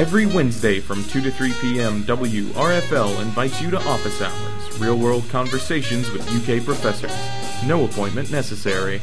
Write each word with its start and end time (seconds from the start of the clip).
Every 0.00 0.24
Wednesday 0.24 0.80
from 0.80 1.04
2 1.04 1.20
to 1.20 1.30
3 1.30 1.52
p.m., 1.60 2.04
WRFL 2.04 3.20
invites 3.20 3.60
you 3.60 3.70
to 3.70 3.76
Office 3.86 4.22
Hours, 4.22 4.80
real 4.80 4.96
world 4.96 5.28
conversations 5.28 6.10
with 6.10 6.22
UK 6.30 6.64
professors. 6.64 7.12
No 7.66 7.84
appointment 7.84 8.30
necessary. 8.30 9.02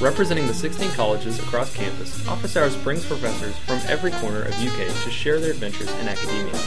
Representing 0.00 0.48
the 0.48 0.52
16 0.52 0.90
colleges 0.94 1.38
across 1.38 1.72
campus, 1.72 2.26
Office 2.26 2.56
Hours 2.56 2.74
brings 2.78 3.06
professors 3.06 3.56
from 3.58 3.78
every 3.86 4.10
corner 4.10 4.42
of 4.42 4.52
UK 4.54 4.88
to 5.04 5.10
share 5.12 5.38
their 5.38 5.52
adventures 5.52 5.92
in 6.00 6.08
academia. 6.08 6.60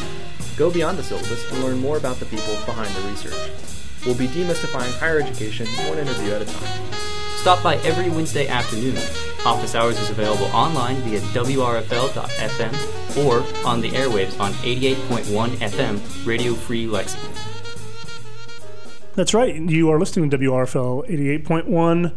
Go 0.55 0.71
beyond 0.71 0.97
the 0.97 1.03
syllabus 1.03 1.51
and 1.51 1.61
learn 1.65 1.79
more 1.79 1.97
about 1.97 2.21
the 2.21 2.25
people 2.27 2.55
behind 2.65 2.95
the 2.95 3.09
research. 3.09 3.51
We'll 4.05 4.15
be 4.15 4.27
demystifying 4.27 4.97
higher 4.99 5.19
education 5.19 5.67
one 5.89 5.97
interview 5.97 6.31
at 6.31 6.43
a 6.43 6.45
time. 6.45 6.93
Stop 7.35 7.61
by 7.61 7.75
every 7.79 8.09
Wednesday 8.09 8.47
afternoon. 8.47 8.95
Office 9.45 9.75
Hours 9.75 9.99
is 9.99 10.11
available 10.11 10.45
online 10.55 10.95
via 11.01 11.19
WRFL.FM 11.19 13.02
or 13.17 13.43
on 13.65 13.81
the 13.81 13.91
airwaves 13.91 14.39
on 14.39 14.51
88.1 14.53 15.49
FM, 15.57 16.25
Radio 16.25 16.53
Free 16.53 16.87
Lexington. 16.87 17.31
That's 19.15 19.33
right. 19.33 19.55
You 19.55 19.91
are 19.91 19.99
listening 19.99 20.29
to 20.31 20.37
WRFL 20.37 21.07
88.1 21.07 22.15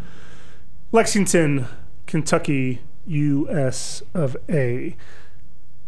Lexington, 0.93 1.67
Kentucky, 2.07 2.81
US 3.07 4.03
of 4.15 4.37
A. 4.49 4.97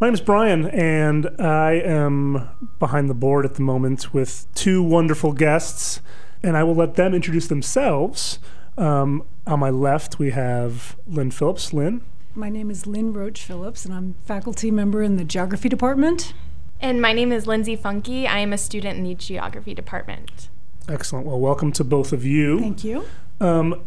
My 0.00 0.06
name 0.06 0.14
is 0.14 0.20
Brian, 0.20 0.66
and 0.66 1.28
I 1.40 1.72
am 1.72 2.48
behind 2.78 3.10
the 3.10 3.14
board 3.14 3.44
at 3.44 3.54
the 3.54 3.62
moment 3.62 4.12
with 4.14 4.46
two 4.54 4.82
wonderful 4.82 5.32
guests, 5.32 6.00
and 6.42 6.56
I 6.56 6.62
will 6.62 6.76
let 6.76 6.94
them 6.94 7.14
introduce 7.14 7.48
themselves. 7.48 8.38
Um, 8.76 9.24
on 9.46 9.58
my 9.58 9.70
left, 9.70 10.18
we 10.18 10.30
have 10.30 10.96
Lynn 11.06 11.30
Phillips. 11.30 11.72
Lynn. 11.72 12.02
My 12.38 12.50
name 12.50 12.70
is 12.70 12.86
Lynn 12.86 13.12
Roche 13.12 13.42
Phillips, 13.42 13.84
and 13.84 13.92
I'm 13.92 14.14
faculty 14.24 14.70
member 14.70 15.02
in 15.02 15.16
the 15.16 15.24
geography 15.24 15.68
department. 15.68 16.34
And 16.80 17.02
my 17.02 17.12
name 17.12 17.32
is 17.32 17.48
Lindsay 17.48 17.74
Funky. 17.74 18.28
I 18.28 18.38
am 18.38 18.52
a 18.52 18.58
student 18.58 18.96
in 18.96 19.02
the 19.02 19.16
geography 19.16 19.74
department. 19.74 20.48
Excellent. 20.88 21.26
Well, 21.26 21.40
welcome 21.40 21.72
to 21.72 21.82
both 21.82 22.12
of 22.12 22.24
you. 22.24 22.60
Thank 22.60 22.84
you. 22.84 23.04
Um, 23.40 23.82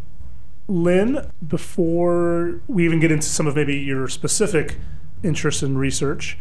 Lynn, 0.67 1.31
before 1.47 2.59
we 2.67 2.83
even 2.83 2.99
get 2.99 3.09
into 3.09 3.27
some 3.27 3.47
of 3.47 3.55
maybe 3.55 3.77
your 3.77 4.09
specific 4.09 4.79
interests 5.23 5.63
in 5.63 5.77
research, 5.77 6.37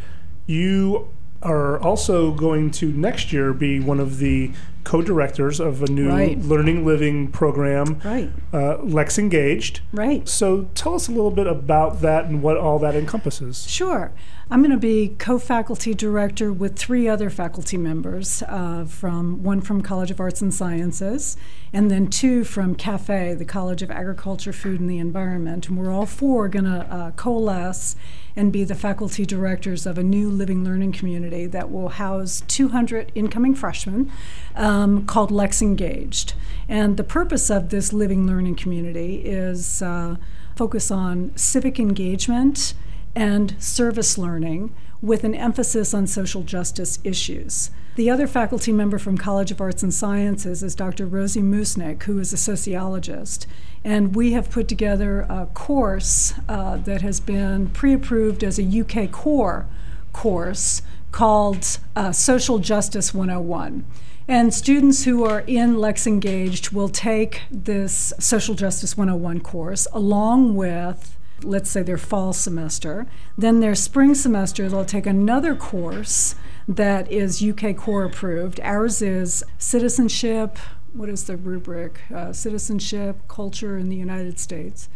you 0.47 1.11
are 1.43 1.79
also 1.81 2.33
going 2.33 2.71
to 2.71 2.93
next 2.93 3.33
year 3.33 3.53
be 3.53 3.81
one 3.81 3.99
of 4.01 4.19
the 4.19 4.51
co-directors 4.85 5.61
of 5.61 5.83
a 5.83 5.87
new 5.87 6.09
Right. 6.09 6.39
learning 6.43 6.85
living 6.87 7.29
program, 7.29 7.99
Right. 8.05 8.31
uh, 8.53 8.79
Lex 8.83 9.19
Engaged. 9.19 9.81
Right. 9.93 10.27
So 10.29 10.69
tell 10.75 10.95
us 10.95 11.07
a 11.09 11.13
little 11.13 11.31
bit 11.31 11.47
about 11.47 12.01
that 12.01 12.27
and 12.27 12.43
what 12.43 12.57
all 12.57 12.79
that 12.81 12.95
encompasses. 12.95 13.67
Sure. 13.69 14.11
I'm 14.51 14.63
going 14.63 14.73
to 14.73 14.79
be 14.79 15.15
co-faculty 15.19 15.95
director 15.95 16.53
with 16.53 16.77
three 16.77 17.07
other 17.07 17.31
faculty 17.31 17.77
members, 17.77 18.43
uh, 18.49 18.85
from 18.85 19.43
one 19.45 19.61
from 19.61 19.81
College 19.81 20.11
of 20.11 20.19
Arts 20.19 20.41
and 20.43 20.53
Sciences, 20.53 21.37
and 21.73 21.89
then 21.91 22.09
two 22.09 22.43
from 22.43 22.75
CAFE, 22.75 23.39
the 23.39 23.45
College 23.45 23.83
of 23.83 23.91
Agriculture, 23.93 24.53
Food, 24.53 24.81
and 24.81 24.91
the 24.91 24.99
Environment. 24.99 25.69
And 25.69 25.79
we're 25.79 25.93
all 25.93 26.07
four 26.07 26.49
going 26.49 26.65
to 26.65 26.87
uh, 26.91 27.11
coalesce 27.13 27.95
and 28.41 28.55
be 28.55 28.65
the 28.65 28.75
faculty 28.75 29.27
directors 29.27 29.85
of 29.85 29.99
a 29.99 30.03
new 30.03 30.31
living 30.31 30.65
learning 30.65 30.93
community 30.93 31.45
that 31.45 31.71
will 31.71 31.91
house 31.91 32.43
200 32.49 33.13
incoming 33.15 33.55
freshmen 33.55 34.11
um, 34.57 35.05
called 35.05 35.31
Lex 35.31 35.61
Engaged. 35.61 36.33
And 36.67 36.97
the 36.97 37.05
purpose 37.05 37.51
of 37.51 37.69
this 37.69 37.93
living 37.93 38.27
learning 38.27 38.57
community 38.57 39.17
is 39.17 39.83
uh, 39.83 40.17
focus 40.57 40.91
on 40.91 41.37
civic 41.37 41.79
engagement 41.79 42.73
and 43.15 43.63
service 43.63 44.17
learning 44.17 44.75
with 45.03 45.25
an 45.25 45.35
emphasis 45.35 45.95
on 45.95 46.07
social 46.07 46.43
justice 46.43 46.99
issues. 47.05 47.71
The 47.97 48.11
other 48.11 48.27
faculty 48.27 48.73
member 48.73 48.99
from 48.99 49.19
College 49.19 49.51
of 49.51 49.61
Arts 49.61 49.83
and 49.83 49.93
Sciences 49.93 50.63
is 50.63 50.75
Dr. 50.75 51.07
Rosie 51.07 51.43
Moosnick, 51.43 52.05
who 52.05 52.19
is 52.19 52.33
a 52.33 52.37
sociologist. 52.37 53.47
And 53.83 54.15
we 54.15 54.33
have 54.33 54.51
put 54.51 54.69
together 54.69 55.23
a 55.23 55.49
course 55.55 56.35
uh, 56.49 56.77
that 56.79 57.03
has 57.03 57.19
been 57.21 57.69
pre 57.69 57.95
approved 57.95 58.45
as 58.45 58.59
a 58.59 58.81
UK 58.81 59.11
core 59.11 59.67
course 60.13 60.83
called 61.13 61.79
uh, 61.97 62.13
Social 62.13 62.59
Justice 62.59 63.13
101. 63.13 63.85
And 64.29 64.55
students 64.55 65.05
who 65.05 65.25
are 65.25 65.41
in 65.41 65.79
Lex 65.79 66.07
Engaged 66.07 66.71
will 66.71 66.89
take 66.89 67.43
this 67.51 68.13
Social 68.19 68.55
Justice 68.55 68.97
101 68.97 69.41
course 69.41 69.89
along 69.93 70.55
with 70.55 71.19
let's 71.45 71.71
say 71.71 71.83
their 71.83 71.99
fall 71.99 72.33
semester. 72.33 73.07
Then 73.37 73.61
their 73.61 73.75
spring 73.75 74.15
semester, 74.15 74.69
they'll 74.69 74.85
take 74.85 75.07
another 75.07 75.55
course 75.55 76.35
that 76.69 77.11
is 77.11 77.43
UK 77.43 77.77
core 77.77 78.05
approved. 78.05 78.61
Ours 78.61 79.03
is 79.03 79.43
citizenship. 79.59 80.59
What 80.93 81.09
is 81.09 81.25
the 81.25 81.37
rubric? 81.37 82.01
Uh, 82.15 82.33
citizenship, 82.33 83.27
culture 83.29 83.79
in 83.79 83.89
the 83.89 83.97
United 83.97 84.39
States. 84.39 84.89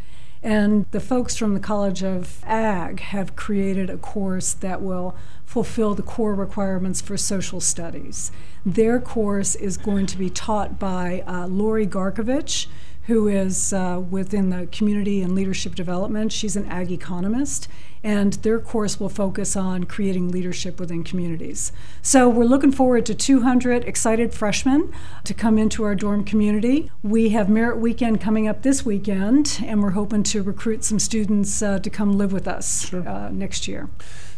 And 0.43 0.85
the 0.91 1.01
folks 1.01 1.37
from 1.37 1.55
the 1.55 1.61
College 1.61 2.03
of 2.05 2.41
Ag 2.45 3.01
have 3.01 3.35
created 3.35 3.89
a 3.89 3.97
course 3.97 4.53
that 4.53 4.83
will 4.83 5.17
fulfill 5.47 5.95
the 5.95 6.03
core 6.03 6.35
requirements 6.35 7.01
for 7.01 7.17
social 7.17 7.61
studies. 7.61 8.31
Their 8.67 9.01
course 9.01 9.55
is 9.55 9.79
going 9.79 10.05
to 10.07 10.19
be 10.19 10.29
taught 10.29 10.79
by 10.79 11.23
uh, 11.27 11.47
Lori 11.47 11.87
Garkovich, 11.87 12.67
who 13.07 13.29
is 13.29 13.73
uh, 13.73 14.03
within 14.11 14.51
the 14.51 14.67
community 14.73 15.23
and 15.23 15.35
leadership 15.35 15.75
development. 15.75 16.33
She's 16.33 16.57
an 16.57 16.67
ag 16.67 16.91
economist, 16.91 17.69
and 18.03 18.33
their 18.35 18.59
course 18.59 18.99
will 18.99 19.09
focus 19.11 19.57
on 19.57 19.85
creating 19.85 20.31
leadership 20.31 20.81
within 20.81 21.05
communities. 21.05 21.71
So 22.01 22.29
we're 22.29 22.45
looking 22.45 22.73
forward 22.73 23.05
to 23.07 23.15
200 23.15 23.85
excited 23.85 24.33
freshmen 24.33 24.91
to 25.25 25.35
come 25.35 25.59
into 25.59 25.85
our 25.85 25.95
dorm 25.95 26.25
community. 26.25 26.91
We 27.03 27.31
have 27.31 27.49
Merit 27.51 27.79
Weekend 27.79 28.21
coming 28.23 28.49
up 28.49 28.63
this 28.63 28.87
weekend, 28.87 29.61
and 29.65 29.83
we're 29.83 29.91
hoping 29.91 30.23
to 30.25 30.43
recruit 30.43 30.83
some 30.85 30.99
students 30.99 31.61
uh, 31.63 31.79
to 31.81 31.91
come 31.91 32.17
live 32.17 32.33
with 32.33 32.49
us 32.49 32.87
Sure. 32.89 33.07
uh, 33.07 33.31
next 33.31 33.69
year. 33.69 33.91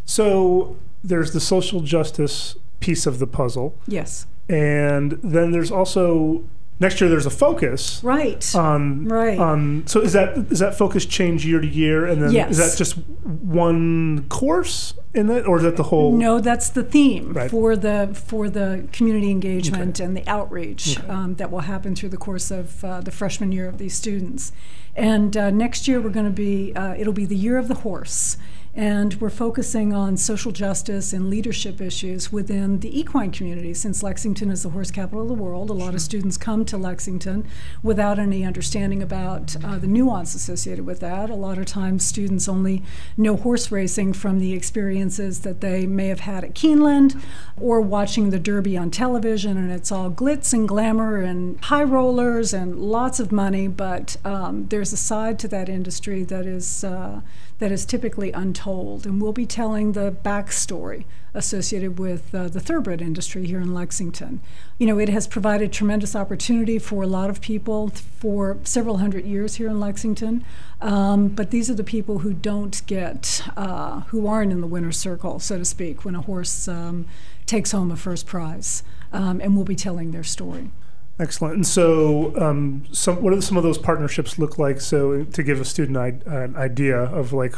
So 0.05 0.77
there's 1.05 1.33
the 1.33 1.41
social 1.41 1.81
justice 1.81 2.57
piece 2.81 3.07
of 3.07 3.19
the 3.21 3.27
puzzle, 3.27 3.79
Yes. 3.87 4.27
and 4.49 5.13
then 5.23 5.51
there's 5.53 5.71
also 5.71 6.45
next 6.79 7.01
year 7.01 7.09
there's 7.09 7.27
a 7.27 7.31
focus 7.31 8.01
Right. 8.05 8.55
on 8.55 9.07
Right. 9.07 9.39
on 9.39 9.83
so 9.87 10.01
is 10.01 10.13
that 10.13 10.37
is 10.51 10.59
that 10.59 10.77
focus 10.77 11.07
change 11.07 11.47
year 11.47 11.61
to 11.61 11.67
year 11.67 12.07
and 12.07 12.23
then 12.23 12.31
Yes. 12.33 12.51
is 12.53 12.57
that 12.59 12.77
just 12.77 12.97
one 13.41 14.25
course 14.29 14.95
in 15.15 15.31
it 15.31 15.47
or 15.47 15.57
is 15.59 15.63
that 15.63 15.77
the 15.77 15.85
whole 15.85 16.13
No, 16.17 16.41
that's 16.41 16.69
the 16.69 16.83
theme 16.83 17.33
Right. 17.33 17.51
for 17.51 17.77
the 17.77 18.11
for 18.13 18.49
the 18.51 18.85
community 18.93 19.31
engagement 19.31 20.01
and 20.01 20.17
the 20.17 20.27
outreach 20.29 20.99
um, 21.09 21.35
that 21.37 21.51
will 21.51 21.61
happen 21.61 21.95
through 21.95 22.11
the 22.11 22.17
course 22.17 22.51
of 22.51 22.85
uh, 22.85 23.01
the 23.01 23.11
freshman 23.11 23.53
year 23.53 23.69
of 23.69 23.79
these 23.79 23.95
students. 23.95 24.53
And 24.95 25.37
uh, 25.37 25.51
next 25.51 25.87
year 25.89 26.01
we're 26.01 26.11
going 26.11 26.27
to 26.27 26.33
be 26.33 26.75
uh, 26.75 26.95
it'll 26.99 27.13
be 27.13 27.27
the 27.27 27.37
year 27.37 27.57
of 27.59 27.69
the 27.69 27.75
horse. 27.77 28.37
And 28.77 29.15
we're 29.23 29.31
focusing 29.31 29.95
on 29.95 30.19
social 30.19 30.53
justice 30.53 31.15
and 31.15 31.31
leadership 31.31 31.81
issues 31.81 32.31
within 32.31 32.81
the 32.81 33.01
equine 33.01 33.31
community. 33.31 33.73
Since 33.73 34.03
Lexington 34.03 34.51
is 34.51 34.65
the 34.65 34.69
horse 34.69 34.91
capital 34.91 35.23
of 35.23 35.29
the 35.29 35.35
world, 35.35 35.71
a 35.71 35.73
lot 35.73 35.95
of 35.95 36.03
students 36.03 36.37
come 36.37 36.67
to 36.67 36.77
Lexington 36.77 37.49
without 37.83 38.19
any 38.19 38.45
understanding 38.45 39.03
about 39.03 39.57
uh, 39.65 39.79
the 39.79 39.87
nuance 39.87 40.35
associated 40.35 40.85
with 40.85 41.01
that. 41.01 41.31
A 41.31 41.35
lot 41.35 41.57
of 41.57 41.65
times, 41.65 42.05
students 42.05 42.51
only 42.51 42.83
know 43.17 43.37
horse 43.37 43.73
racing 43.73 44.13
from 44.13 44.41
the 44.41 44.53
experiences 44.53 45.41
that 45.41 45.63
they 45.63 45.87
may 45.87 46.09
have 46.09 46.21
had 46.21 46.45
at 46.45 46.55
Keeneland 46.55 47.19
or 47.59 47.81
watching 47.81 48.29
the 48.29 48.39
Derby 48.39 48.77
on 48.77 48.91
television, 48.91 49.57
and 49.57 49.73
it's 49.73 49.91
all 49.91 50.11
glitz 50.11 50.53
and 50.53 50.69
glamour 50.69 51.23
and 51.23 51.59
high 51.65 51.83
rollers 51.83 52.53
and 52.53 52.79
lots 52.79 53.21
of 53.21 53.33
money. 53.33 53.69
But 53.69 54.19
um, 54.23 54.67
there's 54.69 54.93
a 54.93 54.99
side 54.99 55.39
to 55.39 55.49
that 55.49 55.71
industry 55.71 56.25
that 56.25 56.45
is 56.45 56.85
uh, 56.85 57.23
that 57.59 57.73
is 57.73 57.85
typically 57.85 58.33
untold, 58.33 59.07
and 59.07 59.21
we'll 59.21 59.33
be 59.33 59.47
telling 59.47 59.93
the 59.93 60.13
backstory 60.13 61.05
associated 61.33 61.99
with 61.99 62.35
uh, 62.35 62.49
the 62.49 62.61
thoroughbred 62.61 63.01
industry 63.01 63.47
here 63.47 63.61
in 63.61 63.75
Lexington. 63.75 64.41
You 64.79 64.87
know, 64.87 64.99
it 64.99 65.09
has 65.09 65.27
provided 65.27 65.73
tremendous 65.73 66.15
opportunity 66.15 66.79
for 66.79 67.03
a 67.03 67.07
lot 67.07 67.31
of 67.31 67.41
people 67.41 67.89
for 67.89 68.59
several 68.65 68.99
hundred 68.99 69.25
years 69.25 69.57
here 69.57 69.69
in 69.69 69.81
Lexington, 69.81 70.45
um, 70.81 71.29
but 71.29 71.51
these 71.51 71.71
are 71.71 71.75
the 71.75 71.85
people 71.85 72.21
who 72.21 72.33
don't 72.33 72.83
get, 72.87 73.43
uh, 73.57 74.01
who 74.09 74.27
aren't 74.27 74.53
in 74.53 74.61
the 74.61 74.67
winner's 74.67 74.99
circle, 74.99 75.39
so 75.39 75.59
to 75.59 75.65
speak, 75.65 76.05
when 76.05 76.15
a 76.15 76.23
horse 76.23 76.69
um, 76.69 77.07
takes 77.47 77.73
home 77.73 77.91
a 77.91 77.97
first 77.97 78.27
prize, 78.27 78.83
um, 79.13 79.41
and 79.41 79.57
we'll 79.57 79.65
be 79.65 79.77
telling 79.77 80.11
their 80.11 80.25
story. 80.25 80.71
Excellent. 81.19 81.55
And 81.55 81.67
so 81.67 82.39
um, 82.41 82.85
some 82.93 83.23
what 83.23 83.33
do 83.33 83.41
some 83.41 83.57
of 83.57 83.63
those 83.63 83.79
partnerships 83.79 84.39
look 84.39 84.59
like? 84.59 84.81
So 84.81 85.25
to 85.25 85.43
give 85.43 85.61
a 85.61 85.65
student 85.65 85.97
I- 85.97 86.21
an 86.27 86.57
idea 86.57 86.99
of 86.99 87.33
like 87.33 87.55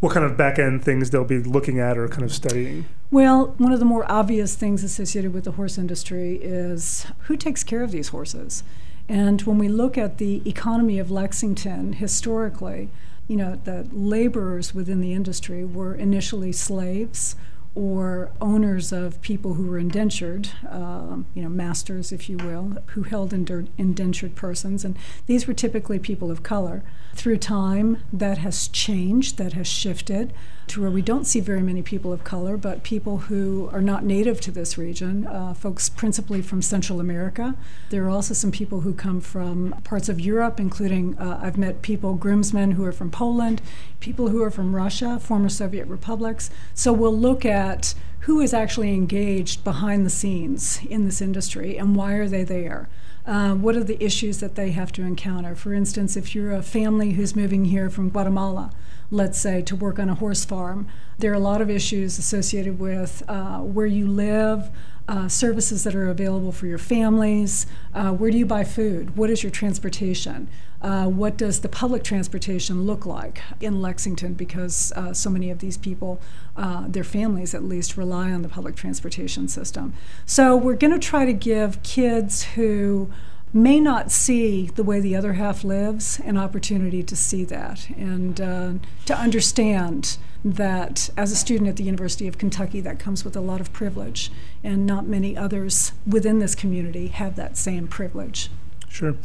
what 0.00 0.12
kind 0.12 0.24
of 0.24 0.36
back 0.36 0.58
end 0.58 0.84
things 0.84 1.10
they'll 1.10 1.24
be 1.24 1.38
looking 1.38 1.80
at 1.80 1.98
or 1.98 2.08
kind 2.08 2.22
of 2.22 2.32
studying. 2.32 2.84
Well, 3.10 3.54
one 3.58 3.72
of 3.72 3.80
the 3.80 3.84
more 3.84 4.10
obvious 4.10 4.54
things 4.54 4.84
associated 4.84 5.34
with 5.34 5.44
the 5.44 5.52
horse 5.52 5.76
industry 5.76 6.36
is 6.36 7.06
who 7.22 7.36
takes 7.36 7.64
care 7.64 7.82
of 7.82 7.90
these 7.90 8.08
horses. 8.08 8.62
And 9.08 9.42
when 9.42 9.58
we 9.58 9.68
look 9.68 9.98
at 9.98 10.18
the 10.18 10.48
economy 10.48 10.98
of 10.98 11.10
Lexington 11.10 11.94
historically, 11.94 12.90
you 13.26 13.36
know, 13.36 13.60
the 13.64 13.88
laborers 13.90 14.74
within 14.74 15.00
the 15.00 15.14
industry 15.14 15.64
were 15.64 15.94
initially 15.94 16.52
slaves 16.52 17.34
or 17.74 18.30
owners 18.40 18.92
of 18.92 19.20
people 19.20 19.54
who 19.54 19.66
were 19.66 19.78
indentured, 19.78 20.50
uh, 20.68 21.18
you 21.34 21.42
know, 21.42 21.48
masters, 21.48 22.12
if 22.12 22.28
you 22.28 22.36
will, 22.38 22.78
who 22.86 23.02
held 23.02 23.32
indentured 23.32 24.34
persons. 24.34 24.84
And 24.84 24.96
these 25.26 25.46
were 25.46 25.54
typically 25.54 25.98
people 25.98 26.30
of 26.30 26.42
color. 26.42 26.82
Through 27.14 27.38
time, 27.38 27.98
that 28.12 28.38
has 28.38 28.68
changed, 28.68 29.38
that 29.38 29.52
has 29.52 29.66
shifted 29.66 30.32
to 30.68 30.82
where 30.82 30.90
we 30.90 31.02
don't 31.02 31.26
see 31.26 31.40
very 31.40 31.62
many 31.62 31.82
people 31.82 32.12
of 32.12 32.24
color, 32.24 32.56
but 32.56 32.82
people 32.82 33.18
who 33.18 33.68
are 33.72 33.80
not 33.80 34.04
native 34.04 34.40
to 34.42 34.50
this 34.50 34.76
region, 34.76 35.26
uh, 35.26 35.54
folks 35.54 35.88
principally 35.88 36.42
from 36.42 36.62
Central 36.62 37.00
America. 37.00 37.54
There 37.90 38.04
are 38.04 38.10
also 38.10 38.34
some 38.34 38.52
people 38.52 38.80
who 38.80 38.94
come 38.94 39.20
from 39.20 39.74
parts 39.84 40.08
of 40.08 40.20
Europe, 40.20 40.60
including 40.60 41.18
uh, 41.18 41.40
I've 41.42 41.58
met 41.58 41.82
people, 41.82 42.14
groomsmen 42.14 42.72
who 42.72 42.84
are 42.84 42.92
from 42.92 43.10
Poland, 43.10 43.62
people 44.00 44.28
who 44.28 44.42
are 44.42 44.50
from 44.50 44.76
Russia, 44.76 45.18
former 45.18 45.48
Soviet 45.48 45.86
republics. 45.86 46.50
So 46.74 46.92
we'll 46.92 47.16
look 47.16 47.44
at 47.44 47.94
who 48.20 48.40
is 48.40 48.52
actually 48.52 48.92
engaged 48.92 49.64
behind 49.64 50.04
the 50.04 50.10
scenes 50.10 50.80
in 50.88 51.04
this 51.04 51.20
industry 51.20 51.78
and 51.78 51.96
why 51.96 52.12
are 52.14 52.28
they 52.28 52.44
there. 52.44 52.88
Uh, 53.26 53.54
what 53.54 53.76
are 53.76 53.84
the 53.84 54.02
issues 54.02 54.40
that 54.40 54.54
they 54.54 54.70
have 54.70 54.90
to 54.92 55.02
encounter? 55.02 55.54
For 55.54 55.74
instance, 55.74 56.16
if 56.16 56.34
you're 56.34 56.52
a 56.52 56.62
family 56.62 57.12
who's 57.12 57.36
moving 57.36 57.66
here 57.66 57.90
from 57.90 58.08
Guatemala, 58.08 58.72
let's 59.10 59.38
say, 59.38 59.62
to 59.62 59.76
work 59.76 59.98
on 59.98 60.08
a 60.08 60.14
horse 60.14 60.44
farm. 60.44 60.86
There 61.18 61.30
are 61.30 61.34
a 61.34 61.40
lot 61.40 61.60
of 61.60 61.70
issues 61.70 62.18
associated 62.18 62.78
with 62.78 63.22
uh, 63.28 63.58
where 63.58 63.86
you 63.86 64.06
live, 64.06 64.70
uh, 65.08 65.26
services 65.26 65.84
that 65.84 65.94
are 65.94 66.08
available 66.08 66.52
for 66.52 66.66
your 66.66 66.78
families. 66.78 67.66
Uh, 67.94 68.12
where 68.12 68.30
do 68.30 68.36
you 68.36 68.44
buy 68.44 68.62
food? 68.62 69.16
What 69.16 69.30
is 69.30 69.42
your 69.42 69.50
transportation? 69.50 70.48
Uh, 70.82 71.06
what 71.06 71.36
does 71.36 71.60
the 71.60 71.68
public 71.68 72.04
transportation 72.04 72.84
look 72.84 73.06
like 73.06 73.40
in 73.60 73.80
Lexington? 73.80 74.34
Because 74.34 74.92
uh, 74.92 75.12
so 75.14 75.30
many 75.30 75.50
of 75.50 75.58
these 75.58 75.78
people, 75.78 76.20
uh, 76.56 76.84
their 76.86 77.04
families 77.04 77.54
at 77.54 77.64
least, 77.64 77.96
rely 77.96 78.30
on 78.30 78.42
the 78.42 78.48
public 78.48 78.76
transportation 78.76 79.48
system. 79.48 79.94
So 80.26 80.54
we're 80.54 80.76
going 80.76 80.92
to 80.92 80.98
try 80.98 81.24
to 81.24 81.32
give 81.32 81.82
kids 81.82 82.42
who 82.42 83.10
may 83.52 83.80
not 83.80 84.10
see 84.10 84.66
the 84.66 84.82
way 84.82 85.00
the 85.00 85.16
other 85.16 85.34
half 85.34 85.64
lives 85.64 86.20
an 86.24 86.36
opportunity 86.36 87.02
to 87.02 87.16
see 87.16 87.44
that 87.44 87.88
and 87.96 88.40
uh, 88.40 88.72
to 89.06 89.16
understand 89.16 90.18
that 90.44 91.10
as 91.16 91.32
a 91.32 91.36
student 91.36 91.68
at 91.68 91.76
the 91.76 91.84
University 91.84 92.28
of 92.28 92.38
Kentucky, 92.38 92.80
that 92.80 92.98
comes 92.98 93.24
with 93.24 93.36
a 93.36 93.40
lot 93.40 93.60
of 93.60 93.72
privilege, 93.72 94.30
and 94.62 94.86
not 94.86 95.06
many 95.06 95.36
others 95.36 95.92
within 96.06 96.38
this 96.38 96.54
community 96.54 97.08
have 97.08 97.36
that 97.36 97.56
same 97.56 97.88
privilege. 97.88 98.50
Sure. 98.88 99.16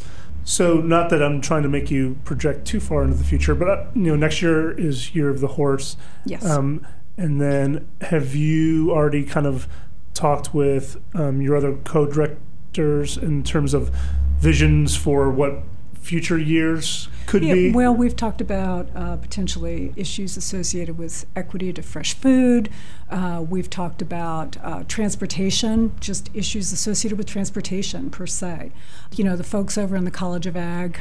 So, 0.44 0.80
not 0.80 1.08
that 1.10 1.22
I'm 1.22 1.40
trying 1.40 1.62
to 1.62 1.68
make 1.68 1.90
you 1.90 2.18
project 2.24 2.66
too 2.66 2.80
far 2.80 3.02
into 3.02 3.16
the 3.16 3.24
future, 3.24 3.54
but 3.54 3.68
uh, 3.68 3.86
you 3.94 4.02
know, 4.02 4.16
next 4.16 4.42
year 4.42 4.72
is 4.78 5.14
year 5.14 5.30
of 5.30 5.40
the 5.40 5.48
horse. 5.48 5.96
Yes. 6.26 6.44
Um, 6.44 6.86
and 7.16 7.40
then, 7.40 7.88
have 8.02 8.34
you 8.34 8.90
already 8.90 9.24
kind 9.24 9.46
of 9.46 9.68
talked 10.12 10.52
with 10.52 11.00
um, 11.14 11.40
your 11.40 11.56
other 11.56 11.76
in 12.78 13.42
terms 13.42 13.74
of 13.74 13.90
visions 14.38 14.96
for 14.96 15.30
what 15.30 15.62
future 16.04 16.38
years 16.38 17.08
could 17.26 17.42
yeah, 17.42 17.54
be? 17.54 17.72
Well, 17.72 17.94
we've 17.94 18.14
talked 18.14 18.42
about 18.42 18.88
uh, 18.94 19.16
potentially 19.16 19.92
issues 19.96 20.36
associated 20.36 20.98
with 20.98 21.24
equity 21.34 21.72
to 21.72 21.82
fresh 21.82 22.12
food. 22.12 22.68
Uh, 23.10 23.44
we've 23.48 23.70
talked 23.70 24.02
about 24.02 24.58
uh, 24.62 24.84
transportation, 24.86 25.94
just 26.00 26.28
issues 26.34 26.72
associated 26.72 27.16
with 27.16 27.26
transportation 27.26 28.10
per 28.10 28.26
se. 28.26 28.70
You 29.16 29.24
know, 29.24 29.36
the 29.36 29.44
folks 29.44 29.78
over 29.78 29.96
in 29.96 30.04
the 30.04 30.10
College 30.10 30.46
of 30.46 30.56
Ag 30.56 30.98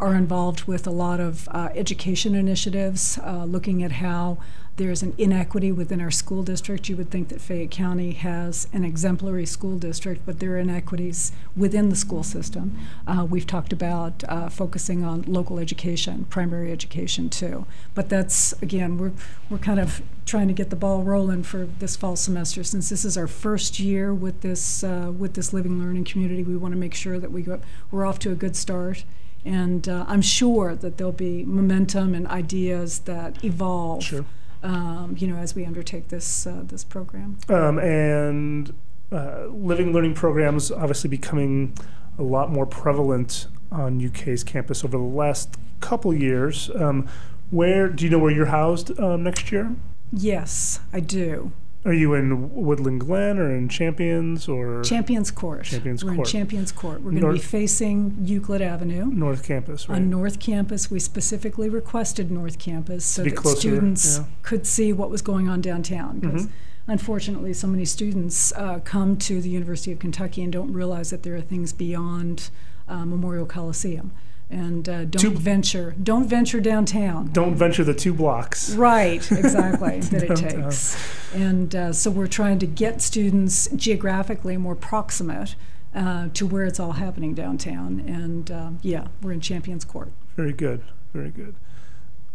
are 0.00 0.14
involved 0.14 0.64
with 0.64 0.86
a 0.86 0.90
lot 0.90 1.20
of 1.20 1.48
uh, 1.52 1.68
education 1.74 2.34
initiatives, 2.34 3.18
uh, 3.22 3.44
looking 3.44 3.82
at 3.82 3.92
how 3.92 4.38
there's 4.76 5.02
an 5.02 5.14
inequity 5.16 5.72
within 5.72 6.00
our 6.02 6.10
school 6.10 6.42
district. 6.42 6.88
You 6.88 6.96
would 6.96 7.10
think 7.10 7.28
that 7.28 7.40
Fayette 7.40 7.70
County 7.70 8.12
has 8.12 8.68
an 8.74 8.84
exemplary 8.84 9.46
school 9.46 9.78
district, 9.78 10.26
but 10.26 10.38
there 10.38 10.52
are 10.52 10.58
inequities 10.58 11.32
within 11.56 11.88
the 11.88 11.96
school 11.96 12.22
system. 12.22 12.78
Uh, 13.06 13.26
we've 13.28 13.46
talked 13.46 13.72
about 13.72 14.22
uh, 14.28 14.50
focusing 14.50 15.02
on 15.02 15.22
local 15.22 15.58
education, 15.58 16.26
primary 16.28 16.70
education 16.70 17.30
too. 17.30 17.64
But 17.94 18.10
that's 18.10 18.52
again, 18.60 18.98
we're 18.98 19.12
we're 19.48 19.58
kind 19.58 19.80
of 19.80 20.02
trying 20.26 20.48
to 20.48 20.54
get 20.54 20.68
the 20.68 20.76
ball 20.76 21.02
rolling 21.02 21.42
for 21.42 21.66
this 21.78 21.96
fall 21.96 22.16
semester. 22.16 22.62
Since 22.62 22.90
this 22.90 23.04
is 23.04 23.16
our 23.16 23.28
first 23.28 23.80
year 23.80 24.12
with 24.12 24.42
this 24.42 24.84
uh, 24.84 25.10
with 25.16 25.34
this 25.34 25.54
living 25.54 25.80
learning 25.82 26.04
community, 26.04 26.42
we 26.42 26.56
want 26.56 26.72
to 26.72 26.78
make 26.78 26.94
sure 26.94 27.18
that 27.18 27.32
we 27.32 27.42
go, 27.42 27.60
we're 27.90 28.04
off 28.04 28.18
to 28.20 28.32
a 28.32 28.34
good 28.34 28.56
start. 28.56 29.04
And 29.42 29.88
uh, 29.88 30.04
I'm 30.08 30.22
sure 30.22 30.74
that 30.74 30.98
there'll 30.98 31.12
be 31.12 31.44
momentum 31.44 32.14
and 32.14 32.26
ideas 32.26 33.00
that 33.00 33.42
evolve. 33.44 34.02
Sure 34.02 34.26
um, 34.66 35.14
you 35.16 35.28
know, 35.28 35.36
as 35.36 35.54
we 35.54 35.64
undertake 35.64 36.08
this 36.08 36.46
uh, 36.46 36.62
this 36.64 36.82
program. 36.84 37.38
Um, 37.48 37.78
and 37.78 38.74
uh, 39.12 39.46
living 39.46 39.92
learning 39.92 40.14
programs 40.14 40.72
obviously 40.72 41.08
becoming 41.08 41.74
a 42.18 42.22
lot 42.22 42.50
more 42.50 42.66
prevalent 42.66 43.46
on 43.70 44.04
UK's 44.04 44.42
campus 44.42 44.84
over 44.84 44.96
the 44.96 45.02
last 45.04 45.56
couple 45.80 46.12
years. 46.12 46.70
Um, 46.74 47.08
where 47.50 47.88
do 47.88 48.04
you 48.04 48.10
know 48.10 48.18
where 48.18 48.32
you're 48.32 48.46
housed 48.46 48.98
um, 48.98 49.22
next 49.22 49.52
year? 49.52 49.72
Yes, 50.12 50.80
I 50.92 51.00
do. 51.00 51.52
Are 51.86 51.92
you 51.94 52.14
in 52.14 52.52
Woodland 52.52 53.00
Glen 53.00 53.38
or 53.38 53.54
in 53.54 53.68
Champions 53.68 54.48
or 54.48 54.82
Champions 54.82 55.30
Court? 55.30 55.62
Champions 55.64 56.04
We're 56.04 56.16
Court. 56.16 56.26
in 56.26 56.32
Champions 56.32 56.72
Court. 56.72 57.00
We're 57.00 57.12
going 57.12 57.22
to 57.22 57.32
be 57.34 57.38
facing 57.38 58.16
Euclid 58.22 58.60
Avenue. 58.60 59.06
North 59.06 59.44
Campus, 59.44 59.88
right? 59.88 59.94
On 59.94 60.10
North 60.10 60.40
Campus, 60.40 60.90
we 60.90 60.98
specifically 60.98 61.68
requested 61.68 62.28
North 62.28 62.58
Campus 62.58 63.04
so 63.06 63.22
that 63.22 63.36
closer, 63.36 63.60
students 63.60 64.18
yeah. 64.18 64.24
could 64.42 64.66
see 64.66 64.92
what 64.92 65.10
was 65.10 65.22
going 65.22 65.48
on 65.48 65.60
downtown. 65.60 66.18
Because 66.18 66.46
Mhm. 66.46 66.50
unfortunately, 66.88 67.52
so 67.52 67.68
many 67.68 67.84
students 67.84 68.52
uh, 68.56 68.80
come 68.80 69.16
to 69.18 69.40
the 69.40 69.48
University 69.48 69.92
of 69.92 70.00
Kentucky 70.00 70.42
and 70.42 70.52
don't 70.52 70.72
realize 70.72 71.10
that 71.10 71.22
there 71.22 71.36
are 71.36 71.40
things 71.40 71.72
beyond 71.72 72.50
uh, 72.88 73.04
Memorial 73.04 73.46
Coliseum. 73.46 74.10
And 74.48 74.88
uh, 74.88 75.04
don't 75.06 75.20
Two- 75.20 75.30
venture, 75.30 75.94
don't 76.00 76.28
venture 76.28 76.60
downtown. 76.60 77.32
Don't 77.32 77.56
venture 77.56 77.82
the 77.82 77.94
two 77.94 78.14
blocks. 78.14 78.72
Right, 78.74 79.20
exactly, 79.32 80.00
that 80.12 80.22
it 80.22 80.36
takes. 80.36 80.96
And 81.34 81.74
uh, 81.74 81.92
so 81.92 82.10
we're 82.12 82.28
trying 82.28 82.60
to 82.60 82.66
get 82.66 83.02
students 83.02 83.68
geographically 83.74 84.56
more 84.56 84.76
proximate 84.76 85.56
uh, 85.94 86.28
to 86.34 86.46
where 86.46 86.64
it's 86.64 86.78
all 86.78 86.92
happening 86.92 87.34
downtown. 87.34 88.00
And 88.06 88.50
um, 88.52 88.78
yeah, 88.82 89.08
we're 89.20 89.32
in 89.32 89.40
Champions 89.40 89.84
Court. 89.84 90.12
Very 90.36 90.52
good. 90.52 90.82
Very 91.12 91.30
good. 91.30 91.56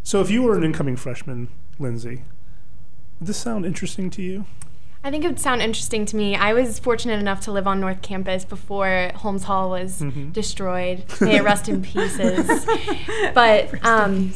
So, 0.04 0.20
if 0.20 0.30
you 0.32 0.42
were 0.42 0.58
an 0.58 0.64
incoming 0.64 0.98
freshman, 0.98 1.48
Lindsay, 1.80 2.24
would 3.20 3.28
this 3.28 3.38
sound 3.38 3.66
interesting 3.66 4.10
to 4.10 4.22
you? 4.22 4.46
I 5.04 5.10
think 5.10 5.24
it 5.24 5.28
would 5.28 5.40
sound 5.40 5.62
interesting 5.64 6.06
to 6.08 6.16
me. 6.16 6.36
I 6.36 6.54
was 6.54 6.78
fortunate 6.78 7.20
enough 7.20 7.42
to 7.42 7.52
live 7.52 7.66
on 7.66 7.80
North 7.80 8.02
Campus 8.04 8.46
before 8.46 9.12
Holmes 9.16 9.44
Hall 9.46 9.72
was 9.72 10.00
Mhm. 10.02 10.32
destroyed. 10.32 11.06
May 11.20 11.38
it 11.38 11.44
rest 11.44 11.68
in 11.68 11.82
pieces. 11.94 12.66
But 13.34 13.84
um, 13.84 14.32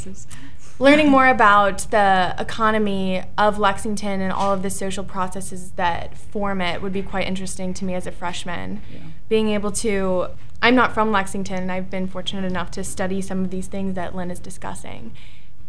learning 0.79 1.09
more 1.09 1.27
about 1.27 1.79
the 1.91 2.33
economy 2.39 3.21
of 3.37 3.59
Lexington 3.59 4.21
and 4.21 4.33
all 4.33 4.53
of 4.53 4.63
the 4.63 4.71
social 4.71 5.03
processes 5.03 5.71
that 5.75 6.17
form 6.17 6.61
it 6.61 6.81
would 6.81 6.93
be 6.93 7.03
quite 7.03 7.27
interesting 7.27 7.71
to 7.75 7.85
me 7.85 7.93
as 7.93 8.07
a 8.07 8.11
freshman. 8.11 8.81
Yeah. 8.91 8.99
Being 9.29 9.49
able 9.49 9.71
to, 9.73 10.27
I'm 10.63 10.73
not 10.73 10.93
from 10.95 11.11
Lexington, 11.11 11.57
and 11.57 11.71
I've 11.71 11.91
been 11.91 12.07
fortunate 12.07 12.43
enough 12.43 12.71
to 12.71 12.83
study 12.83 13.21
some 13.21 13.43
of 13.43 13.51
these 13.51 13.67
things 13.67 13.93
that 13.93 14.15
Lynn 14.15 14.31
is 14.31 14.39
discussing. 14.39 15.11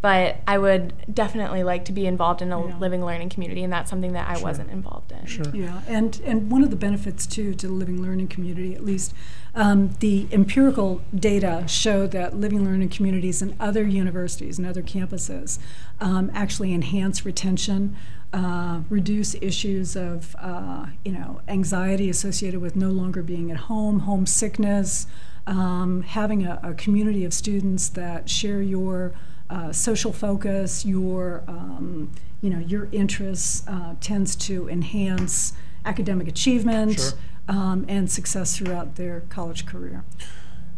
But 0.02 0.36
I 0.46 0.58
would 0.58 0.92
definitely 1.12 1.64
like 1.64 1.84
to 1.86 1.92
be 1.92 2.06
involved 2.06 2.42
in 2.42 2.52
a 2.52 2.64
Yeah. 2.66 2.78
living 2.78 3.04
learning 3.04 3.30
community, 3.30 3.64
and 3.64 3.72
that's 3.72 3.90
something 3.90 4.12
that 4.12 4.28
I 4.28 4.34
Sure. 4.34 4.44
wasn't 4.44 4.70
involved 4.70 5.10
in. 5.10 5.26
Sure. 5.26 5.46
Yeah, 5.54 5.80
and, 5.88 6.20
and 6.24 6.50
one 6.50 6.62
of 6.62 6.70
the 6.70 6.76
benefits 6.76 7.26
too 7.26 7.54
to 7.54 7.66
the 7.66 7.72
living 7.72 8.00
learning 8.02 8.28
community, 8.28 8.74
at 8.74 8.84
least, 8.84 9.14
um, 9.54 9.90
the 10.00 10.26
empirical 10.30 11.00
data 11.18 11.64
show 11.66 12.06
that 12.08 12.36
living 12.38 12.62
learning 12.64 12.90
communities 12.90 13.40
in 13.40 13.56
other 13.58 13.84
universities 13.84 14.58
and 14.58 14.66
other 14.66 14.82
campuses 14.82 15.58
um, 16.00 16.30
actually 16.34 16.74
enhance 16.74 17.24
retention, 17.24 17.96
uh, 18.34 18.80
reduce 18.90 19.34
issues 19.40 19.96
of 19.96 20.36
uh, 20.38 20.86
you 21.06 21.12
know 21.12 21.40
anxiety 21.48 22.10
associated 22.10 22.60
with 22.60 22.76
no 22.76 22.90
longer 22.90 23.22
being 23.22 23.50
at 23.50 23.56
home, 23.56 24.00
homesickness, 24.00 25.06
um, 25.46 26.02
having 26.02 26.44
a, 26.44 26.60
a 26.62 26.74
community 26.74 27.24
of 27.24 27.32
students 27.32 27.88
that 27.88 28.28
share 28.28 28.60
your 28.60 29.12
uh, 29.50 29.72
social 29.72 30.12
focus, 30.12 30.84
your 30.84 31.42
um, 31.48 32.10
you 32.40 32.50
know 32.50 32.58
your 32.58 32.88
interests 32.92 33.66
uh, 33.68 33.94
tends 34.00 34.36
to 34.36 34.68
enhance 34.68 35.52
academic 35.84 36.26
achievement 36.28 36.98
Sure. 36.98 37.12
um, 37.48 37.84
and 37.88 38.10
success 38.10 38.56
throughout 38.56 38.96
their 38.96 39.20
college 39.28 39.66
career. 39.66 40.04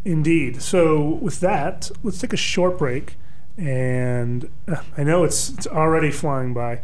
Indeed. 0.05 0.63
So, 0.63 1.19
with 1.21 1.41
that, 1.41 1.91
let's 2.03 2.19
take 2.21 2.33
a 2.33 2.37
short 2.37 2.79
break. 2.79 3.17
And 3.57 4.49
uh, 4.69 4.83
I 4.97 5.03
know 5.03 5.25
it's, 5.25 5.51
it's 5.51 5.67
already 5.67 6.11
flying 6.13 6.55
by. 6.55 6.81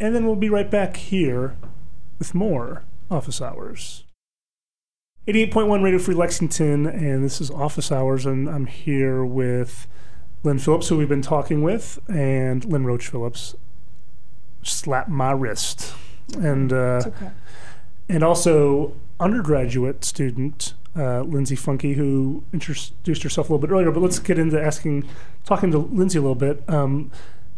And 0.00 0.14
then 0.14 0.26
we'll 0.26 0.34
be 0.36 0.48
right 0.50 0.70
back 0.70 0.96
here 0.96 1.56
with 2.18 2.34
more 2.34 2.82
office 3.10 3.40
hours. 3.40 4.04
88.1 5.26 5.82
Radio 5.82 5.98
Free 5.98 6.14
Lexington, 6.14 6.86
and 6.86 7.22
this 7.22 7.40
is 7.40 7.50
Office 7.50 7.92
Hours, 7.92 8.24
and 8.24 8.48
I'm 8.48 8.66
here 8.66 9.24
with 9.24 9.86
Lynn 10.42 10.58
Phillips, 10.58 10.88
who 10.88 10.96
we've 10.96 11.08
been 11.08 11.22
talking 11.22 11.62
with, 11.62 11.98
and 12.08 12.64
Lynn 12.64 12.84
Roche 12.84 13.08
Phillips. 13.08 13.54
Slap 14.62 15.08
my 15.08 15.32
wrist. 15.32 15.94
And, 16.38 16.72
uh, 16.72 17.02
okay. 17.06 17.30
and 18.08 18.22
also 18.22 18.94
undergraduate 19.18 20.04
student 20.04 20.74
uh, 20.96 21.22
Lindsay 21.22 21.56
Funky, 21.56 21.94
who 21.94 22.44
introduced 22.52 23.22
herself 23.22 23.48
a 23.48 23.52
little 23.52 23.66
bit 23.66 23.72
earlier. 23.72 23.90
But 23.90 24.02
let's 24.02 24.18
get 24.18 24.38
into 24.38 24.60
asking, 24.60 25.08
talking 25.44 25.70
to 25.70 25.78
Lindsay 25.78 26.18
a 26.18 26.22
little 26.22 26.34
bit. 26.34 26.62
Um, 26.68 27.10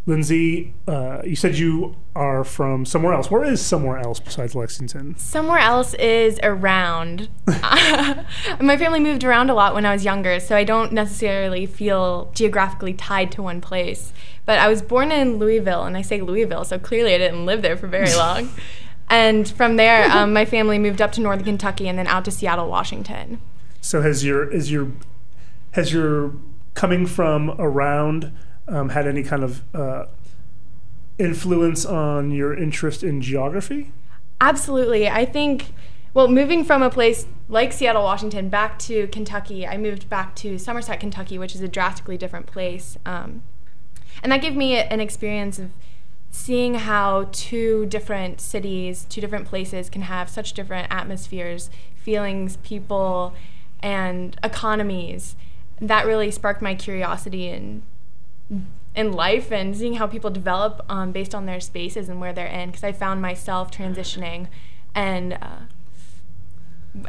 Lindsay, 0.07 0.73
uh, 0.89 1.21
you 1.25 1.37
said 1.37 1.57
you 1.57 1.95
are 2.17 2.43
from 2.43 2.85
somewhere 2.85 3.13
else. 3.13 3.31
Where 3.31 3.45
is 3.45 3.65
somewhere 3.65 3.99
else 3.99 4.19
besides 4.19 4.55
Lexington? 4.55 5.17
Somewhere 5.17 5.59
else 5.59 5.95
is 5.95 6.41
around. 6.43 7.29
My 7.47 8.77
family 8.79 8.99
moved 8.99 9.25
around 9.25 9.51
a 9.51 9.55
lot 9.55 9.75
when 9.75 9.85
I 9.85 9.93
was 9.93 10.05
younger, 10.05 10.41
so 10.41 10.57
I 10.57 10.65
don't 10.65 10.93
necessarily 10.93 11.67
feel 11.67 12.31
geographically 12.35 12.95
tied 12.95 13.31
to 13.33 13.43
one 13.43 13.61
place. 13.61 14.13
But 14.47 14.59
I 14.59 14.69
was 14.69 14.81
born 14.83 15.13
in 15.13 15.37
Louisville, 15.37 15.85
and 15.85 15.97
I 15.97 16.03
say 16.03 16.21
Louisville, 16.21 16.65
so 16.65 16.79
clearly 16.79 17.15
I 17.15 17.19
didn't 17.19 17.47
live 17.47 17.63
there 17.63 17.77
for 17.77 17.87
very 17.87 18.15
long. 18.17 18.51
and 19.09 19.49
from 19.49 19.77
there, 19.77 20.11
um, 20.11 20.33
my 20.33 20.45
family 20.45 20.79
moved 20.79 21.03
up 21.03 21.13
to 21.13 21.21
northern 21.21 21.45
Kentucky 21.45 21.89
and 21.89 21.99
then 21.99 22.07
out 22.07 22.25
to 22.25 22.31
Seattle, 22.31 22.69
Washington. 22.69 23.41
So 23.83 24.03
has 24.03 24.25
your 24.25 24.51
is 24.51 24.73
your 24.73 24.93
has 25.73 25.93
your 25.93 26.33
coming 26.75 27.07
from 27.07 27.51
around 27.59 28.33
um, 28.69 28.91
had 28.91 29.07
any 29.07 29.23
kind 29.23 29.43
of 29.43 29.63
uh, 29.75 30.07
influence 31.19 31.85
on 31.85 32.31
your 32.31 32.55
interest 32.55 33.03
in 33.03 33.21
geography? 33.21 33.93
Absolutely. 34.41 35.09
I 35.09 35.25
think, 35.27 35.73
well, 36.15 36.29
moving 36.29 36.65
from 36.65 36.83
a 36.83 36.91
place 36.91 37.27
like 37.49 37.73
Seattle, 37.73 38.05
Washington, 38.05 38.49
back 38.49 38.79
to 38.81 39.07
Kentucky, 39.09 39.67
I 39.67 39.77
moved 39.77 40.09
back 40.09 40.35
to 40.37 40.59
Somerset, 40.59 41.01
Kentucky, 41.01 41.39
which 41.39 41.55
is 41.55 41.61
a 41.61 41.69
drastically 41.69 42.17
different 42.17 42.47
place. 42.47 42.97
Um, 43.05 43.43
and 44.23 44.33
that 44.33 44.41
gave 44.41 44.57
me 44.57 44.77
an 44.77 45.01
experience 45.01 45.59
of 45.59 45.71
seeing 46.31 46.75
how 46.75 47.29
two 47.33 47.87
different 47.87 48.41
cities, 48.41 49.05
two 49.09 49.21
different 49.21 49.47
places 49.47 49.91
can 49.91 50.03
have 50.03 50.29
such 50.29 50.53
different 50.53 50.87
atmospheres, 50.91 51.71
feelings, 51.97 52.57
people, 52.59 53.35
and 53.81 54.39
economies. 54.43 55.37
That 55.81 56.07
really 56.07 56.31
sparked 56.31 56.63
my 56.63 56.75
curiosity 56.75 57.49
in 57.49 57.83
in 58.95 59.13
life 59.13 59.53
and 59.53 59.77
seeing 59.77 59.95
how 59.95 60.07
people 60.07 60.31
develop 60.31 60.85
um, 60.89 61.13
based 61.13 61.35
on 61.35 61.47
their 61.47 61.61
spaces 61.61 62.09
and 62.09 62.21
where 62.21 62.33
they're 62.33 62.47
in. 62.47 62.71
Because 62.71 62.85
I 62.85 62.93
found 62.93 63.23
myself 63.23 63.71
transitioning, 63.71 64.49
and 64.95 65.35
uh, 65.35 65.61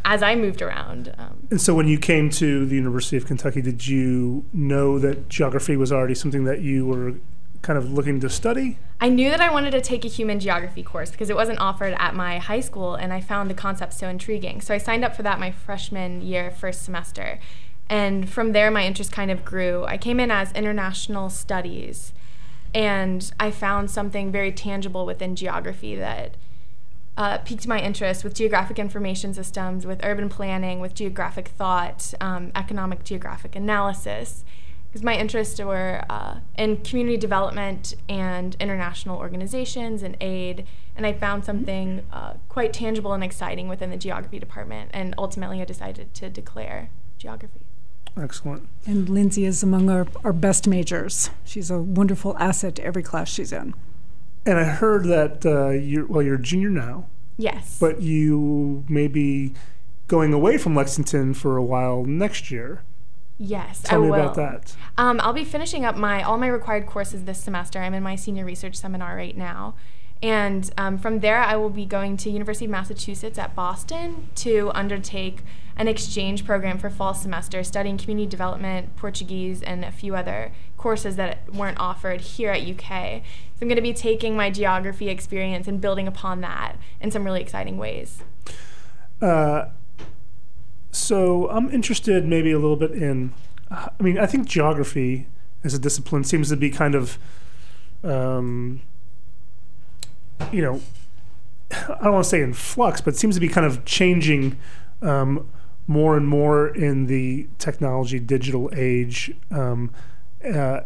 as 0.05 0.21
I 0.21 0.35
moved 0.35 0.61
around. 0.61 1.13
Um, 1.17 1.47
And 1.49 1.61
so 1.61 1.73
when 1.73 1.87
you 1.87 1.97
came 1.97 2.29
to 2.31 2.65
the 2.65 2.75
University 2.75 3.17
of 3.17 3.25
Kentucky, 3.25 3.61
did 3.61 3.87
you 3.87 4.45
know 4.53 4.99
that 4.99 5.29
geography 5.29 5.75
was 5.75 5.91
already 5.91 6.15
something 6.15 6.43
that 6.45 6.61
you 6.61 6.85
were 6.85 7.15
kind 7.61 7.77
of 7.77 7.91
looking 7.91 8.19
to 8.19 8.29
study? 8.29 8.77
I 8.99 9.09
knew 9.09 9.29
that 9.29 9.41
I 9.41 9.51
wanted 9.51 9.71
to 9.71 9.81
take 9.81 10.05
a 10.05 10.07
human 10.07 10.39
geography 10.39 10.83
course 10.83 11.11
because 11.11 11.29
it 11.29 11.35
wasn't 11.35 11.59
offered 11.59 11.95
at 11.97 12.15
my 12.15 12.37
high 12.37 12.59
school, 12.59 12.95
and 12.95 13.11
I 13.11 13.21
found 13.21 13.49
the 13.49 13.55
concept 13.55 13.93
so 13.93 14.07
intriguing. 14.07 14.61
So 14.61 14.73
I 14.73 14.77
signed 14.77 15.03
up 15.03 15.15
for 15.15 15.23
that 15.23 15.39
my 15.39 15.51
freshman 15.51 16.21
year, 16.21 16.51
first 16.51 16.83
semester. 16.83 17.39
And 17.91 18.29
from 18.29 18.53
there, 18.53 18.71
my 18.71 18.85
interest 18.85 19.11
kind 19.11 19.29
of 19.29 19.43
grew. 19.43 19.83
I 19.83 19.97
came 19.97 20.21
in 20.21 20.31
as 20.31 20.53
international 20.53 21.29
studies, 21.29 22.13
and 22.73 23.29
I 23.37 23.51
found 23.51 23.91
something 23.91 24.31
very 24.31 24.53
tangible 24.53 25.05
within 25.05 25.35
geography 25.35 25.97
that 25.97 26.37
uh, 27.17 27.39
piqued 27.39 27.67
my 27.67 27.81
interest 27.81 28.23
with 28.23 28.33
geographic 28.33 28.79
information 28.79 29.33
systems, 29.33 29.85
with 29.85 29.99
urban 30.05 30.29
planning, 30.29 30.79
with 30.79 30.95
geographic 30.95 31.49
thought, 31.49 32.13
um, 32.21 32.53
economic 32.55 33.03
geographic 33.03 33.57
analysis. 33.57 34.45
Because 34.87 35.03
my 35.03 35.17
interests 35.17 35.59
were 35.59 36.05
uh, 36.09 36.37
in 36.57 36.77
community 36.77 37.17
development 37.17 37.95
and 38.07 38.55
international 38.61 39.17
organizations 39.17 40.01
and 40.01 40.15
aid, 40.21 40.65
and 40.95 41.05
I 41.05 41.11
found 41.11 41.43
something 41.43 42.03
uh, 42.13 42.35
quite 42.47 42.71
tangible 42.71 43.11
and 43.11 43.21
exciting 43.23 43.67
within 43.67 43.89
the 43.89 43.97
geography 43.97 44.39
department, 44.39 44.91
and 44.93 45.13
ultimately 45.17 45.61
I 45.61 45.65
decided 45.65 46.13
to 46.13 46.29
declare 46.29 46.89
geography. 47.17 47.65
Excellent. 48.17 48.67
And 48.85 49.07
Lindsay 49.09 49.45
is 49.45 49.63
among 49.63 49.89
our, 49.89 50.05
our 50.23 50.33
best 50.33 50.67
majors. 50.67 51.29
She's 51.45 51.71
a 51.71 51.79
wonderful 51.79 52.37
asset 52.37 52.75
to 52.75 52.83
every 52.83 53.03
class 53.03 53.29
she's 53.29 53.51
in. 53.53 53.73
And 54.45 54.59
I 54.59 54.63
heard 54.65 55.05
that 55.05 55.45
uh, 55.45 55.69
you're 55.69 56.05
well, 56.07 56.21
you're 56.21 56.35
a 56.35 56.41
junior 56.41 56.69
now, 56.69 57.05
Yes. 57.37 57.77
but 57.79 58.01
you 58.01 58.83
may 58.89 59.07
be 59.07 59.53
going 60.07 60.33
away 60.33 60.57
from 60.57 60.75
Lexington 60.75 61.33
for 61.33 61.55
a 61.57 61.63
while 61.63 62.03
next 62.03 62.51
year. 62.51 62.81
yes, 63.37 63.81
Tell 63.83 63.99
I 64.01 64.03
me 64.05 64.09
will. 64.11 64.19
about 64.19 64.35
that. 64.35 64.75
Um, 64.97 65.19
I'll 65.23 65.31
be 65.33 65.45
finishing 65.45 65.85
up 65.85 65.95
my 65.95 66.21
all 66.23 66.37
my 66.37 66.47
required 66.47 66.85
courses 66.87 67.23
this 67.23 67.39
semester. 67.39 67.79
I'm 67.79 67.93
in 67.93 68.03
my 68.03 68.15
senior 68.15 68.43
research 68.43 68.75
seminar 68.75 69.15
right 69.15 69.37
now, 69.37 69.75
and 70.23 70.69
um, 70.77 70.97
from 70.97 71.19
there 71.19 71.37
I 71.37 71.55
will 71.55 71.69
be 71.69 71.85
going 71.85 72.17
to 72.17 72.29
University 72.31 72.65
of 72.65 72.71
Massachusetts 72.71 73.37
at 73.39 73.55
Boston 73.55 74.27
to 74.35 74.71
undertake 74.73 75.43
an 75.81 75.87
exchange 75.87 76.45
program 76.45 76.77
for 76.77 76.91
fall 76.91 77.15
semester, 77.15 77.63
studying 77.63 77.97
community 77.97 78.27
development, 78.27 78.95
Portuguese, 78.95 79.63
and 79.63 79.83
a 79.83 79.91
few 79.91 80.15
other 80.15 80.51
courses 80.77 81.15
that 81.15 81.51
weren't 81.51 81.79
offered 81.79 82.21
here 82.21 82.51
at 82.51 82.61
UK. 82.61 83.23
So 83.55 83.63
I'm 83.63 83.67
going 83.67 83.77
to 83.77 83.81
be 83.81 83.91
taking 83.91 84.35
my 84.35 84.51
geography 84.51 85.09
experience 85.09 85.67
and 85.67 85.81
building 85.81 86.07
upon 86.07 86.41
that 86.41 86.75
in 86.99 87.09
some 87.09 87.23
really 87.25 87.41
exciting 87.41 87.79
ways. 87.79 88.21
Uh, 89.19 89.69
so 90.91 91.49
I'm 91.49 91.71
interested 91.71 92.27
maybe 92.27 92.51
a 92.51 92.59
little 92.59 92.75
bit 92.75 92.91
in. 92.91 93.33
I 93.71 93.89
mean, 93.99 94.19
I 94.19 94.27
think 94.27 94.47
geography 94.47 95.25
as 95.63 95.73
a 95.73 95.79
discipline 95.79 96.23
seems 96.23 96.49
to 96.49 96.57
be 96.57 96.69
kind 96.69 96.93
of, 96.93 97.17
um, 98.03 98.81
you 100.51 100.61
know, 100.61 100.79
I 101.71 102.03
don't 102.03 102.13
want 102.13 102.25
to 102.25 102.29
say 102.29 102.41
in 102.41 102.53
flux, 102.53 103.01
but 103.01 103.15
seems 103.15 103.33
to 103.33 103.41
be 103.41 103.47
kind 103.47 103.65
of 103.65 103.83
changing 103.83 104.59
um, 105.01 105.49
more 105.87 106.15
and 106.15 106.27
more 106.27 106.67
in 106.67 107.07
the 107.07 107.47
technology 107.57 108.19
digital 108.19 108.69
age, 108.75 109.33
um, 109.49 109.91
uh, 110.45 110.81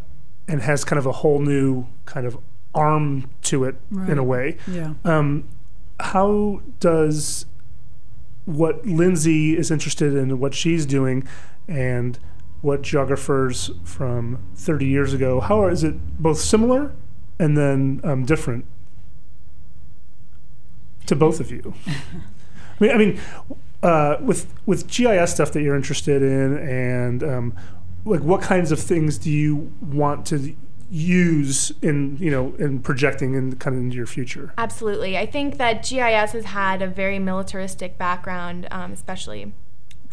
and 0.48 0.62
has 0.62 0.84
kind 0.84 1.00
of 1.00 1.06
a 1.06 1.12
whole 1.12 1.40
new 1.40 1.86
kind 2.06 2.25
of 2.25 2.38
arm 2.74 3.30
to 3.42 3.64
it 3.64 3.75
in 4.08 4.18
a 4.18 4.24
way. 4.24 4.58
Yeah. 4.68 4.94
Um, 5.04 5.48
how 6.00 6.62
does 6.80 7.46
what 8.46 8.86
Lindsay 8.86 9.58
is 9.58 9.72
interested 9.72 10.14
in, 10.14 10.40
what 10.40 10.54
she's 10.54 10.86
doing, 10.86 11.28
and 11.68 12.20
what 12.62 12.82
geographers 12.82 13.72
from 13.84 14.40
30 14.56 14.86
years 14.86 15.14
ago, 15.14 15.40
how 15.40 15.62
are, 15.62 15.70
is 15.70 15.84
it 15.84 15.96
both 16.20 16.40
similar 16.40 16.94
and 17.40 17.58
then 17.58 18.02
um, 18.04 18.25
different 18.25 18.66
to 21.06 21.16
both 21.16 21.40
of 21.40 21.52
you? 21.52 21.74
I 21.88 22.84
mean, 22.84 22.92
I 22.92 22.98
mean, 22.98 23.20
uh, 23.86 24.18
with 24.20 24.51
with 24.65 24.88
GIS 24.88 25.32
stuff 25.32 25.51
that 25.51 25.62
you're 25.62 25.75
interested 25.75 26.24
in, 26.24 26.58
and 26.58 27.24
um, 27.24 27.56
like 28.04 28.22
what 28.22 28.42
kinds 28.42 28.72
of 28.72 28.80
things 28.80 29.20
do 29.20 29.30
you 29.30 29.72
want 29.80 30.25
to 30.25 30.56
use 30.89 31.72
in 31.82 32.18
you 32.18 32.32
know 32.32 32.56
in 32.58 32.80
projecting 32.80 33.36
in 33.36 33.56
kind 33.58 33.75
of 33.75 33.84
into 33.84 33.96
your 33.96 34.08
future? 34.08 34.51
Absolutely. 34.58 35.20
I 35.20 35.27
think 35.27 35.60
that 35.60 35.84
GIS 35.84 36.32
has 36.32 36.46
had 36.46 36.82
a 36.82 36.88
very 36.88 37.20
militaristic 37.20 38.00
background, 38.00 38.68
um, 38.72 38.92
especially 38.92 39.54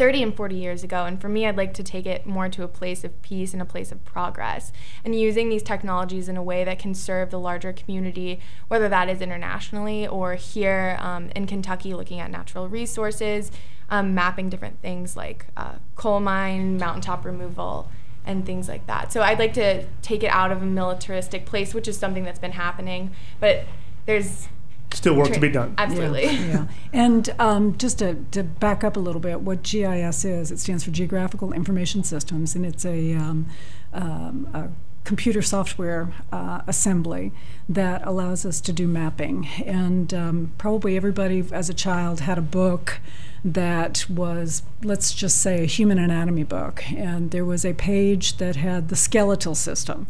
30 0.03 0.21
and 0.21 0.37
40 0.37 0.57
years 0.57 0.83
ago. 0.83 1.05
And 1.05 1.21
for 1.21 1.29
me, 1.29 1.47
I'd 1.47 1.57
like 1.57 1.73
to 1.75 1.85
take 1.85 2.07
it 2.07 2.27
more 2.27 2.49
to 2.49 2.65
a 2.65 2.67
place 2.67 3.05
of 3.05 3.23
peace 3.23 3.53
and 3.53 3.63
a 3.63 3.65
place 3.65 3.93
of 3.93 4.05
progress 4.05 4.73
and 5.05 5.15
using 5.15 5.49
these 5.49 5.63
technologies 5.63 6.29
in 6.29 6.37
a 6.37 6.43
way 6.43 6.65
that 6.65 6.81
can 6.81 6.93
serve 6.93 7.31
the 7.31 7.39
larger 7.39 7.73
community, 7.73 8.41
whether 8.67 8.89
that 8.89 9.09
is 9.09 9.21
internationally 9.21 10.05
or 10.05 10.35
here 10.35 10.97
um, 10.99 11.31
in 11.37 11.47
Kentucky, 11.47 11.95
looking 11.95 12.19
at 12.19 12.33
natural 12.33 12.69
resources, 12.69 13.53
um, 13.91 14.13
mapping 14.13 14.49
different 14.49 14.83
things 14.83 15.17
like 15.17 15.47
uh, 15.57 15.75
coal 15.95 16.19
mine, 16.19 16.79
mountaintop 16.79 17.25
removal 17.25 17.89
and 18.27 18.45
things 18.45 18.67
like 18.67 18.85
that. 18.89 19.13
So 19.13 19.23
I'd 19.23 19.39
like 19.39 19.55
to 19.55 19.87
take 20.03 20.25
it 20.25 20.33
out 20.33 20.51
of 20.51 20.63
a 20.63 20.67
militaristic 20.67 21.47
place, 21.47 21.75
which 21.75 21.87
is 21.87 21.97
something 21.97 22.25
that's 22.25 22.41
been 22.41 22.51
happening, 22.51 23.13
but 23.39 23.67
there's 24.07 24.49
Still 24.95 25.15
work 25.15 25.33
to 25.33 25.41
be 25.41 25.49
done. 25.49 25.75
Absolutely. 25.79 26.25
Yeah, 26.25 26.31
yeah. 26.47 26.67
And 26.93 27.35
um, 27.39 27.79
just 27.79 27.99
to, 28.01 28.15
to 28.33 28.43
back 28.43 28.85
up 28.85 28.97
a 28.97 29.01
little 29.01 29.21
bit, 29.21 29.41
what 29.41 29.63
GIS 29.63 30.25
is, 30.25 30.51
it 30.51 30.59
stands 30.59 30.85
for 30.85 30.91
Geographical 30.91 31.53
Information 31.53 32.05
Systems, 32.05 32.55
and 32.55 32.67
it's 32.67 32.85
a, 32.85 33.15
um, 33.15 33.47
um, 33.93 34.49
a 34.53 34.69
computer 35.05 35.43
software 35.43 36.13
uh, 36.31 36.63
assembly 36.67 37.33
that 37.69 38.07
allows 38.07 38.47
us 38.47 38.61
to 38.61 38.73
do 38.73 38.87
mapping. 38.87 39.49
And 39.65 40.13
um, 40.15 40.53
probably 40.59 40.97
everybody 40.97 41.45
as 41.51 41.69
a 41.69 41.75
child 41.75 42.21
had 42.21 42.39
a 42.39 42.43
book 42.43 43.01
that 43.45 44.09
was, 44.09 44.63
let's 44.85 45.13
just 45.13 45.39
say, 45.39 45.63
a 45.63 45.67
human 45.67 45.99
anatomy 45.99 46.45
book, 46.45 46.85
and 46.93 47.31
there 47.33 47.45
was 47.45 47.65
a 47.65 47.73
page 47.73 48.37
that 48.37 48.57
had 48.57 48.89
the 48.89 48.97
skeletal 48.97 49.55
system 49.55 50.07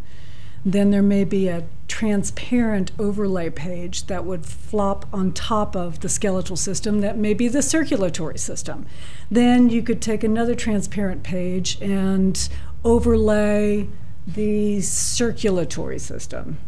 then 0.65 0.91
there 0.91 1.03
may 1.03 1.25
be 1.25 1.49
a 1.49 1.65
transparent 1.89 2.93
overlay 2.99 3.51
page 3.51 4.07
that 4.07 4.25
would 4.25 4.47
flop 4.47 5.07
on 5.13 5.33
top 5.33 5.77
of 5.77 6.01
the 6.01 6.09
skeletal 6.09 6.57
system 6.57 7.01
that 7.01 7.19
may 7.19 7.35
be 7.35 7.49
the 7.49 7.63
circulatory 7.63 8.39
system. 8.39 8.87
Then 9.31 9.69
you 9.69 9.83
could 9.83 10.01
take 10.01 10.25
another 10.25 10.55
transparent 10.55 11.23
page 11.23 11.81
and 11.81 12.49
overlay 12.85 13.89
the 14.27 14.81
circulatory 14.81 15.99
system 15.99 16.59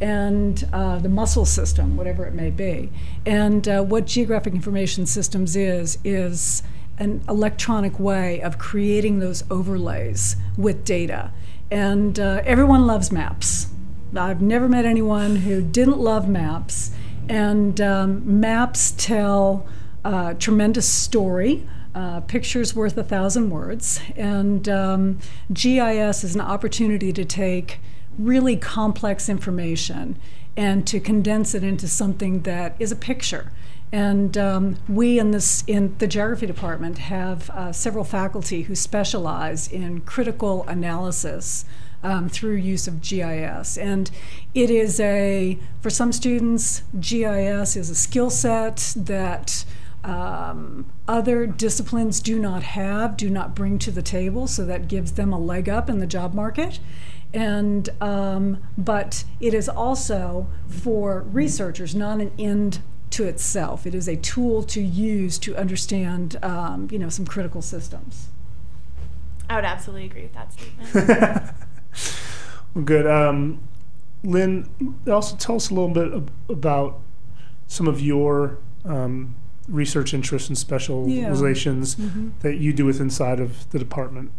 and 0.00 0.66
uh, 0.72 0.98
the 0.98 1.08
muscle 1.08 1.44
system, 1.44 1.96
whatever 1.96 2.24
it 2.24 2.32
may 2.32 2.50
be. 2.50 2.90
And 3.26 3.68
uh, 3.68 3.82
what 3.82 4.06
geographic 4.06 4.54
information 4.54 5.04
systems 5.06 5.56
is, 5.56 5.98
is 6.04 6.62
an 6.98 7.22
electronic 7.28 7.98
way 7.98 8.40
of 8.40 8.58
creating 8.58 9.18
those 9.18 9.44
overlays 9.50 10.36
with 10.56 10.84
data. 10.84 11.32
And 11.70 12.18
uh, 12.18 12.42
everyone 12.44 12.86
loves 12.86 13.12
maps. 13.12 13.68
I've 14.16 14.42
never 14.42 14.68
met 14.68 14.84
anyone 14.84 15.36
who 15.36 15.62
didn't 15.62 15.98
love 15.98 16.28
maps. 16.28 16.90
And 17.28 17.80
um, 17.80 18.40
maps 18.40 18.92
tell 18.96 19.66
a 20.04 20.34
tremendous 20.34 20.88
story. 20.88 21.66
Uh, 21.94 22.20
pictures 22.20 22.74
worth 22.74 22.96
a 22.96 23.04
thousand 23.04 23.50
words. 23.50 24.00
And 24.16 24.68
um, 24.68 25.18
GIS 25.52 26.24
is 26.24 26.34
an 26.34 26.40
opportunity 26.40 27.12
to 27.12 27.24
take 27.24 27.78
really 28.18 28.56
complex 28.56 29.28
information 29.28 30.18
and 30.56 30.86
to 30.86 31.00
condense 31.00 31.54
it 31.54 31.62
into 31.62 31.86
something 31.86 32.42
that 32.42 32.74
is 32.78 32.90
a 32.90 32.96
picture. 32.96 33.52
And 33.92 34.38
um, 34.38 34.76
we 34.88 35.18
in 35.18 35.32
this 35.32 35.64
in 35.66 35.96
the 35.98 36.06
geography 36.06 36.46
department 36.46 36.98
have 36.98 37.50
uh, 37.50 37.72
several 37.72 38.04
faculty 38.04 38.62
who 38.62 38.74
specialize 38.74 39.66
in 39.66 40.02
critical 40.02 40.64
analysis 40.68 41.64
um, 42.02 42.28
through 42.28 42.54
use 42.54 42.86
of 42.86 43.00
GIS. 43.00 43.76
And 43.76 44.10
it 44.54 44.70
is 44.70 45.00
a 45.00 45.58
for 45.80 45.90
some 45.90 46.12
students, 46.12 46.82
GIS 47.00 47.76
is 47.76 47.90
a 47.90 47.94
skill 47.96 48.30
set 48.30 48.94
that 48.96 49.64
um, 50.04 50.90
other 51.08 51.46
disciplines 51.46 52.20
do 52.20 52.38
not 52.38 52.62
have, 52.62 53.16
do 53.16 53.28
not 53.28 53.54
bring 53.54 53.78
to 53.80 53.90
the 53.90 54.02
table. 54.02 54.46
So 54.46 54.64
that 54.64 54.88
gives 54.88 55.12
them 55.12 55.32
a 55.32 55.38
leg 55.38 55.68
up 55.68 55.90
in 55.90 55.98
the 55.98 56.06
job 56.06 56.32
market 56.32 56.78
and 57.32 57.88
um, 58.00 58.60
but 58.76 59.24
it 59.38 59.54
is 59.54 59.68
also 59.68 60.48
for 60.66 61.22
researchers 61.22 61.94
not 61.94 62.20
an 62.20 62.32
end 62.38 62.80
to 63.10 63.24
itself. 63.24 63.86
It 63.86 63.94
is 63.94 64.08
a 64.08 64.16
tool 64.16 64.62
to 64.64 64.80
use 64.80 65.38
to 65.40 65.56
understand 65.56 66.36
um, 66.42 66.88
you 66.90 66.98
know 66.98 67.08
some 67.08 67.26
critical 67.26 67.62
systems. 67.62 68.28
I 69.48 69.56
would 69.56 69.64
absolutely 69.64 70.06
agree 70.06 70.22
with 70.22 70.34
that 70.34 70.52
statement. 70.52 71.54
Well, 72.72 72.84
good. 72.84 73.04
Um, 73.04 73.66
lynn 74.22 74.68
also 75.10 75.36
tell 75.36 75.56
us 75.56 75.70
a 75.70 75.74
little 75.74 75.88
bit 75.88 76.30
about 76.48 77.00
some 77.66 77.88
of 77.88 78.00
your 78.00 78.58
um, 78.84 79.34
research 79.68 80.14
interests 80.14 80.48
and 80.48 80.56
specializations 80.56 81.96
yeah. 81.98 82.06
mm-hmm. 82.06 82.28
that 82.40 82.58
you 82.58 82.72
do 82.72 82.84
with 82.84 83.00
inside 83.00 83.40
of 83.40 83.68
the 83.70 83.78
department 83.78 84.30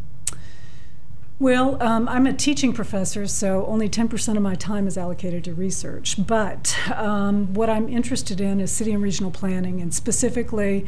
well, 1.42 1.82
um, 1.82 2.08
I'm 2.08 2.28
a 2.28 2.34
teaching 2.34 2.72
professor, 2.72 3.26
so 3.26 3.66
only 3.66 3.90
10% 3.90 4.38
of 4.38 4.44
my 4.44 4.54
time 4.54 4.86
is 4.86 4.96
allocated 4.96 5.44
to 5.46 5.56
research. 5.56 6.16
But 6.24 6.78
um, 6.94 7.52
what 7.56 7.68
I'm 7.68 7.90
interested 7.90 8.40
in 8.40 8.60
is 8.60 8.72
city 8.72 8.94
and 8.94 9.02
regional 9.02 9.32
planning, 9.32 9.82
and 9.82 9.92
specifically 9.92 10.86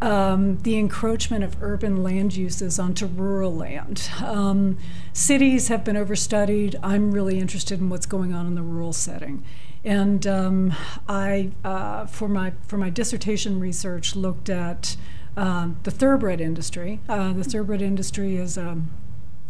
um, 0.00 0.56
the 0.62 0.78
encroachment 0.78 1.44
of 1.44 1.62
urban 1.62 2.02
land 2.02 2.34
uses 2.34 2.78
onto 2.78 3.04
rural 3.04 3.54
land. 3.54 4.08
Um, 4.24 4.78
cities 5.12 5.68
have 5.68 5.84
been 5.84 5.96
overstudied. 5.96 6.76
I'm 6.82 7.12
really 7.12 7.38
interested 7.38 7.78
in 7.78 7.90
what's 7.90 8.06
going 8.06 8.32
on 8.32 8.46
in 8.46 8.54
the 8.54 8.62
rural 8.62 8.94
setting. 8.94 9.44
And 9.84 10.26
um, 10.26 10.74
I, 11.10 11.50
uh, 11.62 12.06
for, 12.06 12.26
my, 12.26 12.54
for 12.66 12.78
my 12.78 12.88
dissertation 12.88 13.60
research, 13.60 14.16
looked 14.16 14.48
at 14.48 14.96
uh, 15.36 15.68
the 15.82 15.90
thoroughbred 15.90 16.40
industry. 16.40 17.00
Uh, 17.06 17.34
the 17.34 17.44
thoroughbred 17.44 17.82
industry 17.82 18.36
is 18.36 18.56
um, 18.56 18.90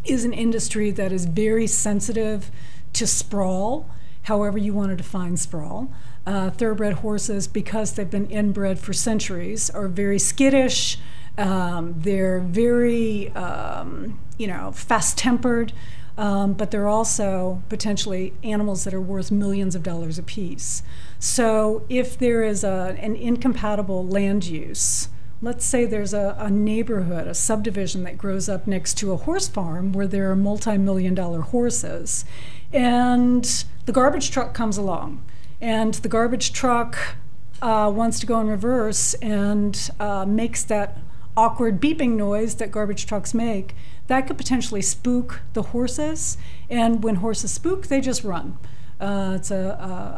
is 0.04 0.24
an 0.24 0.32
industry 0.32 0.90
that 0.90 1.12
is 1.12 1.26
very 1.26 1.66
sensitive 1.66 2.50
to 2.92 3.06
sprawl, 3.06 3.88
however 4.22 4.58
you 4.58 4.72
want 4.74 4.90
to 4.90 4.96
define 4.96 5.36
sprawl. 5.36 5.92
Uh, 6.26 6.50
thoroughbred 6.50 6.94
horses, 6.94 7.48
because 7.48 7.92
they've 7.92 8.10
been 8.10 8.28
inbred 8.30 8.78
for 8.78 8.92
centuries, 8.92 9.70
are 9.70 9.88
very 9.88 10.18
skittish. 10.18 10.98
Um, 11.38 11.94
they're 11.96 12.40
very, 12.40 13.30
um, 13.30 14.20
you 14.36 14.46
know, 14.46 14.72
fast-tempered, 14.72 15.72
um, 16.18 16.52
but 16.52 16.70
they're 16.70 16.88
also 16.88 17.62
potentially 17.68 18.34
animals 18.44 18.84
that 18.84 18.92
are 18.92 19.00
worth 19.00 19.30
millions 19.30 19.74
of 19.74 19.82
dollars 19.82 20.18
apiece. 20.18 20.82
So 21.18 21.84
if 21.88 22.18
there 22.18 22.42
is 22.42 22.64
a, 22.64 22.96
an 22.98 23.16
incompatible 23.16 24.06
land 24.06 24.44
use, 24.46 25.08
let's 25.42 25.64
say 25.64 25.84
there's 25.84 26.12
a, 26.12 26.36
a, 26.38 26.50
neighborhood, 26.50 27.26
a 27.26 27.34
subdivision 27.34 28.02
that 28.04 28.18
grows 28.18 28.48
up 28.48 28.66
next 28.66 28.94
to 28.98 29.12
a 29.12 29.16
horse 29.16 29.48
farm 29.48 29.92
where 29.92 30.06
there 30.06 30.30
are 30.30 30.36
multi 30.36 30.76
million 30.76 31.14
dollar 31.14 31.40
horses, 31.40 32.24
and 32.72 33.64
the 33.86 33.92
garbage 33.92 34.30
truck 34.30 34.52
comes 34.52 34.76
along, 34.76 35.24
and 35.60 35.94
the 35.94 36.08
garbage 36.08 36.52
truck 36.52 37.16
uh, 37.62 37.90
wants 37.94 38.20
to 38.20 38.26
go 38.26 38.40
in 38.40 38.48
reverse 38.48 39.14
and 39.14 39.90
uh, 39.98 40.24
makes 40.26 40.62
that 40.64 40.98
awkward 41.36 41.80
beeping 41.80 42.16
noise 42.16 42.56
that 42.56 42.70
garbage 42.70 43.06
trucks 43.06 43.32
make. 43.32 43.74
That 44.08 44.26
could 44.26 44.36
potentially 44.36 44.82
spook 44.82 45.40
the 45.52 45.62
horses, 45.62 46.36
and 46.68 47.02
when 47.02 47.16
horses 47.16 47.52
spook, 47.52 47.86
they 47.86 48.00
just 48.00 48.24
run. 48.24 48.58
Uh, 49.00 49.32
it's 49.36 49.50
a, 49.50 49.56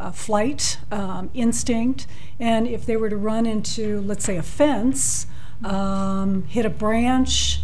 a, 0.01 0.07
a 0.07 0.11
flight 0.11 0.77
um, 0.91 1.29
instinct. 1.33 2.05
And 2.39 2.67
if 2.67 2.85
they 2.85 2.97
were 2.97 3.09
to 3.09 3.17
run 3.17 3.45
into, 3.45 4.01
let's 4.01 4.25
say, 4.25 4.37
a 4.37 4.43
fence, 4.43 5.27
um, 5.63 6.43
hit 6.43 6.65
a 6.65 6.69
branch, 6.69 7.61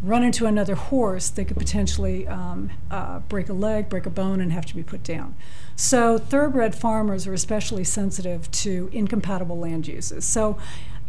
run 0.00 0.22
into 0.22 0.46
another 0.46 0.74
horse, 0.74 1.30
they 1.30 1.44
could 1.44 1.56
potentially 1.56 2.26
um, 2.26 2.70
uh, 2.90 3.20
break 3.20 3.48
a 3.48 3.52
leg, 3.52 3.88
break 3.88 4.06
a 4.06 4.10
bone, 4.10 4.40
and 4.40 4.52
have 4.52 4.66
to 4.66 4.74
be 4.74 4.82
put 4.82 5.02
down. 5.02 5.34
So, 5.76 6.18
thoroughbred 6.18 6.74
farmers 6.74 7.26
are 7.26 7.32
especially 7.32 7.84
sensitive 7.84 8.50
to 8.50 8.90
incompatible 8.92 9.58
land 9.58 9.88
uses. 9.88 10.24
So, 10.24 10.58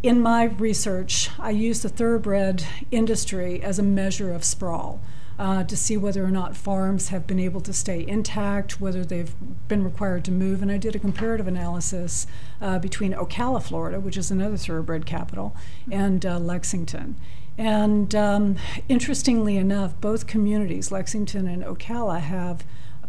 in 0.03 0.19
my 0.19 0.43
research, 0.43 1.29
I 1.39 1.51
use 1.51 1.81
the 1.81 1.89
thoroughbred 1.89 2.65
industry 2.91 3.61
as 3.61 3.79
a 3.79 3.83
measure 3.83 4.33
of 4.33 4.43
sprawl 4.43 4.99
uh, 5.39 5.63
to 5.63 5.75
see 5.75 5.97
whether 5.97 6.23
or 6.23 6.31
not 6.31 6.55
farms 6.55 7.09
have 7.09 7.25
been 7.25 7.39
able 7.39 7.61
to 7.61 7.73
stay 7.73 8.05
intact, 8.07 8.79
whether 8.79 9.03
they've 9.03 9.33
been 9.67 9.83
required 9.83 10.23
to 10.25 10.31
move. 10.31 10.61
And 10.61 10.71
I 10.71 10.77
did 10.77 10.95
a 10.95 10.99
comparative 10.99 11.47
analysis 11.47 12.27
uh, 12.61 12.79
between 12.79 13.13
Ocala, 13.13 13.61
Florida, 13.61 13.99
which 13.99 14.17
is 14.17 14.31
another 14.31 14.57
thoroughbred 14.57 15.05
capital, 15.05 15.55
and 15.91 16.25
uh, 16.25 16.39
Lexington. 16.39 17.15
And 17.57 18.13
um, 18.15 18.55
interestingly 18.89 19.57
enough, 19.57 19.99
both 20.01 20.27
communities, 20.27 20.91
Lexington 20.91 21.47
and 21.47 21.63
Ocala, 21.63 22.19
have 22.19 22.63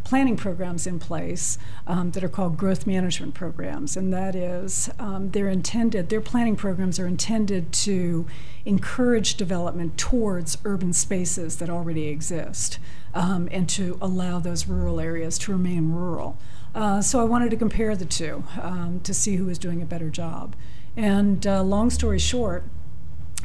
planning 0.04 0.36
programs 0.36 0.86
in 0.86 0.98
place 0.98 1.58
um, 1.86 2.10
that 2.12 2.22
are 2.22 2.28
called 2.28 2.56
growth 2.56 2.86
management 2.86 3.34
programs, 3.34 3.96
and 3.96 4.12
that 4.12 4.36
is 4.36 4.90
um, 4.98 5.30
they're 5.30 5.48
intended. 5.48 6.10
Their 6.10 6.20
planning 6.20 6.56
programs 6.56 6.98
are 6.98 7.06
intended 7.06 7.72
to 7.72 8.26
encourage 8.64 9.34
development 9.34 9.98
towards 9.98 10.58
urban 10.64 10.92
spaces 10.92 11.56
that 11.56 11.70
already 11.70 12.08
exist, 12.08 12.78
um, 13.14 13.48
and 13.50 13.68
to 13.70 13.98
allow 14.00 14.38
those 14.38 14.68
rural 14.68 15.00
areas 15.00 15.38
to 15.38 15.52
remain 15.52 15.90
rural. 15.90 16.38
Uh, 16.74 17.00
so 17.00 17.20
I 17.20 17.24
wanted 17.24 17.50
to 17.50 17.56
compare 17.56 17.96
the 17.96 18.04
two 18.04 18.44
um, 18.60 19.00
to 19.04 19.14
see 19.14 19.36
who 19.36 19.48
is 19.48 19.58
doing 19.58 19.80
a 19.80 19.86
better 19.86 20.10
job. 20.10 20.54
And 20.96 21.46
uh, 21.46 21.62
long 21.62 21.90
story 21.90 22.18
short, 22.18 22.64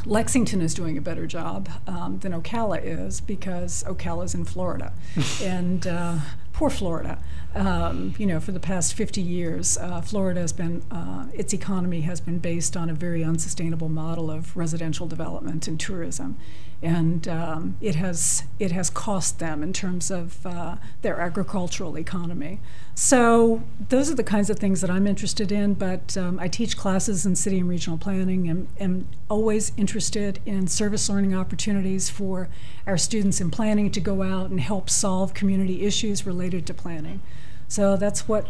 Lexington 0.06 0.62
is 0.62 0.74
doing 0.74 0.98
a 0.98 1.02
better 1.02 1.28
job 1.28 1.70
um, 1.88 2.20
than 2.20 2.32
Ocala 2.32 2.82
is 2.84 3.22
because 3.22 3.84
Ocala 3.86 4.26
is 4.26 4.34
in 4.34 4.46
Florida. 4.46 4.94
and 5.44 5.86
uh, 5.86 6.18
poor 6.54 6.70
Florida. 6.70 7.18
Um, 7.56 8.14
you 8.18 8.26
know, 8.26 8.40
for 8.40 8.52
the 8.52 8.60
past 8.60 8.94
50 8.94 9.22
years, 9.22 9.78
uh, 9.78 10.02
Florida 10.02 10.42
has 10.42 10.54
been, 10.54 10.84
uh, 10.92 11.28
its 11.34 11.54
economy 11.54 12.02
has 12.02 12.22
been 12.22 12.40
based 12.40 12.78
on 12.78 12.90
a 12.90 12.94
very 12.94 13.24
unsustainable 13.24 13.90
model 13.90 14.30
of 14.30 14.56
residential 14.56 15.08
development 15.08 15.68
and 15.68 15.80
tourism 15.80 16.38
and 16.82 17.28
um, 17.28 17.76
it 17.82 17.96
has 17.96 18.44
it 18.58 18.72
has 18.72 18.90
cost 18.90 19.40
them 19.40 19.62
in 19.62 19.74
terms 19.74 20.10
of 20.10 20.46
uh, 20.46 20.78
their 21.02 21.20
agricultural 21.20 21.98
economy. 21.98 22.60
So 22.96 23.64
those 23.90 24.10
are 24.10 24.16
the 24.16 24.24
kinds 24.24 24.50
of 24.50 24.60
things 24.60 24.80
that 24.82 24.90
I'm 24.90 25.06
interested 25.06 25.52
in. 25.52 25.74
But 25.74 26.16
um, 26.16 26.40
I 26.40 26.48
teach 26.48 26.78
classes 26.78 27.26
in 27.26 27.36
city 27.36 27.60
and 27.60 27.68
regional 27.68 27.98
planning, 27.98 28.50
and 28.50 28.68
am 28.80 29.08
always 29.30 29.74
interested 29.76 30.40
in 30.46 30.68
service 30.68 31.10
learning 31.10 31.36
opportunities 31.36 32.10
for 32.10 32.48
our 32.88 32.98
students 32.98 33.42
in 33.42 33.52
planning 33.52 33.92
to 33.92 34.00
go 34.00 34.22
out 34.22 34.50
and 34.50 34.62
help 34.62 34.90
solve 34.90 35.34
community 35.34 35.86
issues 35.86 36.26
related 36.26 36.66
to 36.68 36.74
planning. 36.74 37.22
So 37.68 37.98
that's 37.98 38.28
what 38.28 38.48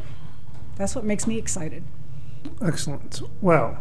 that's 0.75 0.95
what 0.95 1.03
makes 1.03 1.25
me 1.25 1.37
excited. 1.37 1.83
Excellent. 2.61 3.21
Well, 3.41 3.79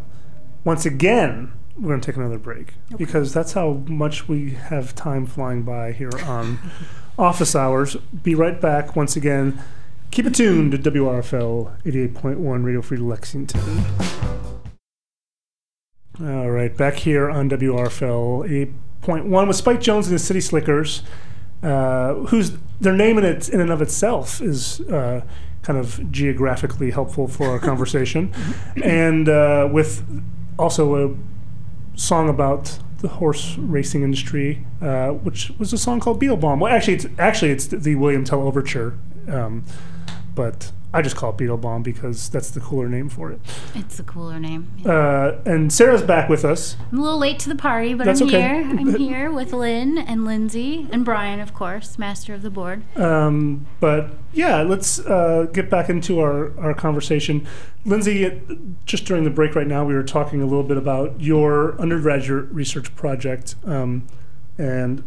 once 0.65 0.85
again, 0.87 1.53
we're 1.79 1.89
going 1.91 2.01
to 2.01 2.07
take 2.07 2.17
another 2.17 2.39
break 2.39 2.75
okay. 2.87 2.97
because 2.97 3.33
that's 3.33 3.53
how 3.53 3.83
much 3.87 4.29
we 4.29 4.51
have 4.51 4.95
time 4.95 5.27
flying 5.27 5.63
by 5.63 5.93
here 5.93 6.11
on 6.25 6.59
office 7.19 7.55
hours. 7.55 7.97
Be 7.97 8.35
right 8.35 8.61
back 8.61 8.97
once 8.97 9.17
again. 9.17 9.63
Keep 10.11 10.27
it 10.27 10.35
tuned 10.35 10.73
to 10.73 10.79
WRFL 10.79 11.83
88.1 11.83 12.65
Radio 12.65 12.83
Free 12.83 12.99
Lexington. 12.99 13.85
All 16.21 16.51
right, 16.51 16.77
back 16.77 16.95
here 16.95 17.31
on 17.31 17.49
WRFL 17.49 18.73
88.1 19.05 19.47
with 19.47 19.57
Spike 19.57 19.81
Jones 19.81 20.09
and 20.09 20.15
the 20.17 20.19
City 20.19 20.41
Slickers, 20.41 21.03
uh, 21.63 22.15
whose 22.15 22.53
their 22.81 22.95
name 22.95 23.19
in 23.19 23.25
it 23.25 23.49
in 23.49 23.61
and 23.61 23.71
of 23.71 23.81
itself 23.81 24.41
is 24.41 24.81
uh, 24.81 25.23
kind 25.63 25.79
of 25.79 26.11
geographically 26.11 26.91
helpful 26.91 27.29
for 27.29 27.51
our 27.51 27.61
conversation, 27.61 28.35
and 28.83 29.29
uh, 29.29 29.69
with 29.71 30.03
also 30.59 31.11
a 31.11 31.17
song 31.99 32.29
about 32.29 32.79
the 32.99 33.09
horse 33.09 33.57
racing 33.59 34.03
industry, 34.03 34.65
uh, 34.81 35.09
which 35.11 35.51
was 35.59 35.73
a 35.73 35.79
song 35.79 36.01
called 36.01 36.21
Beetlebaum. 36.21 36.61
Well, 36.61 36.73
actually, 36.73 36.95
it's 36.95 37.07
actually 37.19 37.51
it's 37.51 37.67
the 37.67 37.95
William 37.97 38.25
Tell 38.25 38.43
Overture, 38.43 38.99
um, 39.29 39.65
but 40.39 40.71
I 40.95 41.03
just 41.03 41.17
call 41.17 41.31
it 41.31 41.37
Beetlebaum 41.37 41.83
because 41.83 42.29
that's 42.29 42.51
the 42.53 42.61
cooler 42.61 42.89
name 42.89 43.09
for 43.09 43.33
it. 43.33 43.41
It's 43.75 43.99
a 43.99 44.05
cooler 44.05 44.39
name. 44.39 44.71
yeah. 44.79 44.93
Uh, 44.93 45.41
and 45.45 45.73
Sarah's 45.73 46.01
back 46.01 46.29
with 46.29 46.45
us. 46.45 46.77
I'm 46.93 47.01
a 47.01 47.03
little 47.03 47.19
late 47.19 47.41
to 47.41 47.49
the 47.49 47.57
party, 47.57 47.93
but 47.93 48.05
That's 48.05 48.21
I'm 48.21 48.29
okay. 48.29 48.41
here. 48.41 48.79
I'm 48.79 48.95
here 48.99 49.33
with 49.33 49.53
Lynn 49.53 49.99
and 49.99 50.25
Lindsay 50.25 50.87
and 50.93 51.05
Brian, 51.05 51.41
of 51.41 51.55
course, 51.55 51.99
master 51.99 52.35
of 52.35 52.43
the 52.43 52.51
board. 52.51 52.85
Um, 52.97 53.67
but 53.81 54.13
yeah, 54.33 54.63
let's 54.63 55.01
uh, 55.01 55.49
get 55.53 55.69
back 55.69 55.89
into 55.89 56.21
our, 56.21 56.57
our 56.57 56.73
conversation. 56.73 57.45
Lindsay, 57.85 58.41
just 58.87 59.07
during 59.07 59.25
the 59.25 59.31
break 59.31 59.57
right 59.57 59.67
now, 59.67 59.85
we 59.85 59.93
were 59.93 60.05
talking 60.05 60.41
a 60.41 60.47
little 60.47 60.63
bit 60.63 60.77
about 60.77 61.21
your 61.21 61.77
undergraduate 61.81 62.49
research 62.53 62.95
project. 62.95 63.57
Um, 63.67 64.07
and 64.57 65.03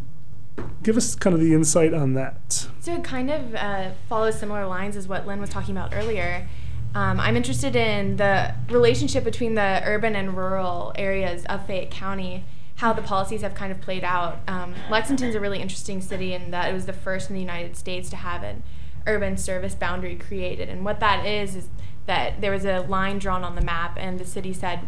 give 0.84 0.98
us 0.98 1.16
kind 1.16 1.34
of 1.34 1.40
the 1.40 1.54
insight 1.54 1.94
on 1.94 2.14
that. 2.14 2.68
So 2.80 2.96
it 2.96 3.04
kind 3.04 3.30
of 3.30 3.56
uh, 3.56 3.92
follows 4.10 4.40
similar 4.40 4.66
lines 4.66 4.96
as 4.96 5.08
what 5.08 5.28
Lynn 5.28 5.40
was 5.40 5.50
talking 5.50 5.76
about 5.76 5.94
earlier. 5.94 6.48
Um, 6.94 7.20
I'm 7.20 7.38
interested 7.38 7.76
in 7.76 8.18
the 8.18 8.54
relationship 8.70 9.24
between 9.24 9.56
the 9.56 9.82
urban 9.86 10.16
and 10.16 10.36
rural 10.36 10.92
areas 10.96 11.46
of 11.46 11.66
Fayette 11.66 11.92
County, 11.92 12.44
how 12.76 12.92
the 12.92 13.02
policies 13.02 13.42
have 13.42 13.56
kind 13.56 13.72
of 13.72 13.80
played 13.80 14.04
out. 14.04 14.40
Um, 14.48 14.74
Lexington's 14.90 15.36
a 15.36 15.40
really 15.40 15.60
interesting 15.60 16.02
city 16.02 16.34
in 16.34 16.52
that 16.52 16.70
it 16.70 16.74
was 16.74 16.88
the 16.88 16.94
first 16.94 17.30
in 17.30 17.36
the 17.36 17.42
United 17.42 17.78
States 17.78 18.10
to 18.10 18.18
have 18.18 18.44
an 18.44 18.64
urban 19.08 19.38
service 19.38 19.76
boundary 19.76 20.16
created. 20.16 20.68
And 20.68 20.84
what 20.84 21.00
that 21.00 21.26
is, 21.26 21.56
is 21.56 21.70
that 22.08 22.42
there 22.42 22.52
was 22.52 22.66
a 22.66 22.80
line 22.80 23.20
drawn 23.20 23.44
on 23.44 23.56
the 23.56 23.62
map, 23.62 23.96
and 23.98 24.20
the 24.20 24.26
city 24.26 24.52
said, 24.52 24.82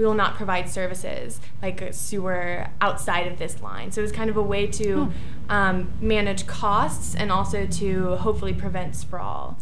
we 0.00 0.06
will 0.06 0.14
not 0.14 0.34
provide 0.34 0.66
services 0.70 1.40
like 1.60 1.82
a 1.82 1.92
sewer 1.92 2.66
outside 2.80 3.26
of 3.26 3.38
this 3.38 3.60
line. 3.60 3.92
So 3.92 4.00
it 4.00 4.04
was 4.04 4.12
kind 4.12 4.30
of 4.30 4.36
a 4.38 4.42
way 4.42 4.66
to 4.66 5.12
um, 5.50 5.92
manage 6.00 6.46
costs 6.46 7.14
and 7.14 7.30
also 7.30 7.66
to 7.66 8.16
hopefully 8.16 8.54
prevent 8.54 8.96
sprawl. 8.96 9.58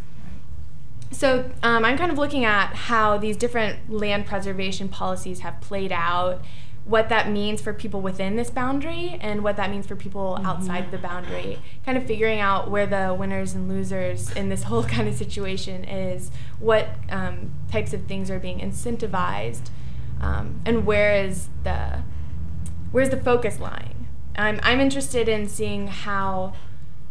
So 1.10 1.50
um, 1.64 1.84
I'm 1.84 1.98
kind 1.98 2.12
of 2.12 2.18
looking 2.18 2.44
at 2.44 2.72
how 2.72 3.18
these 3.18 3.36
different 3.36 3.90
land 3.90 4.26
preservation 4.26 4.88
policies 4.88 5.40
have 5.40 5.60
played 5.60 5.90
out, 5.90 6.44
what 6.84 7.08
that 7.08 7.28
means 7.28 7.60
for 7.60 7.72
people 7.72 8.00
within 8.00 8.36
this 8.36 8.48
boundary, 8.48 9.18
and 9.20 9.42
what 9.42 9.56
that 9.56 9.70
means 9.70 9.88
for 9.88 9.96
people 9.96 10.38
outside 10.44 10.92
the 10.92 10.98
boundary. 10.98 11.58
Kind 11.84 11.98
of 11.98 12.06
figuring 12.06 12.38
out 12.38 12.70
where 12.70 12.86
the 12.86 13.12
winners 13.12 13.54
and 13.54 13.68
losers 13.68 14.30
in 14.30 14.50
this 14.50 14.62
whole 14.64 14.84
kind 14.94 15.08
of 15.08 15.16
situation 15.16 15.82
is, 15.82 16.30
what 16.60 16.90
um, 17.10 17.50
types 17.72 17.92
of 17.92 18.04
things 18.04 18.30
are 18.30 18.38
being 18.38 18.60
incentivized, 18.60 19.70
um, 20.20 20.60
and 20.64 20.84
where 20.86 21.14
is 21.14 21.48
the 21.64 22.02
where's 22.90 23.10
the 23.10 23.16
focus 23.16 23.58
lying. 23.58 24.08
I'm 24.36 24.60
I'm 24.62 24.80
interested 24.80 25.28
in 25.28 25.48
seeing 25.48 25.88
how 25.88 26.54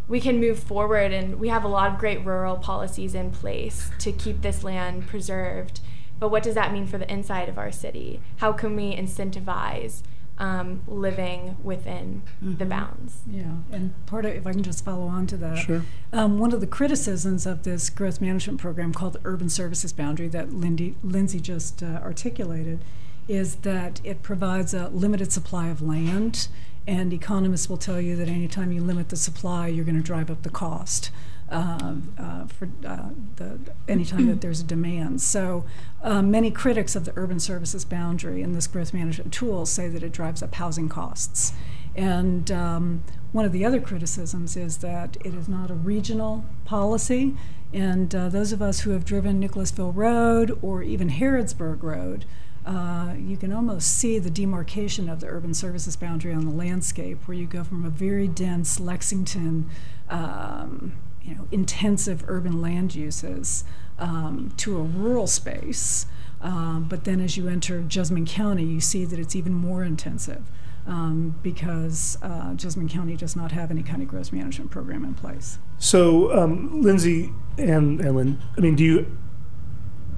we 0.07 0.21
can 0.21 0.39
move 0.39 0.59
forward 0.59 1.11
and 1.11 1.39
we 1.39 1.49
have 1.49 1.63
a 1.63 1.67
lot 1.67 1.91
of 1.91 1.99
great 1.99 2.25
rural 2.25 2.55
policies 2.55 3.13
in 3.13 3.31
place 3.31 3.91
to 3.99 4.11
keep 4.11 4.41
this 4.41 4.63
land 4.63 5.05
preserved 5.07 5.81
but 6.19 6.29
what 6.29 6.43
does 6.43 6.55
that 6.55 6.71
mean 6.71 6.87
for 6.87 6.97
the 6.97 7.11
inside 7.11 7.49
of 7.49 7.57
our 7.57 7.71
city 7.71 8.21
how 8.37 8.53
can 8.53 8.75
we 8.75 8.95
incentivize 8.95 10.01
um, 10.39 10.83
living 10.87 11.57
within 11.63 12.21
the 12.41 12.65
bounds 12.65 13.21
Yeah, 13.29 13.53
and 13.71 13.93
part 14.05 14.25
of, 14.25 14.33
if 14.33 14.45
I 14.45 14.51
can 14.51 14.63
just 14.63 14.85
follow 14.85 15.07
on 15.07 15.25
to 15.27 15.37
that. 15.37 15.57
Sure. 15.57 15.83
Um, 16.13 16.37
one 16.37 16.53
of 16.53 16.61
the 16.61 16.67
criticisms 16.67 17.45
of 17.45 17.63
this 17.63 17.89
growth 17.89 18.21
management 18.21 18.59
program 18.59 18.93
called 18.93 19.13
the 19.13 19.21
Urban 19.23 19.49
Services 19.49 19.93
Boundary 19.93 20.27
that 20.29 20.53
Lindy, 20.53 20.95
Lindsay 21.03 21.39
just 21.39 21.81
uh, 21.81 21.99
articulated 22.03 22.79
is 23.27 23.57
that 23.57 23.99
it 24.03 24.21
provides 24.21 24.73
a 24.73 24.89
limited 24.89 25.31
supply 25.31 25.67
of 25.67 25.81
land, 25.81 26.47
and 26.85 27.11
economists 27.11 27.67
will 27.69 27.77
tell 27.77 27.99
you 27.99 28.15
that 28.15 28.29
anytime 28.29 28.71
you 28.71 28.81
limit 28.81 29.09
the 29.09 29.17
supply, 29.17 29.67
you're 29.67 29.83
going 29.83 29.97
to 29.97 30.03
drive 30.03 30.31
up 30.31 30.43
the 30.43 30.49
cost. 30.49 31.11
Um, 31.49 32.13
uh, 32.19 32.45
for 32.47 32.67
uh, 32.85 33.11
the 33.37 33.57
anytime 33.87 34.27
that 34.27 34.41
there's 34.41 34.59
a 34.59 34.65
demand, 34.65 35.21
so 35.21 35.63
uh, 36.03 36.21
many 36.21 36.51
critics 36.51 36.93
of 36.93 37.05
the 37.05 37.13
urban 37.15 37.39
services 37.39 37.85
boundary 37.85 38.41
and 38.41 38.53
this 38.53 38.67
growth 38.67 38.93
management 38.93 39.31
tool 39.31 39.65
say 39.65 39.87
that 39.87 40.03
it 40.03 40.11
drives 40.11 40.43
up 40.43 40.55
housing 40.55 40.89
costs. 40.89 41.53
And 41.95 42.51
um, 42.51 43.03
one 43.31 43.45
of 43.45 43.53
the 43.53 43.65
other 43.65 43.79
criticisms 43.79 44.55
is 44.57 44.77
that 44.79 45.17
it 45.23 45.33
is 45.33 45.47
not 45.47 45.71
a 45.71 45.73
regional 45.73 46.45
policy. 46.65 47.35
And 47.73 48.13
uh, 48.13 48.29
those 48.29 48.51
of 48.51 48.61
us 48.61 48.81
who 48.81 48.91
have 48.91 49.03
driven 49.03 49.39
Nicholasville 49.39 49.93
Road 49.93 50.57
or 50.61 50.83
even 50.83 51.09
Harrodsburg 51.09 51.81
Road, 51.81 52.25
uh, 52.65 53.13
you 53.17 53.37
can 53.37 53.51
almost 53.51 53.97
see 53.97 54.19
the 54.19 54.29
demarcation 54.29 55.09
of 55.09 55.21
the 55.21 55.27
urban 55.27 55.53
services 55.53 55.95
boundary 55.95 56.33
on 56.33 56.45
the 56.45 56.51
landscape, 56.51 57.25
where 57.25 57.35
you 57.35 57.47
go 57.47 57.63
from 57.63 57.85
a 57.85 57.89
very 57.89 58.27
dense 58.27 58.79
Lexington, 58.79 59.69
um, 60.09 60.93
you 61.27 61.35
know, 61.35 61.47
intensive 61.51 62.23
urban 62.27 62.61
land 62.61 62.95
uses 62.95 63.63
um, 63.99 64.53
to 64.57 64.77
a 64.77 64.81
rural 64.81 65.27
space. 65.27 66.05
Um, 66.41 66.85
but 66.87 67.03
then 67.03 67.19
as 67.19 67.35
you 67.35 67.47
enter 67.47 67.81
Jessamine 67.81 68.25
County, 68.25 68.63
you 68.63 68.79
see 68.79 69.05
that 69.05 69.19
it's 69.19 69.35
even 69.35 69.53
more 69.53 69.83
intensive 69.83 70.49
um, 70.85 71.35
because 71.43 72.17
uh, 72.21 72.53
Jessamine 72.53 72.87
County 72.87 73.17
does 73.17 73.35
not 73.35 73.51
have 73.51 73.71
any 73.71 73.83
kind 73.83 74.01
of 74.01 74.07
growth 74.07 74.31
management 74.31 74.71
program 74.71 75.03
in 75.03 75.13
place. 75.13 75.59
So, 75.77 76.31
um, 76.31 76.81
Lindsay 76.81 77.33
and 77.57 78.03
Ellen, 78.03 78.41
I 78.57 78.61
mean, 78.61 78.75
do 78.75 78.83
you, 78.83 79.17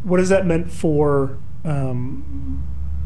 what 0.04 0.20
has 0.20 0.30
that 0.30 0.46
meant 0.46 0.72
for 0.72 1.40
um, 1.66 2.64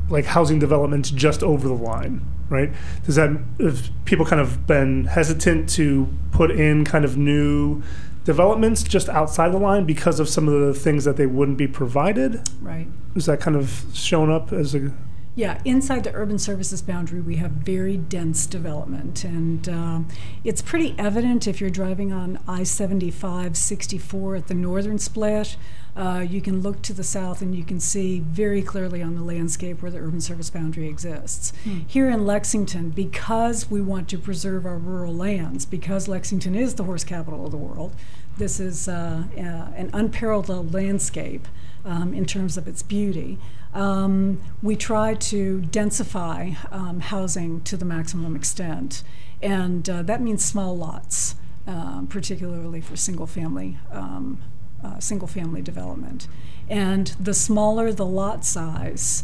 like 0.09 0.25
housing 0.25 0.59
developments 0.59 1.09
just 1.09 1.41
over 1.41 1.67
the 1.67 1.73
line, 1.73 2.21
right? 2.53 2.71
Does 3.05 3.15
that, 3.15 3.31
have 3.59 3.89
people 4.05 4.25
kind 4.25 4.41
of 4.41 4.65
been 4.65 5.05
hesitant 5.05 5.67
to 5.71 6.07
put 6.31 6.51
in 6.51 6.85
kind 6.85 7.03
of 7.03 7.17
new 7.17 7.81
developments 8.23 8.83
just 8.83 9.09
outside 9.09 9.51
the 9.51 9.57
line 9.57 9.85
because 9.85 10.19
of 10.19 10.29
some 10.29 10.47
of 10.47 10.59
the 10.61 10.73
things 10.73 11.03
that 11.03 11.17
they 11.17 11.25
wouldn't 11.25 11.57
be 11.57 11.67
provided? 11.67 12.47
Right. 12.61 12.87
Is 13.15 13.25
that 13.25 13.41
kind 13.41 13.57
of 13.57 13.83
shown 13.93 14.31
up 14.31 14.53
as 14.53 14.73
a, 14.73 14.91
Yeah, 15.35 15.59
inside 15.65 16.03
the 16.03 16.13
urban 16.13 16.37
services 16.37 16.83
boundary, 16.83 17.19
we 17.19 17.37
have 17.37 17.51
very 17.51 17.97
dense 17.97 18.45
development, 18.45 19.23
and 19.23 19.67
um, 19.67 20.07
it's 20.43 20.61
pretty 20.61 20.93
evident 20.99 21.47
if 21.47 21.59
you're 21.59 21.71
driving 21.71 22.13
on 22.13 22.37
I 22.47 22.61
75 22.61 23.57
64 23.57 24.35
at 24.35 24.47
the 24.47 24.53
northern 24.53 24.99
split. 24.99 25.57
Uh, 25.95 26.25
you 26.27 26.39
can 26.39 26.61
look 26.61 26.81
to 26.83 26.93
the 26.93 27.03
south 27.03 27.41
and 27.41 27.53
you 27.53 27.63
can 27.63 27.79
see 27.79 28.19
very 28.19 28.63
clearly 28.63 29.01
on 29.01 29.13
the 29.13 29.21
landscape 29.21 29.81
where 29.81 29.91
the 29.91 29.99
urban 29.99 30.21
service 30.21 30.49
boundary 30.49 30.87
exists. 30.87 31.53
Here 31.85 32.09
in 32.09 32.25
Lexington, 32.25 32.89
because 32.89 33.69
we 33.69 33.79
want 33.79 34.09
to 34.09 34.17
preserve 34.17 34.65
our 34.65 34.77
rural 34.77 35.13
lands, 35.13 35.67
because 35.67 36.07
Lexington 36.07 36.55
is 36.55 36.75
the 36.75 36.83
horse 36.83 37.03
capital 37.03 37.45
of 37.45 37.51
the 37.51 37.57
world, 37.57 37.95
this 38.37 38.59
is 38.59 38.87
uh, 38.87 39.25
uh, 39.37 39.39
an 39.39 39.91
unparalleled 39.93 40.73
landscape 40.73 41.47
um, 41.85 42.13
in 42.13 42.25
terms 42.25 42.57
of 42.57 42.67
its 42.67 42.81
beauty. 42.81 43.37
Um, 43.73 44.41
we 44.61 44.75
try 44.75 45.15
to 45.15 45.61
densify 45.61 46.55
um, 46.71 46.99
housing 46.99 47.61
to 47.61 47.75
the 47.75 47.85
maximum 47.85 48.35
extent, 48.35 49.03
and 49.41 49.89
uh, 49.89 50.03
that 50.03 50.21
means 50.21 50.45
small 50.45 50.77
lots, 50.77 51.35
um, 51.65 52.07
particularly 52.07 52.81
for 52.81 52.95
single 52.95 53.27
family. 53.27 53.77
Um, 53.91 54.41
uh, 54.83 54.99
single 54.99 55.27
family 55.27 55.61
development. 55.61 56.27
And 56.69 57.07
the 57.19 57.33
smaller 57.33 57.93
the 57.93 58.05
lot 58.05 58.43
size, 58.43 59.23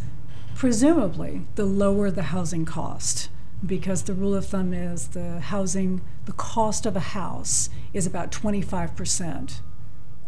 presumably 0.55 1.45
the 1.55 1.65
lower 1.65 2.09
the 2.11 2.23
housing 2.23 2.65
cost 2.65 3.29
because 3.65 4.03
the 4.03 4.13
rule 4.13 4.35
of 4.35 4.45
thumb 4.45 4.73
is 4.73 5.09
the 5.09 5.41
housing, 5.41 6.01
the 6.25 6.31
cost 6.31 6.85
of 6.85 6.95
a 6.95 7.01
house 7.01 7.69
is 7.93 8.07
about 8.07 8.31
25% 8.31 9.59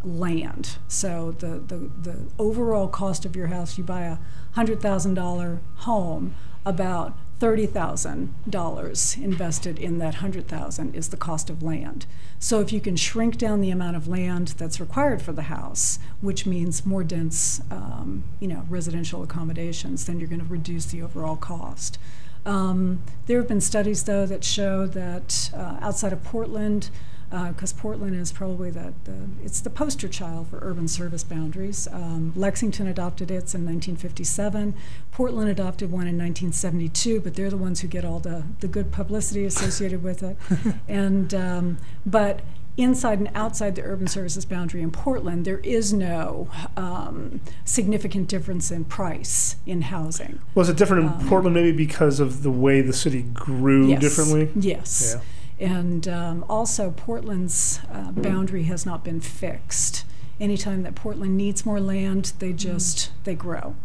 land. 0.04 0.78
So 0.88 1.36
the, 1.40 1.60
the, 1.60 1.90
the 2.02 2.20
overall 2.40 2.88
cost 2.88 3.26
of 3.26 3.36
your 3.36 3.48
house, 3.48 3.78
you 3.78 3.84
buy 3.84 4.02
a 4.02 4.18
$100,000 4.56 5.60
home, 5.78 6.36
about 6.66 7.18
$30,000 7.40 9.24
invested 9.24 9.80
in 9.80 9.98
that 9.98 10.14
100,000 10.16 10.96
is 10.96 11.10
the 11.10 11.18
cost 11.18 11.50
of 11.50 11.64
land. 11.64 12.06
So 12.38 12.60
if 12.60 12.72
you 12.72 12.80
can 12.80 12.96
shrink 12.96 13.38
down 13.38 13.62
the 13.62 13.72
amount 13.72 13.96
of 13.96 14.08
land 14.08 14.50
that's 14.58 14.80
required 14.80 15.24
for 15.24 15.34
the 15.34 15.44
house, 15.44 15.98
which 16.22 16.46
means 16.46 16.86
more 16.86 17.04
dense, 17.04 17.62
um, 17.72 18.26
you 18.40 18.48
know, 18.48 18.66
residential 18.70 19.24
accommodations, 19.24 20.06
then 20.06 20.20
you're 20.20 20.30
going 20.30 20.42
to 20.42 20.46
reduce 20.46 20.86
the 20.86 21.02
overall 21.02 21.36
cost. 21.36 21.98
Um, 22.46 23.02
there 23.26 23.38
have 23.40 23.48
been 23.48 23.62
studies, 23.62 24.04
though, 24.04 24.28
that 24.28 24.44
show 24.44 24.86
that 24.88 25.52
uh, 25.56 25.78
outside 25.82 26.14
of 26.14 26.24
Portland, 26.24 26.92
because 27.32 27.72
Portland 27.74 28.16
is 28.16 28.32
probably 28.32 28.70
the, 28.70 28.94
the 29.06 29.16
it's 29.44 29.62
the 29.62 29.70
poster 29.70 30.08
child 30.08 30.48
for 30.50 30.60
urban 30.62 30.88
service 30.88 31.24
boundaries. 31.24 31.88
Um, 31.92 32.34
Lexington 32.36 32.88
adopted 32.88 33.32
its 33.32 33.56
in 33.56 33.62
1957. 33.62 34.74
Portland 35.12 35.50
adopted 35.50 35.92
one 35.92 36.08
in 36.08 36.18
1972, 36.18 37.22
but 37.22 37.36
they're 37.36 37.50
the 37.50 37.58
ones 37.58 37.80
who 37.82 37.88
get 37.88 38.04
all 38.04 38.20
the, 38.20 38.44
the 38.60 38.68
good 38.68 38.92
publicity 38.92 39.46
associated 39.46 40.04
with 40.04 40.24
it. 40.24 40.36
and 40.88 41.34
um, 41.34 41.78
but 42.06 42.42
inside 42.78 43.20
and 43.20 43.30
outside 43.36 43.76
the 43.76 43.82
urban 43.84 44.08
services 44.08 44.46
boundary 44.46 44.82
in 44.82 44.92
Portland, 44.92 45.46
there 45.46 45.60
is 45.60 45.94
no 45.94 46.50
um, 46.78 47.40
significant 47.66 48.28
difference 48.28 48.72
in 48.72 48.84
price 48.86 49.56
in 49.66 49.84
housing. 49.84 50.40
Was 50.56 50.70
it 50.70 50.78
different 50.78 51.22
in 51.22 51.28
Portland 51.28 51.54
maybe 51.54 51.72
because 51.72 52.20
of 52.20 52.44
the 52.44 52.52
way 52.52 52.82
the 52.82 52.94
city 52.94 53.22
grew 53.24 53.84
Um, 53.84 53.90
Yes. 53.90 54.02
differently? 54.02 54.50
Yes. 54.56 55.16
Yeah. 55.16 55.22
And 55.62 56.08
um, 56.08 56.44
also, 56.50 56.90
Portland's 56.90 57.82
uh, 57.94 58.12
boundary 58.12 58.64
has 58.64 58.84
not 58.84 59.04
been 59.04 59.22
fixed. 59.22 60.06
Anytime 60.40 60.82
that 60.82 60.96
Portland 60.96 61.38
needs 61.38 61.68
more 61.68 61.80
land, 61.80 62.34
they 62.40 62.52
just 62.52 63.12
they 63.26 63.36
grow. 63.36 63.76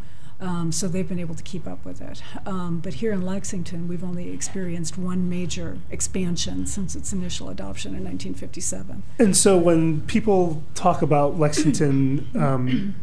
Um, 0.40 0.72
so 0.72 0.88
they've 0.88 1.08
been 1.08 1.18
able 1.18 1.34
to 1.34 1.42
keep 1.42 1.66
up 1.66 1.84
with 1.84 2.00
it. 2.00 2.22
Um, 2.46 2.80
but 2.80 2.94
here 2.94 3.12
in 3.12 3.22
Lexington, 3.22 3.88
we've 3.88 4.04
only 4.04 4.32
experienced 4.32 4.96
one 4.96 5.28
major 5.28 5.78
expansion 5.90 6.66
since 6.66 6.94
its 6.96 7.12
initial 7.12 7.50
adoption 7.50 7.90
in 7.94 8.04
1957. 8.04 9.02
And 9.18 9.36
so 9.36 9.56
when 9.58 10.02
people 10.02 10.62
talk 10.74 11.02
about 11.02 11.38
Lexington 11.38 12.28
um, 12.34 12.94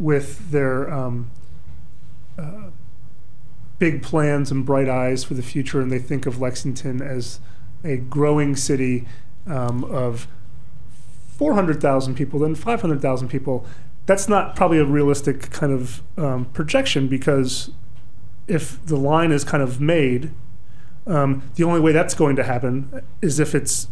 with 0.00 0.50
their 0.50 0.92
um, 0.92 1.30
uh, 2.36 2.70
big 3.78 4.02
plans 4.02 4.50
and 4.50 4.64
bright 4.64 4.88
eyes 4.88 5.22
for 5.24 5.34
the 5.34 5.42
future, 5.42 5.80
and 5.80 5.90
they 5.90 5.98
think 6.00 6.26
of 6.26 6.40
Lexington 6.40 7.00
as 7.00 7.40
a 7.84 7.96
growing 7.96 8.56
city 8.56 9.06
um, 9.46 9.84
of 9.84 10.26
400,000 11.36 12.14
people, 12.14 12.40
then 12.40 12.54
500,000 12.54 13.28
people, 13.28 13.66
that's 14.06 14.28
not 14.28 14.56
probably 14.56 14.78
a 14.78 14.84
realistic 14.84 15.50
kind 15.50 15.72
of 15.72 16.02
um, 16.16 16.46
projection 16.46 17.08
because 17.08 17.70
if 18.46 18.84
the 18.86 18.96
line 18.96 19.30
is 19.30 19.44
kind 19.44 19.62
of 19.62 19.80
made, 19.80 20.32
um, 21.06 21.42
the 21.56 21.64
only 21.64 21.80
way 21.80 21.92
that's 21.92 22.14
going 22.14 22.36
to 22.36 22.42
happen 22.42 23.02
is 23.22 23.38
if 23.38 23.54
it's 23.54 23.88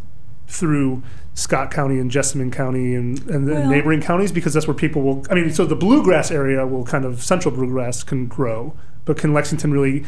through 0.49 1.03
Scott 1.35 1.71
County 1.71 1.99
and 1.99 2.11
Jessamine 2.11 2.51
County 2.51 2.95
and, 2.95 3.21
and 3.29 3.47
the 3.47 3.53
Well- 3.55 3.71
neighboring 3.71 4.01
counties 4.01 4.33
because 4.33 4.55
that's 4.55 4.67
where 4.67 4.75
people 4.75 5.03
will. 5.03 5.25
I 5.31 5.35
mean, 5.35 5.53
so 5.53 5.67
the 5.67 5.77
bluegrass 5.77 6.31
area 6.31 6.67
will 6.67 6.85
kind 6.85 7.05
of 7.05 7.23
central 7.23 7.55
bluegrass 7.55 8.03
can 8.03 8.27
grow, 8.27 8.75
but 9.05 9.19
can 9.19 9.35
Lexington 9.35 9.71
really? 9.71 10.05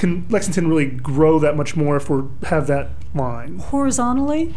Can 0.00 0.26
Lexington 0.30 0.66
really 0.66 0.86
grow 0.86 1.38
that 1.40 1.58
much 1.58 1.76
more 1.76 1.94
if 1.94 2.08
we 2.08 2.22
have 2.44 2.66
that 2.68 2.88
line? 3.14 3.58
Horizontally, 3.58 4.54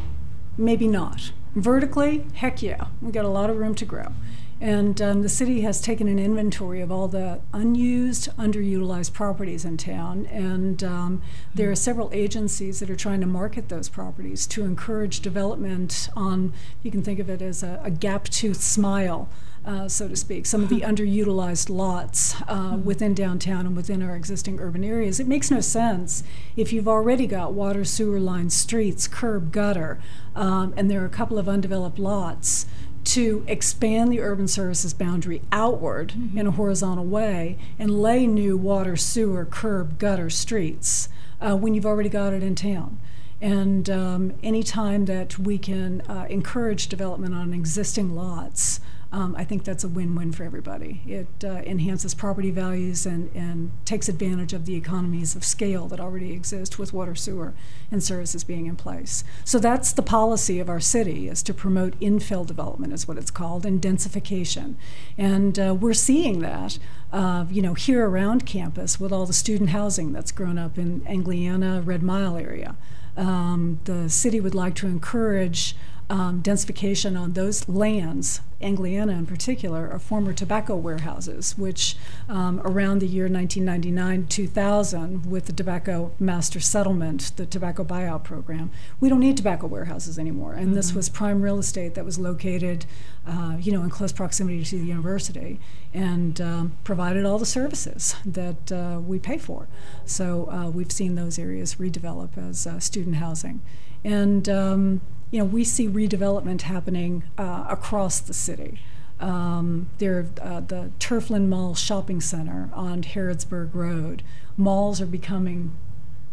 maybe 0.58 0.88
not. 0.88 1.34
Vertically, 1.54 2.26
heck 2.36 2.64
yeah, 2.64 2.88
we 3.02 3.12
got 3.12 3.26
a 3.26 3.28
lot 3.28 3.50
of 3.50 3.58
room 3.58 3.76
to 3.76 3.84
grow. 3.84 4.14
And 4.62 5.02
um, 5.02 5.22
the 5.22 5.28
city 5.28 5.60
has 5.60 5.82
taken 5.82 6.08
an 6.08 6.18
inventory 6.18 6.80
of 6.80 6.94
all 6.94 7.10
the 7.10 7.42
unused, 7.52 8.30
underutilized 8.38 9.12
properties 9.12 9.66
in 9.66 9.76
town. 9.76 10.28
And 10.28 10.82
um, 10.82 11.22
there 11.54 11.70
are 11.70 11.76
several 11.76 12.10
agencies 12.14 12.80
that 12.80 12.90
are 12.90 12.96
trying 12.96 13.20
to 13.20 13.28
market 13.28 13.68
those 13.68 13.90
properties 13.90 14.48
to 14.48 14.64
encourage 14.64 15.20
development 15.20 16.08
on, 16.16 16.54
you 16.84 16.90
can 16.90 17.04
think 17.04 17.20
of 17.20 17.30
it 17.30 17.42
as 17.42 17.64
a, 17.64 17.82
a 17.84 17.92
gap 17.92 18.30
tooth 18.30 18.62
smile. 18.64 19.28
Uh, 19.66 19.88
so 19.88 20.10
to 20.10 20.16
speak, 20.16 20.46
some 20.46 20.64
of 20.64 20.70
the 20.70 20.82
underutilized 20.82 21.70
lots 21.70 22.36
uh, 22.48 22.78
within 22.84 23.14
downtown 23.14 23.66
and 23.66 23.76
within 23.76 24.02
our 24.02 24.16
existing 24.16 24.60
urban 24.60 24.84
areas. 24.84 25.20
It 25.20 25.28
makes 25.28 25.50
no 25.50 25.62
sense 25.62 26.24
if 26.56 26.74
you've 26.74 26.88
already 26.88 27.28
got 27.28 27.54
water, 27.54 27.86
sewer 27.86 28.20
lines, 28.20 28.54
streets, 28.54 29.08
curb, 29.08 29.52
gutter, 29.52 30.02
um, 30.36 30.74
and 30.76 30.92
there 30.92 31.02
are 31.02 31.06
a 31.06 31.10
couple 31.10 31.38
of 31.38 31.48
undeveloped 31.48 32.00
lots 32.00 32.66
to 33.04 33.44
expand 33.48 34.12
the 34.12 34.22
urban 34.22 34.48
services 34.48 34.94
boundary 34.94 35.42
outward 35.52 36.14
in 36.36 36.48
a 36.48 36.52
horizontal 36.52 37.06
way 37.06 37.58
and 37.78 38.02
lay 38.02 38.26
new 38.26 38.58
water, 38.58 38.96
sewer, 38.96 39.46
curb, 39.46 40.00
gutter 40.00 40.30
streets 40.30 41.10
uh, 41.42 41.56
when 41.56 41.74
you've 41.74 41.86
already 41.86 42.10
got 42.10 42.34
it 42.34 42.42
in 42.42 42.56
town. 42.56 42.98
And 43.42 43.90
um, 43.90 44.34
anytime 44.42 45.06
that 45.06 45.38
we 45.38 45.58
can 45.58 46.00
uh, 46.02 46.28
encourage 46.30 46.88
development 46.88 47.36
on 47.36 47.54
existing 47.54 48.16
lots, 48.16 48.80
um, 49.14 49.36
I 49.38 49.44
think 49.44 49.64
that's 49.64 49.84
a 49.84 49.88
win-win 49.88 50.32
for 50.32 50.44
everybody. 50.44 51.02
It 51.06 51.46
uh, 51.46 51.62
enhances 51.68 52.16
property 52.16 52.50
values 52.50 53.06
and, 53.06 53.30
and 53.36 53.72
takes 53.86 54.10
advantage 54.10 54.54
of 54.54 54.66
the 54.66 54.76
economies 54.76 55.36
of 55.36 55.46
scale 55.46 55.88
that 55.90 56.00
already 56.00 56.34
exist 56.34 56.80
with 56.80 56.94
water, 56.94 57.14
sewer, 57.14 57.54
and 57.92 58.02
services 58.02 58.44
being 58.44 58.66
in 58.66 58.76
place. 58.76 59.24
So 59.46 59.60
that's 59.60 59.94
the 59.94 60.02
policy 60.02 60.60
of 60.60 60.68
our 60.68 60.80
city: 60.80 61.30
is 61.30 61.44
to 61.44 61.54
promote 61.54 61.98
infill 62.00 62.44
development, 62.48 62.92
is 62.92 63.08
what 63.08 63.20
it's 63.20 63.30
called, 63.30 63.68
and 63.68 63.80
densification. 63.80 64.76
And 65.16 65.60
uh, 65.60 65.76
we're 65.80 65.94
seeing 65.94 66.40
that, 66.40 66.80
uh, 67.12 67.46
you 67.52 67.62
know, 67.62 67.76
here 67.76 68.10
around 68.10 68.48
campus 68.48 69.00
with 69.00 69.12
all 69.12 69.28
the 69.28 69.34
student 69.34 69.70
housing 69.70 70.12
that's 70.12 70.32
grown 70.32 70.58
up 70.58 70.80
in 70.80 71.02
Angliana, 71.02 71.86
Red 71.86 72.02
Mile 72.02 72.36
area. 72.36 72.76
Um, 73.16 73.80
the 73.84 74.10
city 74.10 74.40
would 74.40 74.56
like 74.56 74.74
to 74.76 74.88
encourage 74.88 75.76
um, 76.14 76.44
densification 76.44 77.20
on 77.20 77.34
those 77.34 77.68
lands, 77.68 78.42
Angliana 78.62 79.18
in 79.18 79.26
particular, 79.26 79.90
are 79.92 79.98
former 79.98 80.32
tobacco 80.32 80.76
warehouses, 80.76 81.58
which 81.58 81.98
um, 82.30 82.62
around 82.64 83.00
the 83.00 83.08
year 83.08 83.28
1999 83.28 84.28
2000, 84.28 85.26
with 85.26 85.48
the 85.48 85.54
tobacco 85.54 86.12
master 86.20 86.60
settlement, 86.60 87.36
the 87.36 87.48
tobacco 87.48 87.84
buyout 87.84 88.24
program, 88.24 88.70
we 89.00 89.10
don't 89.10 89.22
need 89.22 89.36
tobacco 89.36 89.66
warehouses 89.66 90.20
anymore. 90.20 90.54
And 90.54 90.76
this 90.76 90.94
was 90.94 91.10
prime 91.10 91.42
real 91.42 91.58
estate 91.58 91.96
that 91.96 92.06
was 92.06 92.20
located, 92.20 92.86
uh, 93.26 93.58
you 93.60 93.72
know, 93.72 93.82
in 93.82 93.90
close 93.90 94.12
proximity 94.12 94.64
to 94.64 94.78
the 94.78 94.86
university 94.86 95.60
and 95.96 96.40
um, 96.40 96.78
provided 96.84 97.26
all 97.26 97.40
the 97.40 97.46
services 97.48 98.16
that 98.24 98.72
uh, 98.72 99.00
we 99.00 99.18
pay 99.18 99.40
for. 99.40 99.68
So 100.06 100.48
uh, 100.52 100.70
we've 100.70 100.92
seen 100.92 101.16
those 101.16 101.40
areas 101.40 101.76
redevelop 101.76 102.38
as 102.38 102.68
uh, 102.68 102.80
student 102.80 103.16
housing. 103.16 103.64
And 104.04 104.48
um, 104.48 105.02
you 105.34 105.40
know, 105.40 105.46
we 105.46 105.64
see 105.64 105.88
redevelopment 105.88 106.62
happening 106.62 107.24
uh, 107.40 107.66
across 107.68 108.20
the 108.20 108.36
city. 108.36 108.80
Um, 109.20 109.90
there, 109.98 110.28
uh, 110.40 110.60
the 110.60 110.92
Turfland 111.00 111.48
Mall 111.48 111.74
Shopping 111.74 112.22
Center 112.22 112.70
on 112.72 113.02
Harrodsburg 113.02 113.74
Road. 113.74 114.22
Malls 114.58 115.02
are 115.02 115.08
becoming 115.08 115.76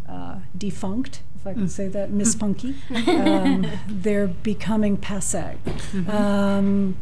uh, 0.06 0.40
defunct, 0.56 1.22
if 1.34 1.46
I 1.46 1.54
can 1.54 1.66
say 1.66 1.88
that, 1.88 2.10
misfunky. 2.10 2.74
Um, 3.08 3.66
they're 3.88 4.26
becoming 4.26 4.98
passe. 4.98 5.56
Um, 6.06 6.94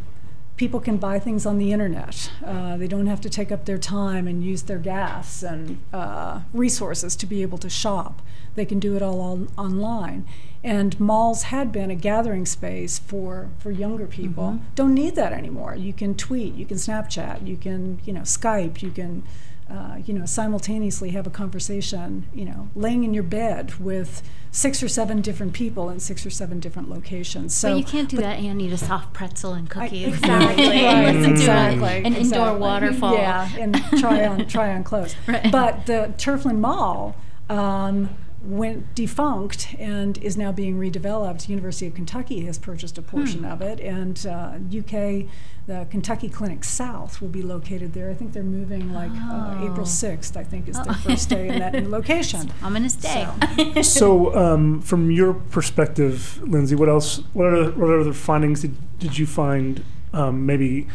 people 0.57 0.79
can 0.79 0.99
buy 0.99 1.19
things 1.19 1.45
on 1.45 1.59
the 1.59 1.73
internet. 1.73 2.31
Uh, 2.45 2.77
they 2.77 2.87
don't 2.87 3.09
have 3.09 3.21
to 3.23 3.31
take 3.31 3.51
up 3.51 3.65
their 3.65 3.79
time 3.79 4.29
and 4.29 4.45
use 4.45 4.63
their 4.63 4.79
gas 4.79 5.43
and 5.43 5.83
uh, 5.93 6.43
resources 6.53 7.17
to 7.17 7.27
be 7.27 7.43
able 7.43 7.59
to 7.59 7.69
shop. 7.69 8.23
They 8.55 8.65
can 8.65 8.79
do 8.79 8.95
it 8.95 9.03
all 9.03 9.21
on, 9.21 9.49
online. 9.59 10.27
And 10.65 10.99
malls 10.99 11.45
had 11.45 11.71
been 11.71 11.91
a 11.91 11.95
gathering 11.95 12.45
space 12.45 12.99
for, 12.99 13.49
for 13.59 13.71
younger 13.71 14.07
people. 14.07 14.61
Don't 14.75 14.95
need 14.95 15.15
that 15.15 15.33
anymore. 15.33 15.77
You 15.77 15.93
can 15.93 16.15
tweet, 16.17 16.55
you 16.55 16.67
can 16.67 16.77
Snapchat, 16.77 17.47
you 17.47 17.57
can 17.57 18.01
you 18.05 18.13
know 18.13 18.23
Skype, 18.23 18.83
you 18.83 18.91
can 18.91 19.23
uh, 19.71 19.99
you 20.05 20.15
know 20.15 20.25
simultaneously 20.27 21.11
have 21.11 21.27
a 21.27 21.31
conversation. 21.31 22.27
You 22.35 22.47
know, 22.47 22.69
laying 22.75 23.05
in 23.05 23.15
your 23.15 23.23
bed 23.23 23.79
with 23.79 24.23
six 24.51 24.83
or 24.83 24.89
seven 24.89 25.21
different 25.21 25.53
people 25.53 25.91
in 25.91 26.01
six 26.01 26.25
or 26.25 26.31
seven 26.31 26.59
different 26.59 26.89
locations. 26.91 27.55
So 27.55 27.71
but 27.71 27.79
you 27.79 27.85
can't 27.85 28.09
do 28.09 28.17
that 28.17 28.39
and 28.41 28.61
eat 28.61 28.73
a 28.73 28.79
soft 28.79 29.13
pretzel 29.13 29.53
and 29.53 29.69
I- 29.69 29.71
cookies. 29.89 30.09
exactly. 30.15 30.65
and 30.65 31.07
right, 31.07 31.15
listen 31.15 31.23
to 31.23 31.29
a- 31.29 31.71
exactly. 31.71 32.21
indoor 32.21 32.59
waterfall. 32.59 33.15
Yeah, 33.15 33.49
and 33.59 33.77
try 33.99 34.27
on 34.27 34.47
try 34.47 34.75
on 34.75 34.83
clothes. 34.85 35.15
Right. 35.29 35.53
But 35.53 35.87
the 35.87 36.15
Turfland 36.17 36.59
Mall 36.59 37.15
um, 37.51 38.09
went 38.43 38.95
defunct 38.95 39.75
and 39.79 40.17
is 40.19 40.37
now 40.37 40.53
being 40.53 40.79
redeveloped. 40.79 41.49
University 41.49 41.87
of 41.87 41.95
Kentucky 41.95 42.45
has 42.47 42.59
purchased 42.59 42.97
a 42.99 43.03
portion 43.03 43.41
Hmm. 43.41 43.47
of 43.53 43.63
it, 43.63 43.81
and 43.81 44.25
uh, 44.27 44.53
UK, 44.71 45.27
the 45.67 45.87
Kentucky 45.91 46.29
Clinic 46.29 46.63
South, 46.65 47.21
will 47.21 47.29
be 47.29 47.43
located 47.43 47.93
there. 47.95 48.11
I 48.11 48.15
think 48.15 48.33
they're 48.33 48.43
moving 48.45 48.93
like 48.93 49.11
uh, 49.13 49.57
April 49.61 49.81
Oh. 49.81 49.85
6th. 49.85 50.37
I 50.37 50.45
think 50.45 50.69
is 50.69 50.77
their 50.77 50.91
Oh. 50.91 50.95
first 51.05 51.29
day 51.29 51.49
in 51.49 51.59
that 51.59 51.73
new 51.75 51.89
location. 51.99 52.51
Ominous 52.63 52.95
day. 52.95 53.27
so, 53.83 54.35
um, 54.37 54.81
from 54.83 55.11
your 55.11 55.35
perspective, 55.35 56.41
Lindsay, 56.43 56.77
what 56.77 56.89
else? 56.89 57.21
What 57.33 57.53
other, 57.53 57.71
what 57.73 57.91
other 57.91 58.13
findings 58.13 58.61
did, 58.63 58.77
did 58.99 59.19
you 59.19 59.27
find? 59.27 59.83
Um, 60.15 60.47
maybe 60.47 60.87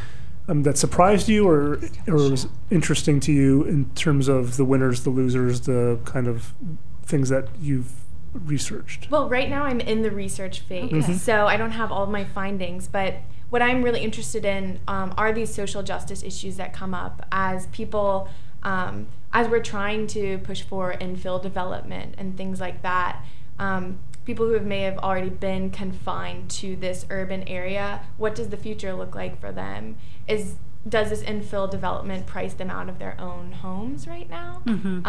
um, 0.48 0.64
that 0.64 0.78
surprised 0.78 1.30
you, 1.30 1.48
or 1.48 1.80
or 2.08 2.16
was 2.16 2.48
interesting 2.72 3.20
to 3.20 3.32
you 3.32 3.64
in 3.64 3.92
terms 3.96 4.28
of 4.28 4.58
the 4.58 4.66
winners, 4.66 5.04
the 5.04 5.12
losers, 5.12 5.62
the 5.62 6.00
kind 6.04 6.28
of 6.28 6.54
things 7.14 7.30
that 7.30 7.48
you've 7.62 7.94
researched. 8.34 9.12
Well, 9.12 9.30
right 9.30 9.48
now 9.48 9.66
I'm 9.66 9.80
in 9.80 10.02
the 10.02 10.10
research 10.10 10.62
phase, 10.62 10.92
Okay. 10.92 11.14
so 11.14 11.46
I 11.46 11.58
don't 11.58 11.72
have 11.72 11.92
all 11.92 12.02
of 12.04 12.10
my 12.10 12.24
findings. 12.24 12.88
But 12.88 13.18
what 13.52 13.62
I'm 13.62 13.84
really 13.84 14.02
interested 14.02 14.46
in 14.46 14.80
um, 14.88 15.14
are 15.16 15.32
these 15.32 15.54
social 15.54 15.84
justice 15.84 16.24
issues 16.24 16.58
that 16.58 16.74
come 16.74 16.96
up 16.96 17.24
as 17.32 17.68
people, 17.68 18.28
um, 18.64 19.06
as 19.32 19.48
we're 19.48 19.62
trying 19.62 20.08
to 20.08 20.40
push 20.40 20.64
for 20.64 20.94
infill 20.94 21.40
development 21.40 22.16
and 22.18 22.36
things 22.36 22.60
like 22.60 22.82
that. 22.82 23.24
Um, 23.60 24.00
people 24.26 24.48
who 24.48 24.54
have, 24.54 24.66
may 24.66 24.82
have 24.82 24.98
already 24.98 25.30
been 25.30 25.70
confined 25.70 26.50
to 26.50 26.76
this 26.76 27.06
urban 27.12 27.48
area, 27.48 28.02
what 28.18 28.34
does 28.34 28.50
the 28.50 28.58
future 28.58 28.94
look 28.94 29.14
like 29.14 29.40
for 29.40 29.52
them? 29.52 29.98
Is 30.28 30.56
does 30.90 31.10
this 31.12 31.24
infill 31.24 31.70
development 31.70 32.26
price 32.26 32.54
them 32.56 32.70
out 32.70 32.90
of 32.90 33.00
their 33.00 33.16
own 33.20 33.54
homes 33.54 34.06
right 34.08 34.30
now? 34.30 34.62
Mm-hmm. 34.66 35.06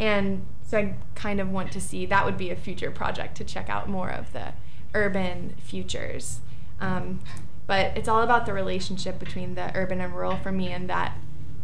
And 0.00 0.46
so 0.66 0.78
I 0.78 0.94
kind 1.14 1.40
of 1.40 1.50
want 1.50 1.70
to 1.72 1.80
see 1.80 2.06
that 2.06 2.24
would 2.24 2.38
be 2.38 2.50
a 2.50 2.56
future 2.56 2.90
project 2.90 3.36
to 3.36 3.44
check 3.44 3.68
out 3.68 3.88
more 3.88 4.08
of 4.08 4.32
the 4.32 4.54
urban 4.94 5.54
futures. 5.58 6.40
Um, 6.80 7.20
but 7.66 7.96
it's 7.96 8.08
all 8.08 8.22
about 8.22 8.46
the 8.46 8.54
relationship 8.54 9.18
between 9.18 9.54
the 9.54 9.76
urban 9.76 10.00
and 10.00 10.14
rural 10.14 10.36
for 10.38 10.50
me 10.50 10.72
and 10.72 10.88
that 10.88 11.18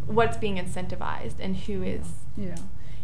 what's 0.04 0.36
being 0.36 0.56
incentivized 0.56 1.36
and 1.40 1.56
who 1.56 1.82
is 1.82 2.12
Yeah. 2.36 2.56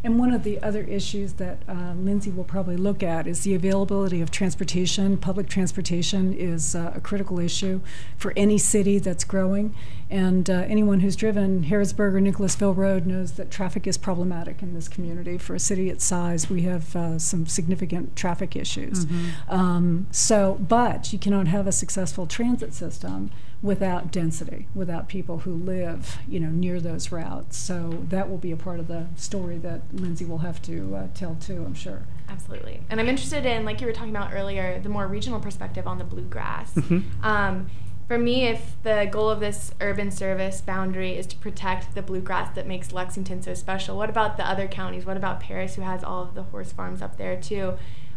And 0.05 0.19
one 0.19 0.33
of 0.33 0.43
the 0.43 0.61
other 0.63 0.83
issues 0.83 1.35
that 1.35 1.59
uh, 1.69 1.93
Lindsay 1.97 2.31
will 2.31 2.45
probably 2.45 2.77
look 2.77 3.03
at 3.05 3.29
is 3.29 3.43
the 3.43 3.55
availability 3.55 4.21
of 4.21 4.33
transportation. 4.33 5.17
Public 5.17 5.49
transportation 5.49 6.35
is 6.35 6.75
uh, 6.75 6.93
a 6.95 7.01
critical 7.01 7.39
issue 7.39 7.81
for 8.17 8.33
any 8.37 8.59
city 8.59 8.99
that's 8.99 9.23
growing. 9.23 9.75
And 10.11 10.51
uh, 10.51 10.65
anyone 10.67 11.01
who's 11.01 11.15
driven 11.15 11.65
Harrodsburg 11.65 12.15
or 12.15 12.21
Nicholasville 12.21 12.75
Road 12.75 13.07
knows 13.07 13.33
that 13.33 13.51
traffic 13.51 13.87
is 13.87 13.97
problematic 13.97 14.61
in 14.61 14.75
this 14.75 14.89
community. 14.89 15.39
For 15.39 15.55
a 15.55 15.61
city 15.61 15.89
its 15.89 16.05
size, 16.05 16.51
we 16.51 16.63
have 16.63 16.97
uh, 16.97 17.19
some 17.19 17.47
significant 17.47 18.17
traffic 18.17 18.57
issues. 18.57 19.07
Um, 19.49 20.09
so, 20.11 20.59
but 20.69 21.13
you 21.13 21.19
cannot 21.19 21.47
have 21.47 21.67
a 21.69 21.73
successful 21.73 22.27
transit 22.27 22.75
system 22.75 23.31
without 23.63 24.11
density, 24.11 24.67
without 24.75 25.09
people 25.09 25.39
who 25.39 25.55
live, 25.55 26.19
you 26.29 26.41
know, 26.41 26.51
near 26.51 26.81
those 26.81 27.13
routes. 27.13 27.57
So 27.57 28.05
that 28.09 28.29
will 28.29 28.39
be 28.39 28.51
a 28.51 28.57
part 28.57 28.81
of 28.81 28.89
the 28.89 29.07
story 29.15 29.57
that 29.59 29.83
Lindsay 29.93 30.25
will 30.25 30.39
have 30.39 30.61
to 30.63 30.97
uh, 30.97 31.07
tell 31.15 31.37
too, 31.37 31.63
I'm 31.65 31.75
sure. 31.75 32.03
Absolutely. 32.29 32.81
And 32.91 32.99
I'm 33.01 33.09
interested 33.09 33.47
in, 33.47 33.65
like 33.65 33.81
you 33.81 33.87
were 33.87 33.93
talking 33.93 34.11
about 34.11 34.33
earlier, 34.33 34.81
the 34.81 34.89
more 34.89 35.07
regional 35.07 35.39
perspective 35.39 35.87
on 35.87 35.99
the 35.99 36.05
bluegrass. 36.05 36.77
Um, 37.23 37.71
for 38.09 38.19
me, 38.19 38.47
if 38.49 38.75
the 38.83 39.09
goal 39.11 39.31
of 39.31 39.39
this 39.39 39.73
urban 39.81 40.11
service 40.11 40.61
boundary 40.61 41.17
is 41.17 41.27
to 41.29 41.37
protect 41.37 41.95
the 41.95 42.03
bluegrass 42.03 42.55
that 42.57 42.67
makes 42.67 42.93
Lexington 42.93 43.43
so 43.43 43.55
special, 43.55 43.97
what 43.97 44.11
about 44.11 44.37
the 44.37 44.47
other 44.47 44.67
counties? 44.67 45.07
What 45.07 45.17
about 45.17 45.41
Paris, 45.41 45.77
who 45.77 45.83
has 45.83 46.03
all 46.03 46.25
of 46.25 46.35
the 46.35 46.43
horse 46.43 46.73
farms 46.73 47.01
up 47.01 47.17
there 47.17 47.41
too? 47.41 47.75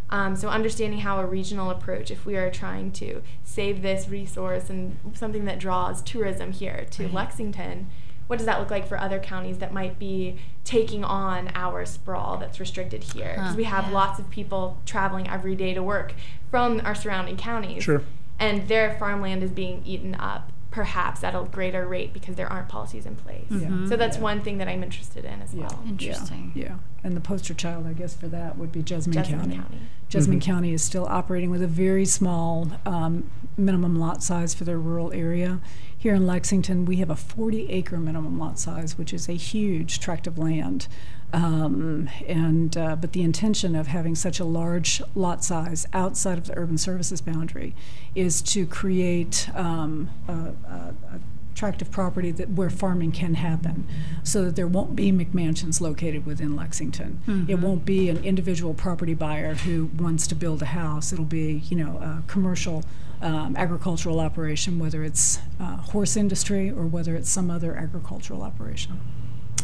Um, 0.09 0.35
so 0.35 0.49
understanding 0.49 0.99
how 0.99 1.19
a 1.19 1.25
regional 1.25 1.69
approach, 1.71 2.11
if 2.11 2.25
we 2.25 2.35
are 2.37 2.49
trying 2.51 2.91
to 2.93 3.21
save 3.43 3.81
this 3.81 4.07
resource 4.07 4.69
and 4.69 4.97
something 5.13 5.45
that 5.45 5.59
draws 5.59 6.01
tourism 6.03 6.51
here 6.51 6.85
to 6.91 7.07
Lexington, 7.09 7.87
what 8.27 8.37
does 8.37 8.45
that 8.45 8.59
look 8.59 8.71
like 8.71 8.87
for 8.87 8.97
other 8.99 9.19
counties 9.19 9.57
that 9.59 9.73
might 9.73 9.97
be 9.99 10.37
taking 10.63 11.03
on 11.03 11.49
our 11.53 11.85
sprawl 11.85 12.37
that's 12.37 12.59
restricted 12.59 13.03
here? 13.03 13.33
Because 13.35 13.51
Huh. 13.51 13.55
we 13.57 13.63
have 13.65 13.85
Yeah. 13.87 13.93
lots 13.93 14.19
of 14.19 14.29
people 14.29 14.77
traveling 14.85 15.27
every 15.27 15.55
day 15.55 15.73
to 15.73 15.81
work 15.83 16.13
from 16.49 16.81
our 16.83 16.95
surrounding 16.95 17.37
counties. 17.37 17.83
Sure. 17.83 18.01
And 18.39 18.67
their 18.67 18.95
farmland 18.97 19.43
is 19.43 19.51
being 19.51 19.81
eaten 19.85 20.15
up 20.15 20.51
perhaps 20.79 21.23
at 21.23 21.33
a 21.33 21.41
greater 21.53 21.87
rate 21.87 22.11
because 22.11 22.35
there 22.35 22.51
aren't 22.51 22.67
policies 22.67 23.05
in 23.05 23.15
place. 23.15 23.45
Yeah. 23.49 23.87
So 23.87 23.95
that's 23.95 24.17
Yeah. 24.17 24.23
one 24.23 24.41
thing 24.41 24.57
that 24.57 24.67
I'm 24.67 24.83
interested 24.83 25.23
in 25.23 25.41
as 25.41 25.53
Yeah. 25.53 25.61
well. 25.67 25.79
Interesting. 25.87 26.51
Yeah. 26.53 26.75
And 27.01 27.15
the 27.15 27.21
poster 27.21 27.53
child, 27.53 27.87
I 27.87 27.93
guess, 27.93 28.13
for 28.13 28.27
that 28.27 28.57
would 28.57 28.73
be 28.73 28.83
Jessamine, 28.83 29.13
Jessamine 29.23 29.39
County. 29.39 29.55
County. 29.55 29.77
Jessamine 30.09 30.39
Mhm. 30.41 30.43
County 30.43 30.73
is 30.73 30.83
still 30.83 31.05
operating 31.05 31.49
with 31.49 31.61
a 31.61 31.67
very 31.67 32.05
small 32.05 32.67
um, 32.85 33.23
minimum 33.57 33.95
lot 33.97 34.21
size 34.21 34.53
for 34.53 34.65
their 34.65 34.77
rural 34.77 35.13
area. 35.13 35.59
Here 35.97 36.13
in 36.13 36.27
Lexington, 36.27 36.83
we 36.83 36.97
have 36.97 37.09
a 37.09 37.15
40 37.15 37.69
acre 37.69 37.97
minimum 37.97 38.37
lot 38.37 38.59
size, 38.59 38.97
which 38.97 39.13
is 39.13 39.29
a 39.29 39.33
huge 39.33 40.01
tract 40.01 40.27
of 40.27 40.37
land. 40.37 40.89
Um, 41.33 42.09
and 42.27 42.77
uh, 42.77 42.95
but 42.95 43.11
the 43.11 43.21
intention 43.21 43.75
of 43.75 43.87
having 43.87 44.15
such 44.15 44.39
a 44.39 44.45
large 44.45 45.01
lot 45.15 45.43
size 45.43 45.85
outside 45.91 46.37
of 46.37 46.47
the 46.47 46.57
urban 46.57 46.77
services 46.77 47.19
boundary 47.19 47.75
is 48.13 48.41
to 48.43 48.65
create 48.65 49.49
um, 49.53 50.09
a, 50.27 50.31
a, 50.31 50.95
a 51.15 51.19
tract 51.53 51.81
of 51.81 51.89
property 51.89 52.31
that 52.31 52.49
where 52.49 52.69
farming 52.69 53.11
can 53.11 53.33
happen, 53.35 53.87
so 54.23 54.45
that 54.45 54.55
there 54.55 54.67
won't 54.67 54.95
be 54.95 55.11
McMansions 55.11 55.81
located 55.81 56.25
within 56.25 56.55
Lexington. 56.55 57.19
It 57.49 57.55
won't 57.55 57.85
be 57.85 58.09
an 58.09 58.23
individual 58.23 58.73
property 58.73 59.13
buyer 59.13 59.55
who 59.55 59.89
wants 59.97 60.27
to 60.27 60.35
build 60.35 60.61
a 60.61 60.67
house. 60.67 61.11
It'll 61.11 61.25
be 61.25 61.63
you 61.69 61.75
know 61.75 61.97
a 61.97 62.23
commercial 62.27 62.83
um, 63.21 63.55
agricultural 63.57 64.19
operation, 64.19 64.79
whether 64.79 65.03
it's 65.03 65.39
uh, 65.59 65.77
horse 65.77 66.15
industry 66.15 66.69
or 66.69 66.85
whether 66.85 67.15
it's 67.15 67.29
some 67.29 67.49
other 67.49 67.75
agricultural 67.75 68.41
operation. 68.43 68.99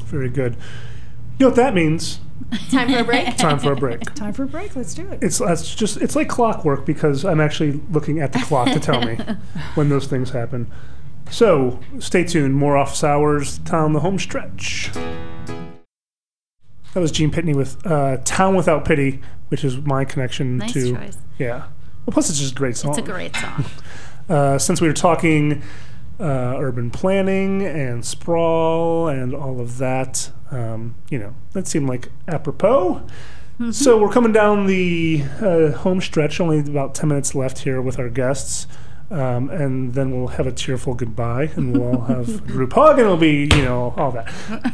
Very 0.05 0.29
good. 0.29 0.57
You 1.39 1.45
know 1.45 1.49
what 1.49 1.55
that 1.55 1.73
means? 1.73 2.19
Time 2.69 2.89
for 2.91 2.99
a 2.99 3.03
break? 3.03 3.35
Time 3.37 3.59
for 3.59 3.71
a 3.71 3.75
break. 3.75 4.01
Time 4.15 4.33
for 4.33 4.43
a 4.43 4.47
break. 4.47 4.75
Let's 4.75 4.93
do 4.93 5.07
it. 5.07 5.19
It's 5.23 5.39
that's 5.39 5.73
just 5.73 5.97
it's 5.97 6.15
like 6.15 6.27
clockwork 6.29 6.85
because 6.85 7.23
I'm 7.25 7.39
actually 7.39 7.79
looking 7.91 8.19
at 8.19 8.33
the 8.33 8.39
clock 8.39 8.67
to 8.71 8.79
tell 8.79 9.01
me 9.01 9.15
when 9.75 9.89
those 9.89 10.05
things 10.07 10.31
happen. 10.31 10.69
So 11.29 11.79
stay 11.99 12.23
tuned. 12.25 12.55
More 12.55 12.75
office 12.77 13.03
hours. 13.03 13.59
Town 13.59 13.93
the 13.93 14.01
home 14.01 14.19
stretch. 14.19 14.91
That 16.93 16.99
was 16.99 17.11
Gene 17.11 17.31
Pitney 17.31 17.55
with 17.55 17.85
uh, 17.87 18.17
"Town 18.25 18.55
Without 18.55 18.83
Pity," 18.83 19.21
which 19.47 19.63
is 19.63 19.77
my 19.77 20.03
connection 20.03 20.57
Nice 20.57 20.73
to. 20.73 20.93
choice. 20.95 21.17
Yeah. 21.39 21.67
Well, 22.05 22.13
plus 22.13 22.29
it's 22.29 22.39
just 22.39 22.51
a 22.51 22.55
great 22.55 22.75
song. 22.75 22.91
It's 22.91 22.99
a 22.99 23.01
great 23.01 23.35
song. 23.35 23.65
Uh, 24.29 24.57
since 24.57 24.79
we 24.79 24.87
were 24.87 24.93
talking 24.93 25.61
uh, 26.17 26.55
urban 26.57 26.89
planning 26.89 27.63
and 27.65 28.05
sprawl 28.05 29.09
and 29.09 29.33
all 29.33 29.59
of 29.59 29.77
that, 29.79 30.31
um, 30.51 30.95
you 31.09 31.17
know, 31.17 31.33
that 31.53 31.67
seemed 31.67 31.87
like 31.87 32.09
apropos. 32.27 33.01
So 33.69 33.95
we're 34.01 34.11
coming 34.11 34.31
down 34.31 34.65
the 34.65 35.23
uh, 35.39 35.71
home 35.77 36.01
stretch, 36.01 36.39
only 36.39 36.59
about 36.59 36.95
10 36.95 37.07
minutes 37.09 37.35
left 37.35 37.59
here 37.59 37.79
with 37.79 37.99
our 37.99 38.09
guests. 38.09 38.65
Um, 39.11 39.49
and 39.51 39.93
then 39.93 40.09
we'll 40.17 40.29
have 40.29 40.47
a 40.47 40.51
tearful 40.51 40.95
goodbye 40.95 41.51
and 41.55 41.77
we'll 41.77 41.97
all 41.97 42.01
have 42.05 42.47
group 42.47 42.73
hug 42.73 42.91
and 42.91 43.01
it'll 43.01 43.17
be, 43.17 43.49
you 43.53 43.63
know, 43.63 43.93
all 43.97 44.11
that. 44.13 44.33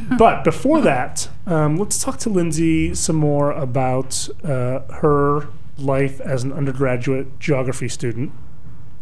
But 0.18 0.44
before 0.46 0.80
that, 0.82 1.28
um, 1.46 1.76
let's 1.76 2.02
talk 2.02 2.18
to 2.20 2.30
Lindsay 2.30 2.96
some 2.96 3.18
more 3.18 3.52
about 3.52 4.30
uh, 4.44 4.80
her 5.02 5.48
life 5.78 6.22
as 6.22 6.44
an 6.44 6.54
undergraduate 6.54 7.40
geography 7.40 7.90
student. 7.90 8.32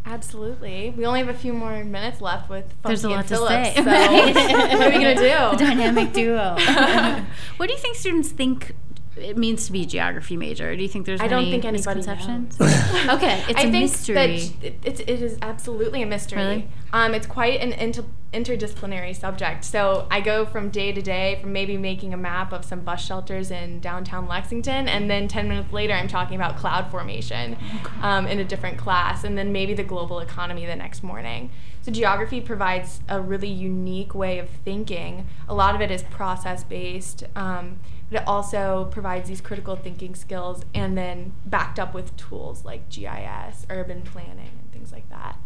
Absolutely. 0.06 0.94
We 0.96 1.06
only 1.06 1.20
have 1.20 1.30
a 1.30 1.34
few 1.38 1.52
more 1.52 1.84
minutes 1.84 2.22
left 2.22 2.50
with 2.50 2.66
Funky 2.84 2.88
There's 2.88 3.04
a 3.04 3.10
lot 3.10 3.20
and 3.20 3.28
to 3.28 3.38
say. 3.38 3.74
So 3.76 3.84
what 4.78 4.88
are 4.88 4.92
we 4.92 5.04
gonna 5.04 5.16
do? 5.16 5.26
The 5.58 5.66
dynamic 5.66 6.14
duo. 6.14 6.56
what 7.58 7.68
do 7.68 7.74
you 7.74 7.80
think 7.80 7.96
students 7.96 8.30
think 8.30 8.76
it 9.18 9.38
means 9.38 9.66
to 9.68 9.72
be 9.72 9.84
a 9.84 9.86
geography 9.86 10.36
major? 10.36 10.76
Do 10.76 10.82
you 10.82 10.90
think 10.90 11.06
there's 11.06 11.22
I 11.22 11.28
don't 11.28 11.44
any 11.44 11.52
think 11.52 11.66
anybody 11.66 12.00
misconceptions? 12.00 12.56
okay, 13.10 13.44
it's 13.48 13.60
I 13.60 13.64
a 13.64 13.72
think 13.72 13.92
mystery. 13.92 14.16
that 14.16 14.30
it, 14.30 14.80
it's, 14.84 15.00
it 15.00 15.22
is 15.22 15.38
absolutely 15.42 16.02
a 16.02 16.06
mystery. 16.06 16.42
Really? 16.42 16.68
Um, 16.92 17.14
it's 17.14 17.28
quite 17.28 17.62
an 17.62 17.74
inter- 17.74 18.06
interdisciplinary 18.34 19.16
subject. 19.16 19.64
So 19.64 20.08
I 20.12 20.20
go 20.20 20.46
from 20.46 20.70
day 20.70 20.92
to 20.92 21.02
day, 21.02 21.38
from 21.42 21.54
maybe 21.54 21.78
making 21.78 22.14
a 22.14 22.18
map 22.18 22.52
of 22.52 22.66
some 22.66 22.82
bus 22.82 23.04
shelters 23.04 23.52
in 23.52 23.80
downtown 23.80 24.28
Lexington, 24.28 24.90
and 24.90 25.10
then 25.10 25.28
10 25.28 25.48
minutes 25.48 25.72
later, 25.72 25.94
I'm 25.94 26.08
talking 26.08 26.36
about 26.36 26.58
cloud 26.58 26.92
formation 26.92 27.58
um, 28.02 28.28
in 28.28 28.40
a 28.40 28.44
different 28.44 28.78
class, 28.78 29.24
and 29.24 29.38
then 29.38 29.52
maybe 29.52 29.74
the 29.74 29.84
global 29.84 30.20
economy 30.20 30.66
the 30.66 30.76
next 30.76 31.04
morning. 31.04 31.52
So 31.86 31.92
geography 31.92 32.42
provides 32.42 33.00
a 33.08 33.22
really 33.22 33.48
unique 33.48 34.16
way 34.16 34.40
of 34.40 34.50
thinking. 34.50 35.28
A 35.48 35.54
lot 35.54 35.76
of 35.76 35.82
it 35.82 35.92
is 35.92 36.02
process 36.02 36.64
based. 36.64 37.26
Um, 37.36 37.80
but 38.10 38.24
it 38.24 38.28
also 38.28 38.86
provides 38.90 39.30
these 39.30 39.40
critical 39.40 39.76
thinking 39.76 40.16
skills 40.16 40.64
and 40.74 40.98
then 40.98 41.34
backed 41.46 41.78
up 41.78 41.94
with 41.94 42.18
tools 42.18 42.66
like 42.66 42.90
GIS, 42.90 43.68
urban 43.70 44.02
planning, 44.02 44.50
and 44.60 44.72
things 44.72 44.92
like 44.92 45.08
that. 45.12 45.38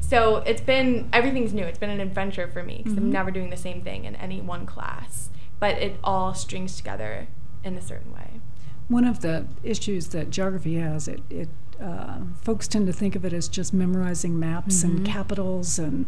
So 0.00 0.36
it's 0.44 0.60
been 0.60 1.08
everything's 1.10 1.54
new. 1.54 1.64
It's 1.64 1.78
been 1.78 1.88
an 1.88 2.02
adventure 2.02 2.48
for 2.48 2.62
me 2.62 2.82
because 2.84 2.98
I'm 2.98 3.10
never 3.10 3.30
doing 3.30 3.48
the 3.48 3.56
same 3.56 3.80
thing 3.80 4.04
in 4.04 4.14
any 4.16 4.42
one 4.42 4.66
class, 4.66 5.30
but 5.58 5.76
it 5.78 5.96
all 6.04 6.34
strings 6.34 6.76
together 6.76 7.28
in 7.64 7.76
a 7.76 7.80
certain 7.80 8.12
way. 8.12 8.42
One 8.88 9.06
of 9.06 9.20
the 9.20 9.46
issues 9.62 10.08
that 10.08 10.28
geography 10.28 10.74
has, 10.74 11.08
it, 11.08 11.22
it 11.30 11.48
uh, 11.80 12.18
folks 12.40 12.66
tend 12.68 12.86
to 12.86 12.92
think 12.92 13.16
of 13.16 13.24
it 13.24 13.32
as 13.32 13.48
just 13.48 13.72
memorizing 13.72 14.38
maps 14.38 14.82
and 14.82 15.06
capitals 15.06 15.78
and 15.78 16.06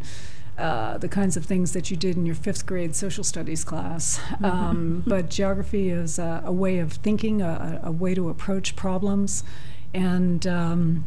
uh, 0.58 0.98
the 0.98 1.08
kinds 1.08 1.36
of 1.36 1.46
things 1.46 1.72
that 1.72 1.90
you 1.90 1.96
did 1.96 2.16
in 2.16 2.26
your 2.26 2.34
fifth 2.34 2.66
grade 2.66 2.94
social 2.94 3.24
studies 3.24 3.64
class. 3.64 4.20
Um, 4.42 5.02
but 5.06 5.30
geography 5.30 5.88
is 5.88 6.18
a, 6.18 6.42
a 6.44 6.52
way 6.52 6.78
of 6.78 6.92
thinking, 6.92 7.40
a, 7.40 7.80
a 7.82 7.92
way 7.92 8.14
to 8.14 8.28
approach 8.28 8.76
problems, 8.76 9.42
and 9.94 10.46
um, 10.46 11.06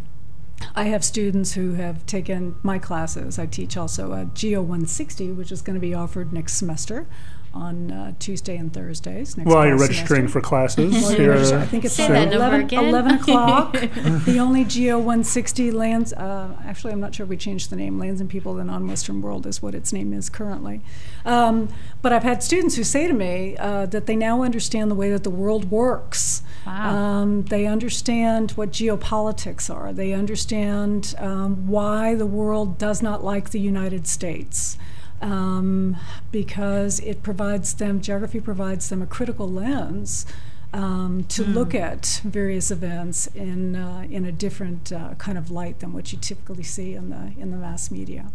I 0.75 0.85
have 0.85 1.03
students 1.03 1.53
who 1.53 1.73
have 1.73 2.05
taken 2.05 2.55
my 2.63 2.79
classes. 2.79 3.37
I 3.37 3.45
teach 3.45 3.77
also 3.77 4.13
a 4.13 4.25
Geo 4.25 4.61
160, 4.61 5.31
which 5.33 5.51
is 5.51 5.61
going 5.61 5.75
to 5.75 5.79
be 5.79 5.93
offered 5.93 6.33
next 6.33 6.53
semester 6.53 7.05
on 7.53 7.91
uh, 7.91 8.13
Tuesday 8.19 8.57
and 8.57 8.73
Thursdays. 8.73 9.37
Next 9.37 9.47
While 9.47 9.67
you're 9.67 9.77
registering 9.77 10.21
semester. 10.21 10.39
for 10.39 10.41
classes, 10.41 10.93
While 10.93 11.11
here- 11.11 11.33
I 11.33 11.65
think 11.65 11.85
it's 11.85 11.93
Say 11.95 12.05
uh, 12.05 12.09
that 12.09 12.29
number 12.29 12.35
11, 12.35 12.61
again. 12.61 12.85
11 12.85 13.11
o'clock. 13.15 13.71
the 14.25 14.37
only 14.39 14.63
Geo 14.65 14.97
160 14.97 15.71
lands, 15.71 16.13
uh, 16.13 16.55
actually, 16.65 16.93
I'm 16.93 16.99
not 16.99 17.13
sure 17.13 17.25
if 17.25 17.29
we 17.29 17.37
changed 17.37 17.69
the 17.69 17.75
name. 17.75 17.99
Lands 17.99 18.21
and 18.21 18.29
People 18.29 18.53
of 18.53 18.57
the 18.57 18.63
Non-Western 18.63 19.21
World 19.21 19.45
is 19.45 19.61
what 19.61 19.75
its 19.75 19.93
name 19.93 20.13
is 20.13 20.29
currently. 20.29 20.81
Um, 21.25 21.69
but 22.01 22.11
I've 22.11 22.23
had 22.23 22.41
students 22.41 22.75
who 22.75 22.83
say 22.83 23.07
to 23.07 23.13
me 23.13 23.55
uh, 23.57 23.85
that 23.87 24.07
they 24.07 24.15
now 24.15 24.41
understand 24.41 24.89
the 24.89 24.95
way 24.95 25.11
that 25.11 25.23
the 25.23 25.29
world 25.29 25.69
works. 25.69 26.41
Wow. 26.65 26.95
Um, 26.95 27.43
they 27.43 27.67
understand 27.67 28.51
what 28.51 28.71
geopolitics 28.71 29.73
are. 29.73 29.93
They 29.93 30.13
understand 30.13 31.13
um, 31.19 31.67
why 31.67 32.15
the 32.15 32.25
world 32.25 32.77
does 32.77 33.01
not 33.03 33.23
like 33.23 33.51
the 33.51 33.59
United 33.59 34.07
States. 34.07 34.77
Um, 35.23 35.95
because 36.31 36.99
it 36.99 37.23
provides 37.23 37.73
them, 37.75 38.01
geography 38.01 38.41
provides 38.41 38.89
them 38.89 39.01
a 39.01 39.05
critical 39.05 39.49
lens 39.49 40.25
um, 40.73 41.23
to 41.29 41.45
look 41.45 41.73
at 41.73 42.19
various 42.25 42.71
events 42.71 43.27
in, 43.27 43.75
uh, 43.75 44.05
in 44.09 44.25
a 44.25 44.31
different 44.31 44.91
uh, 44.91 45.13
kind 45.15 45.37
of 45.37 45.49
light 45.49 45.79
than 45.79 45.93
what 45.93 46.11
you 46.11 46.19
typically 46.19 46.63
see 46.63 46.93
in 46.93 47.09
the, 47.09 47.33
in 47.39 47.51
the 47.51 47.57
mass 47.57 47.89
media. 47.89 48.31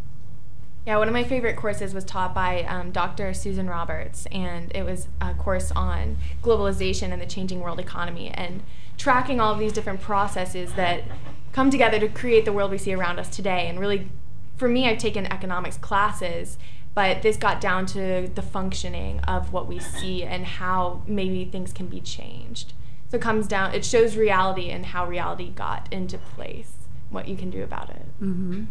Yeah, 0.86 0.96
one 0.96 1.08
of 1.08 1.12
my 1.12 1.24
favorite 1.24 1.56
courses 1.56 1.92
was 1.92 2.04
taught 2.04 2.34
by 2.34 2.62
um, 2.62 2.92
Dr. 2.92 3.34
Susan 3.34 3.68
Roberts, 3.68 4.24
and 4.32 4.72
it 4.74 4.84
was 4.84 5.08
a 5.20 5.34
course 5.34 5.70
on 5.72 6.16
globalization 6.42 7.12
and 7.12 7.20
the 7.20 7.26
changing 7.26 7.60
world 7.60 7.78
economy 7.78 8.30
and 8.30 8.62
tracking 8.96 9.38
all 9.40 9.52
of 9.52 9.58
these 9.58 9.72
different 9.72 10.00
processes 10.00 10.72
that 10.74 11.04
come 11.52 11.70
together 11.70 11.98
to 11.98 12.08
create 12.08 12.46
the 12.46 12.52
world 12.52 12.70
we 12.70 12.78
see 12.78 12.94
around 12.94 13.18
us 13.18 13.28
today. 13.28 13.66
And 13.68 13.78
really, 13.78 14.08
for 14.56 14.68
me, 14.68 14.88
I've 14.88 14.98
taken 14.98 15.26
economics 15.26 15.76
classes, 15.76 16.56
but 16.98 17.22
this 17.22 17.36
got 17.36 17.60
down 17.60 17.86
to 17.86 18.28
the 18.34 18.42
functioning 18.42 19.20
of 19.20 19.52
what 19.52 19.68
we 19.68 19.78
see 19.78 20.24
and 20.24 20.44
how 20.44 21.00
maybe 21.06 21.44
things 21.44 21.72
can 21.72 21.86
be 21.86 22.00
changed. 22.00 22.72
So 23.08 23.18
it 23.18 23.20
comes 23.20 23.46
down, 23.46 23.72
it 23.72 23.84
shows 23.84 24.16
reality 24.16 24.70
and 24.70 24.84
how 24.84 25.06
reality 25.06 25.48
got 25.50 25.86
into 25.92 26.18
place, 26.18 26.72
what 27.08 27.28
you 27.28 27.36
can 27.36 27.50
do 27.50 27.62
about 27.62 27.90
it. 27.90 28.02
Mm-hmm. 28.20 28.64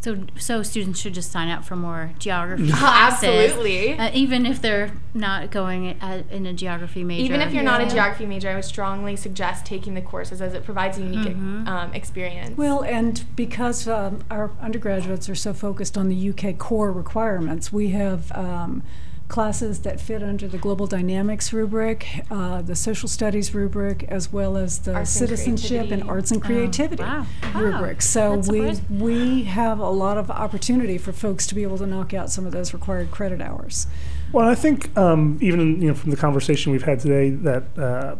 So, 0.00 0.24
so 0.38 0.62
students 0.62 1.00
should 1.00 1.14
just 1.14 1.32
sign 1.32 1.48
up 1.48 1.64
for 1.64 1.74
more 1.74 2.12
geography 2.20 2.70
Oh, 2.72 2.76
classes. 2.78 3.28
absolutely. 3.28 3.98
Uh, 3.98 4.10
even 4.14 4.46
if 4.46 4.62
they're 4.62 4.92
not 5.12 5.50
going 5.50 6.00
uh 6.00 6.22
in 6.30 6.46
a 6.46 6.52
geography 6.52 7.02
major. 7.02 7.24
Even 7.24 7.40
if 7.40 7.52
you're 7.52 7.64
not 7.64 7.80
a 7.80 7.86
geography 7.86 8.24
major, 8.24 8.48
I 8.48 8.54
would 8.54 8.64
strongly 8.64 9.16
suggest 9.16 9.66
taking 9.66 9.94
the 9.94 10.00
courses 10.00 10.40
as 10.40 10.54
it 10.54 10.64
provides 10.64 10.98
a 10.98 11.02
unique 11.02 11.36
um, 11.66 11.92
experience. 11.94 12.56
Well, 12.56 12.82
and 12.84 13.24
because 13.34 13.88
um, 13.88 14.22
our 14.30 14.52
undergraduates 14.60 15.28
are 15.28 15.34
so 15.34 15.52
focused 15.52 15.98
on 15.98 16.08
the 16.08 16.30
UK 16.30 16.56
core 16.58 16.92
requirements, 16.92 17.72
we 17.72 17.88
have 17.90 18.30
um, 18.32 18.82
classes 19.28 19.80
that 19.80 20.00
fit 20.00 20.22
under 20.22 20.48
the 20.48 20.58
global 20.58 20.86
dynamics 20.86 21.52
rubric, 21.52 22.06
uh, 22.30 22.62
the 22.62 22.74
social 22.74 23.08
studies 23.08 23.54
rubric, 23.54 24.04
as 24.04 24.32
well 24.32 24.56
as 24.56 24.80
the 24.80 24.94
Arts 24.94 25.10
citizenship 25.10 25.90
and 25.90 26.02
creativity. 26.02 26.08
arts 26.08 26.30
and 26.30 26.42
creativity 26.42 27.02
wow. 27.02 27.26
Wow. 27.54 27.60
rubric. 27.60 28.02
So 28.02 28.36
That's 28.36 28.48
we 28.48 28.58
surprising. 28.58 29.00
we 29.00 29.44
have 29.44 29.78
a 29.78 29.90
lot 29.90 30.18
of 30.18 30.30
opportunity 30.30 30.98
for 30.98 31.12
folks 31.12 31.46
to 31.48 31.54
be 31.54 31.62
able 31.62 31.78
to 31.78 31.86
knock 31.86 32.14
out 32.14 32.30
some 32.30 32.46
of 32.46 32.52
those 32.52 32.72
required 32.72 33.10
credit 33.10 33.40
hours. 33.40 33.86
Well, 34.32 34.48
I 34.48 34.54
think 34.54 34.96
um, 34.96 35.38
even 35.40 35.80
you 35.80 35.88
know 35.88 35.94
from 35.94 36.10
the 36.10 36.16
conversation 36.16 36.72
we've 36.72 36.82
had 36.82 37.00
today 37.00 37.30
that 37.30 37.78
uh, 37.78 38.16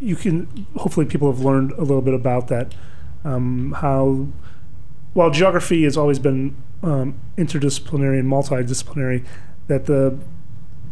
you 0.00 0.16
can 0.16 0.66
hopefully 0.76 1.06
people 1.06 1.30
have 1.32 1.40
learned 1.40 1.72
a 1.72 1.82
little 1.82 2.02
bit 2.02 2.14
about 2.14 2.48
that 2.48 2.74
um, 3.24 3.72
how 3.78 4.28
while 5.14 5.30
geography 5.30 5.84
has 5.84 5.96
always 5.96 6.18
been 6.18 6.54
um, 6.82 7.18
interdisciplinary 7.38 8.20
and 8.20 8.30
multidisciplinary, 8.30 9.24
that 9.68 9.86
the 9.86 10.18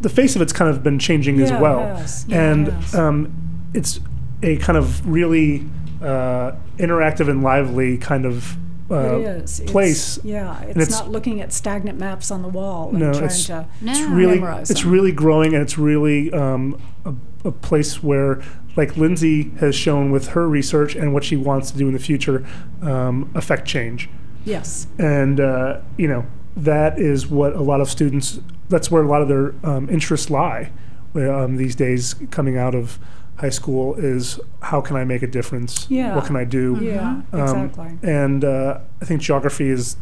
the 0.01 0.09
face 0.09 0.35
of 0.35 0.41
it's 0.41 0.51
kind 0.53 0.69
of 0.69 0.83
been 0.83 0.99
changing 0.99 1.39
as 1.41 1.49
Yeah, 1.49 1.57
it 1.57 1.61
well, 1.61 1.79
has. 1.97 2.25
Yeah, 2.27 2.35
it 2.35 2.51
and 2.51 2.67
has. 2.67 2.95
um, 2.95 3.69
it's 3.73 3.99
a 4.43 4.57
kind 4.57 4.77
of 4.77 5.07
really 5.07 5.63
uh, 6.01 6.51
interactive 6.77 7.29
and 7.29 7.41
lively 7.41 7.97
kind 7.97 8.25
of 8.25 8.57
uh, 8.91 9.17
it 9.17 9.21
is 9.43 9.59
It's- 9.61 9.71
place. 9.71 10.19
yeah, 10.23 10.61
it's, 10.63 10.71
it's- 10.77 10.91
not 10.91 11.09
looking 11.09 11.41
at 11.41 11.51
stagnant 11.53 11.97
maps 11.97 12.29
on 12.29 12.41
the 12.43 12.47
wall 12.49 12.89
and 12.89 12.99
No, 12.99 13.11
trying 13.13 13.23
it's- 13.25 13.45
to 13.47 13.65
It's 13.81 14.01
really 14.01 14.35
memorize 14.35 14.69
it's 14.69 14.81
them. 14.83 14.91
really 14.91 15.11
growing, 15.11 15.53
and 15.53 15.63
it's 15.63 15.77
really 15.77 16.31
um, 16.33 16.79
a, 17.05 17.13
a 17.47 17.51
place 17.51 18.03
where, 18.03 18.41
like 18.75 18.95
Lindsay 18.97 19.49
has 19.59 19.73
shown 19.75 20.11
with 20.11 20.27
her 20.29 20.47
research 20.47 20.95
and 20.95 21.13
what 21.13 21.23
she 21.23 21.35
wants 21.35 21.71
to 21.71 21.77
do 21.77 21.87
in 21.87 21.93
the 21.93 21.99
future, 21.99 22.45
um, 22.83 23.31
affect 23.33 23.65
change. 23.65 24.07
yes. 24.43 24.85
And 24.99 25.39
uh, 25.39 25.79
you 25.97 26.07
know 26.09 26.25
that 26.57 26.99
is 26.99 27.25
what 27.27 27.53
a 27.55 27.61
lot 27.61 27.79
of 27.81 27.89
students. 27.89 28.39
That's 28.69 28.89
where 28.89 29.03
a 29.03 29.07
lot 29.07 29.21
of 29.21 29.27
their 29.27 29.53
um, 29.63 29.89
interests 29.89 30.29
lie 30.29 30.71
where, 31.11 31.33
um, 31.33 31.55
these 31.55 31.75
days, 31.75 32.15
coming 32.31 32.57
out 32.57 32.75
of 32.75 32.99
high 33.37 33.49
school, 33.49 33.95
is 33.95 34.39
how 34.61 34.81
can 34.81 34.95
I 34.97 35.03
make 35.05 35.21
a 35.21 35.27
difference? 35.27 35.87
Yeah. 35.89 36.15
What 36.15 36.25
can 36.25 36.35
I 36.35 36.43
do? 36.43 36.77
Yeah, 36.81 37.21
Um, 37.31 37.41
exactly. 37.41 37.97
And 38.03 38.43
uh, 38.43 38.79
I 39.01 39.05
think 39.05 39.21
geography 39.21 39.69
is 39.69 39.97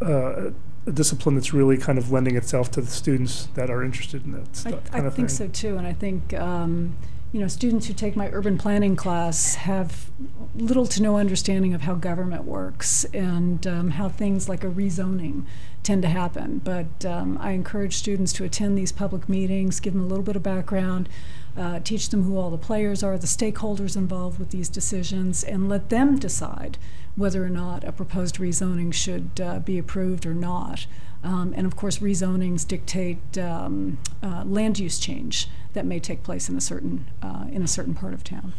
uh, 0.00 0.50
a 0.86 0.92
discipline 0.92 1.34
that's 1.34 1.52
really 1.52 1.76
kind 1.76 1.98
of 1.98 2.10
lending 2.10 2.36
itself 2.36 2.70
to 2.72 2.80
the 2.80 2.86
students 2.90 3.48
that 3.54 3.68
are 3.70 3.82
interested 3.82 4.24
in 4.24 4.32
that 4.32 4.48
I, 4.48 4.52
stuff, 4.54 4.80
I 4.86 4.88
kind 4.90 5.06
of 5.06 5.14
think 5.14 5.28
thing. 5.28 5.36
so 5.36 5.48
too, 5.48 5.76
and 5.76 5.86
I 5.86 5.92
think 5.92 6.32
um, 6.34 6.96
you 7.32 7.40
know 7.40 7.48
students 7.48 7.86
who 7.86 7.92
take 7.92 8.16
my 8.16 8.28
urban 8.30 8.56
planning 8.56 8.96
class 8.96 9.56
have 9.56 10.10
little 10.54 10.86
to 10.86 11.02
no 11.02 11.16
understanding 11.16 11.74
of 11.74 11.82
how 11.82 11.94
government 11.94 12.44
works 12.44 13.04
and 13.12 13.66
um, 13.66 13.90
how 13.90 14.08
things 14.08 14.48
like 14.48 14.64
a 14.64 14.68
rezoning 14.68 15.44
tend 15.82 16.02
to 16.02 16.08
happen. 16.08 16.60
But 16.64 17.04
um, 17.04 17.38
I 17.40 17.52
encourage 17.52 17.96
students 17.96 18.32
to 18.34 18.44
attend 18.44 18.76
these 18.76 18.92
public 18.92 19.28
meetings, 19.28 19.80
give 19.80 19.92
them 19.92 20.02
a 20.02 20.06
little 20.06 20.24
bit 20.24 20.36
of 20.36 20.42
background, 20.42 21.08
uh, 21.56 21.80
teach 21.80 22.08
them 22.08 22.24
who 22.24 22.36
all 22.36 22.50
the 22.50 22.58
players 22.58 23.02
are, 23.02 23.18
the 23.18 23.26
stakeholders 23.26 23.96
involved 23.96 24.38
with 24.38 24.50
these 24.50 24.68
decisions, 24.68 25.44
and 25.44 25.68
let 25.68 25.88
them 25.88 26.18
decide 26.18 26.78
whether 27.18 27.44
or 27.44 27.50
not 27.50 27.82
a 27.82 27.90
proposed 27.90 28.36
rezoning 28.36 28.94
should 28.94 29.40
uh, 29.42 29.58
be 29.58 29.76
approved 29.76 30.24
or 30.24 30.34
not. 30.34 30.86
Um, 31.24 31.52
and 31.56 31.66
of 31.66 31.74
course, 31.74 31.98
rezonings 31.98 32.66
dictate 32.66 33.36
um, 33.36 33.98
uh, 34.22 34.44
land 34.46 34.78
use 34.78 35.00
change 35.00 35.48
that 35.72 35.84
may 35.84 35.98
take 35.98 36.22
place 36.22 36.48
in 36.48 36.56
a 36.56 36.60
certain 36.60 37.10
uh, 37.20 37.46
in 37.50 37.62
a 37.62 37.66
certain 37.66 37.94
part 37.94 38.14
of 38.14 38.22
town. 38.22 38.52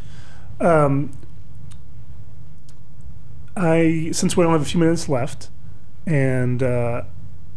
Um, 0.60 1.12
I 3.56 4.10
since 4.12 4.36
we 4.36 4.44
only 4.44 4.60
have 4.60 4.68
a 4.68 4.70
few 4.70 4.80
minutes 4.80 5.08
left, 5.08 5.50
and 6.06 6.62
uh, 6.62 7.04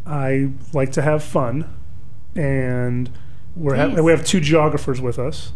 I 0.07 0.50
like 0.72 0.92
to 0.92 1.03
have 1.03 1.24
fun, 1.24 1.68
and 2.36 3.11
we're 3.57 3.74
ha- 3.74 4.00
we 4.00 4.12
have 4.12 4.24
two 4.24 4.40
geographers 4.40 5.00
with 5.00 5.18
us. 5.18 5.53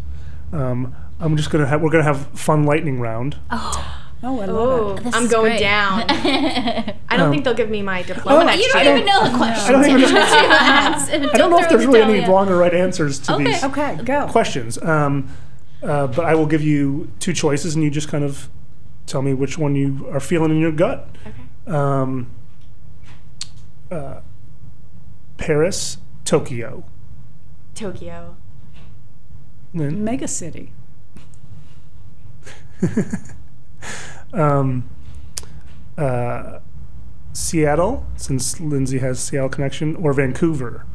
Um, 0.53 0.95
I'm 1.21 1.37
just 1.37 1.51
gonna 1.51 1.67
have 1.67 1.81
we're 1.81 1.91
gonna 1.91 2.03
have 2.03 2.27
fun 2.29 2.65
lightning 2.65 2.99
round. 2.99 3.37
Oh, 3.51 4.06
I 4.41 4.47
love 4.47 4.51
Oh, 4.51 4.97
it. 4.97 5.05
This 5.05 5.15
I'm 5.15 5.29
going 5.29 5.53
great. 5.53 5.61
down. 5.61 6.05
I 6.11 6.95
don't 7.17 7.21
Um, 7.21 7.31
think 7.31 7.45
they'll 7.45 7.55
give 7.55 7.71
me 7.71 7.83
my 7.83 8.03
diploma 8.03 8.41
Oh, 8.41 8.45
next 8.45 8.63
you 8.65 8.73
don't 8.73 8.85
year. 8.85 8.95
even 8.97 9.07
know 9.07 9.25
the 9.31 9.37
question. 9.37 9.75
I 9.75 9.83
don't 9.83 10.01
even 10.01 10.15
know- 10.15 10.21
I 10.21 11.31
I 11.35 11.39
don't 11.39 11.51
know 11.51 11.59
if 11.59 11.69
there's 11.69 11.87
really 11.87 12.01
any 12.21 12.29
wrong 12.29 12.49
or 12.49 12.57
right 12.57 12.75
answers 12.75 13.19
to 13.21 13.35
Okay. 13.35 13.45
these 13.45 13.65
Okay, 13.65 13.97
go. 14.05 14.27
questions. 14.29 14.81
Um, 14.83 15.29
uh, 15.83 16.07
but 16.09 16.25
I 16.25 16.35
will 16.35 16.47
give 16.47 16.63
you 16.63 17.11
two 17.21 17.33
choices, 17.33 17.75
and 17.75 17.85
you 17.85 17.91
just 17.91 18.09
kind 18.09 18.25
of 18.25 18.49
tell 19.07 19.23
me 19.23 19.33
which 19.35 19.57
one 19.59 19.77
you 19.77 20.07
are 20.11 20.21
feeling 20.21 20.51
in 20.51 20.59
your 20.59 20.73
gut. 20.73 21.09
Okay. 21.27 21.77
Um, 21.77 22.29
uh, 23.91 24.21
Paris, 25.37 25.99
Tokyo. 26.25 26.85
Tokyo. 27.75 28.37
Lynn? 29.75 30.03
Mega 30.03 30.27
city. 30.27 30.73
um, 34.37 34.89
uh, 35.99 36.59
Seattle, 37.33 38.07
since 38.17 38.61
Lindsay 38.61 38.99
has 38.99 39.19
Seattle 39.21 39.49
connection, 39.49 39.97
or 39.97 40.13
Vancouver. 40.13 40.87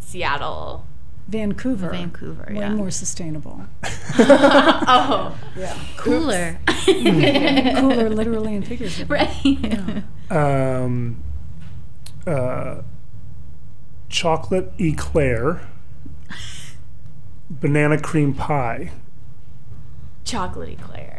Seattle. 0.00 0.86
Vancouver. 1.28 1.90
Vancouver, 1.90 2.46
Way 2.50 2.56
yeah. 2.60 2.74
more 2.74 2.90
sustainable. 2.90 3.62
Oh. 4.88 5.36
Yeah. 5.56 5.76
Cooler. 5.96 6.58
Cooler, 6.86 8.08
literally 8.10 8.54
and 8.54 8.66
figuratively. 8.66 9.04
right. 9.16 9.44
Yeah. 9.44 10.02
Um, 10.30 11.22
uh, 12.26 12.82
chocolate 14.08 14.72
eclair, 14.78 15.66
banana 17.50 18.00
cream 18.00 18.32
pie. 18.32 18.92
Chocolate 20.24 20.68
eclair. 20.70 21.15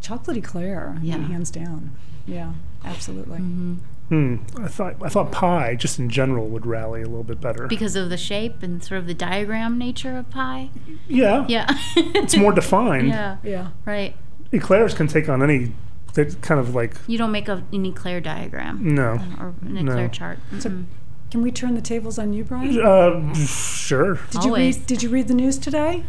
Chocolate 0.00 0.36
eclair. 0.36 0.94
I 0.96 1.00
mean, 1.00 1.24
Hands 1.24 1.50
down. 1.50 1.90
Yeah, 2.26 2.52
absolutely. 2.84 3.38
Hmm. 3.38 4.36
I 4.58 4.66
thought 4.68 4.96
I 5.02 5.08
thought 5.08 5.30
pie, 5.30 5.74
just 5.76 5.98
in 5.98 6.08
general, 6.10 6.48
would 6.48 6.66
rally 6.66 7.02
a 7.02 7.06
little 7.06 7.22
bit 7.24 7.40
better. 7.40 7.66
Because 7.66 7.94
of 7.96 8.10
the 8.10 8.16
shape 8.16 8.62
and 8.62 8.82
sort 8.82 8.98
of 9.00 9.06
the 9.06 9.14
diagram 9.14 9.78
nature 9.78 10.16
of 10.18 10.28
pie. 10.30 10.70
yeah, 11.08 11.46
Yeah. 11.48 11.66
it's 11.96 12.36
more 12.36 12.52
defined. 12.52 13.08
Yeah. 13.08 13.36
Yeah. 13.44 13.68
Right. 13.84 14.16
Eclairs 14.52 14.94
can 14.94 15.06
take 15.06 15.28
on 15.28 15.42
any. 15.42 15.72
They 16.14 16.24
kind 16.26 16.58
of 16.60 16.74
like 16.74 16.96
You 17.06 17.18
don't 17.18 17.30
make 17.30 17.48
a, 17.48 17.62
an 17.72 17.86
eclair 17.86 18.20
diagram 18.20 18.94
no. 18.96 19.20
or 19.38 19.54
an 19.62 19.74
No. 19.84 19.92
eclair 19.92 20.08
chart. 20.08 20.38
So- 20.58 20.70
Mm-mm. 20.70 20.84
Can 21.30 21.42
we 21.42 21.52
turn 21.52 21.76
the 21.76 21.80
tables 21.80 22.18
on 22.18 22.32
you, 22.32 22.42
Brian? 22.42 22.80
Uh, 22.80 23.32
sure. 23.34 24.14
Did 24.32 24.42
you 24.42 24.50
Always. 24.50 24.76
read? 24.78 24.86
Did 24.88 25.02
you 25.04 25.08
read 25.10 25.28
the 25.28 25.34
news 25.34 25.58
today? 25.58 26.02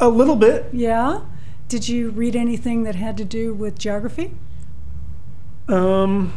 A 0.00 0.08
little 0.08 0.36
bit. 0.36 0.70
Yeah. 0.72 1.20
Did 1.72 1.88
you 1.88 2.10
read 2.10 2.36
anything 2.36 2.82
that 2.82 2.96
had 2.96 3.16
to 3.16 3.24
do 3.24 3.54
with 3.54 3.78
geography? 3.78 4.34
Um, 5.68 6.30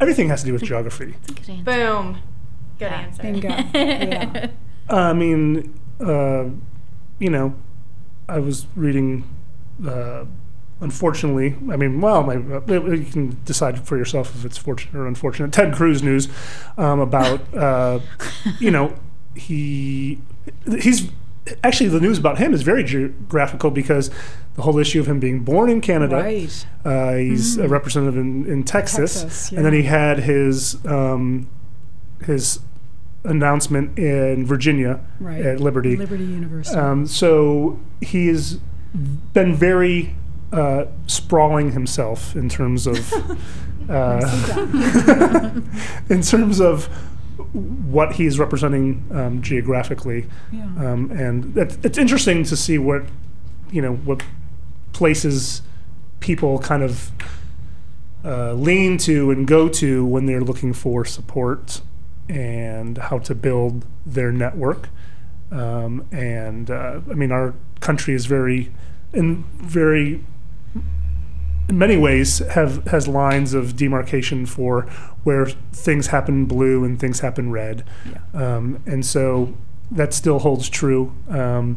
everything 0.00 0.30
has 0.30 0.40
to 0.40 0.46
do 0.46 0.54
with 0.54 0.64
geography. 0.64 1.14
Good 1.28 1.48
answer. 1.48 1.62
Boom. 1.62 2.18
Good 2.80 2.90
answer. 2.90 3.22
Bingo. 3.22 3.48
yeah. 3.74 4.48
I 4.88 5.12
mean, 5.12 5.78
uh, 6.00 6.46
you 7.20 7.30
know, 7.30 7.54
I 8.28 8.40
was 8.40 8.66
reading. 8.74 9.32
Uh, 9.86 10.24
unfortunately, 10.80 11.54
I 11.70 11.76
mean, 11.76 12.00
well, 12.00 12.24
my, 12.24 12.34
uh, 12.34 12.62
you 12.66 13.06
can 13.08 13.40
decide 13.44 13.78
for 13.86 13.96
yourself 13.96 14.34
if 14.34 14.44
it's 14.44 14.58
fortunate 14.58 14.98
or 14.98 15.06
unfortunate. 15.06 15.52
Ted 15.52 15.72
Cruz 15.72 16.02
news 16.02 16.28
um, 16.76 16.98
about, 16.98 17.42
uh, 17.54 18.00
you 18.58 18.72
know, 18.72 18.96
he 19.36 20.18
he's 20.80 21.12
actually 21.64 21.88
the 21.90 22.00
news 22.00 22.18
about 22.18 22.38
him 22.38 22.52
is 22.54 22.62
very 22.62 22.84
geographical 22.84 23.70
because 23.70 24.10
the 24.54 24.62
whole 24.62 24.78
issue 24.78 25.00
of 25.00 25.06
him 25.08 25.20
being 25.20 25.40
born 25.40 25.70
in 25.70 25.80
Canada. 25.80 26.16
Right. 26.16 26.66
Uh, 26.84 27.14
he's 27.14 27.56
a 27.58 27.68
representative 27.68 28.16
in, 28.16 28.46
in 28.46 28.64
Texas, 28.64 29.22
Texas, 29.22 29.52
and 29.52 29.64
then 29.64 29.72
he 29.72 29.82
had 29.82 30.20
his 30.20 30.84
um, 30.86 31.48
his 32.24 32.60
announcement 33.24 33.98
in 33.98 34.46
Virginia 34.46 35.00
Right. 35.18 35.44
at 35.44 35.60
Liberty. 35.60 35.96
Liberty 35.96 36.24
University. 36.24 36.76
Um, 36.78 37.06
so 37.06 37.78
he 38.00 38.28
has 38.28 38.58
been 39.32 39.54
very 39.54 40.14
uh, 40.52 40.86
sprawling 41.06 41.72
himself 41.72 42.34
in 42.34 42.48
terms 42.48 42.86
of 42.86 43.12
uh, 43.90 45.50
in 46.08 46.22
terms 46.22 46.60
of 46.60 46.88
what 47.52 48.14
he's 48.14 48.38
representing 48.38 49.06
um, 49.12 49.42
geographically, 49.42 50.26
yeah. 50.52 50.64
um, 50.78 51.10
and 51.10 51.56
it, 51.56 51.78
it's 51.84 51.98
interesting 51.98 52.44
to 52.44 52.56
see 52.56 52.78
what 52.78 53.02
you 53.70 53.82
know 53.82 53.94
what 53.96 54.22
places 54.92 55.62
people 56.20 56.58
kind 56.58 56.82
of 56.82 57.10
uh, 58.24 58.52
lean 58.52 58.98
to 58.98 59.30
and 59.30 59.46
go 59.46 59.68
to 59.68 60.04
when 60.04 60.26
they're 60.26 60.42
looking 60.42 60.72
for 60.72 61.04
support 61.04 61.80
and 62.28 62.98
how 62.98 63.18
to 63.18 63.34
build 63.34 63.84
their 64.06 64.30
network. 64.30 64.88
Um, 65.50 66.06
and 66.12 66.70
uh, 66.70 67.00
I 67.10 67.14
mean, 67.14 67.32
our 67.32 67.54
country 67.80 68.14
is 68.14 68.26
very, 68.26 68.70
in 69.12 69.44
very, 69.54 70.24
in 71.70 71.78
many 71.78 71.96
ways, 71.96 72.40
have 72.50 72.84
has 72.88 73.06
lines 73.06 73.54
of 73.54 73.76
demarcation 73.76 74.44
for 74.44 74.82
where 75.22 75.46
things 75.72 76.08
happen 76.08 76.44
blue 76.44 76.84
and 76.84 76.98
things 76.98 77.20
happen 77.20 77.52
red. 77.52 77.84
Um, 78.34 78.82
and 78.86 79.06
so 79.06 79.54
that 79.90 80.12
still 80.12 80.40
holds 80.40 80.68
true 80.68 81.14
um, 81.28 81.76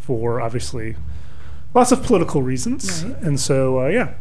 for 0.00 0.40
obviously 0.40 0.96
lots 1.74 1.92
of 1.92 2.02
political 2.02 2.40
reasons. 2.40 3.04
Right. 3.04 3.22
And 3.22 3.38
so, 3.38 3.80
uh, 3.80 3.88
yeah, 3.88 4.14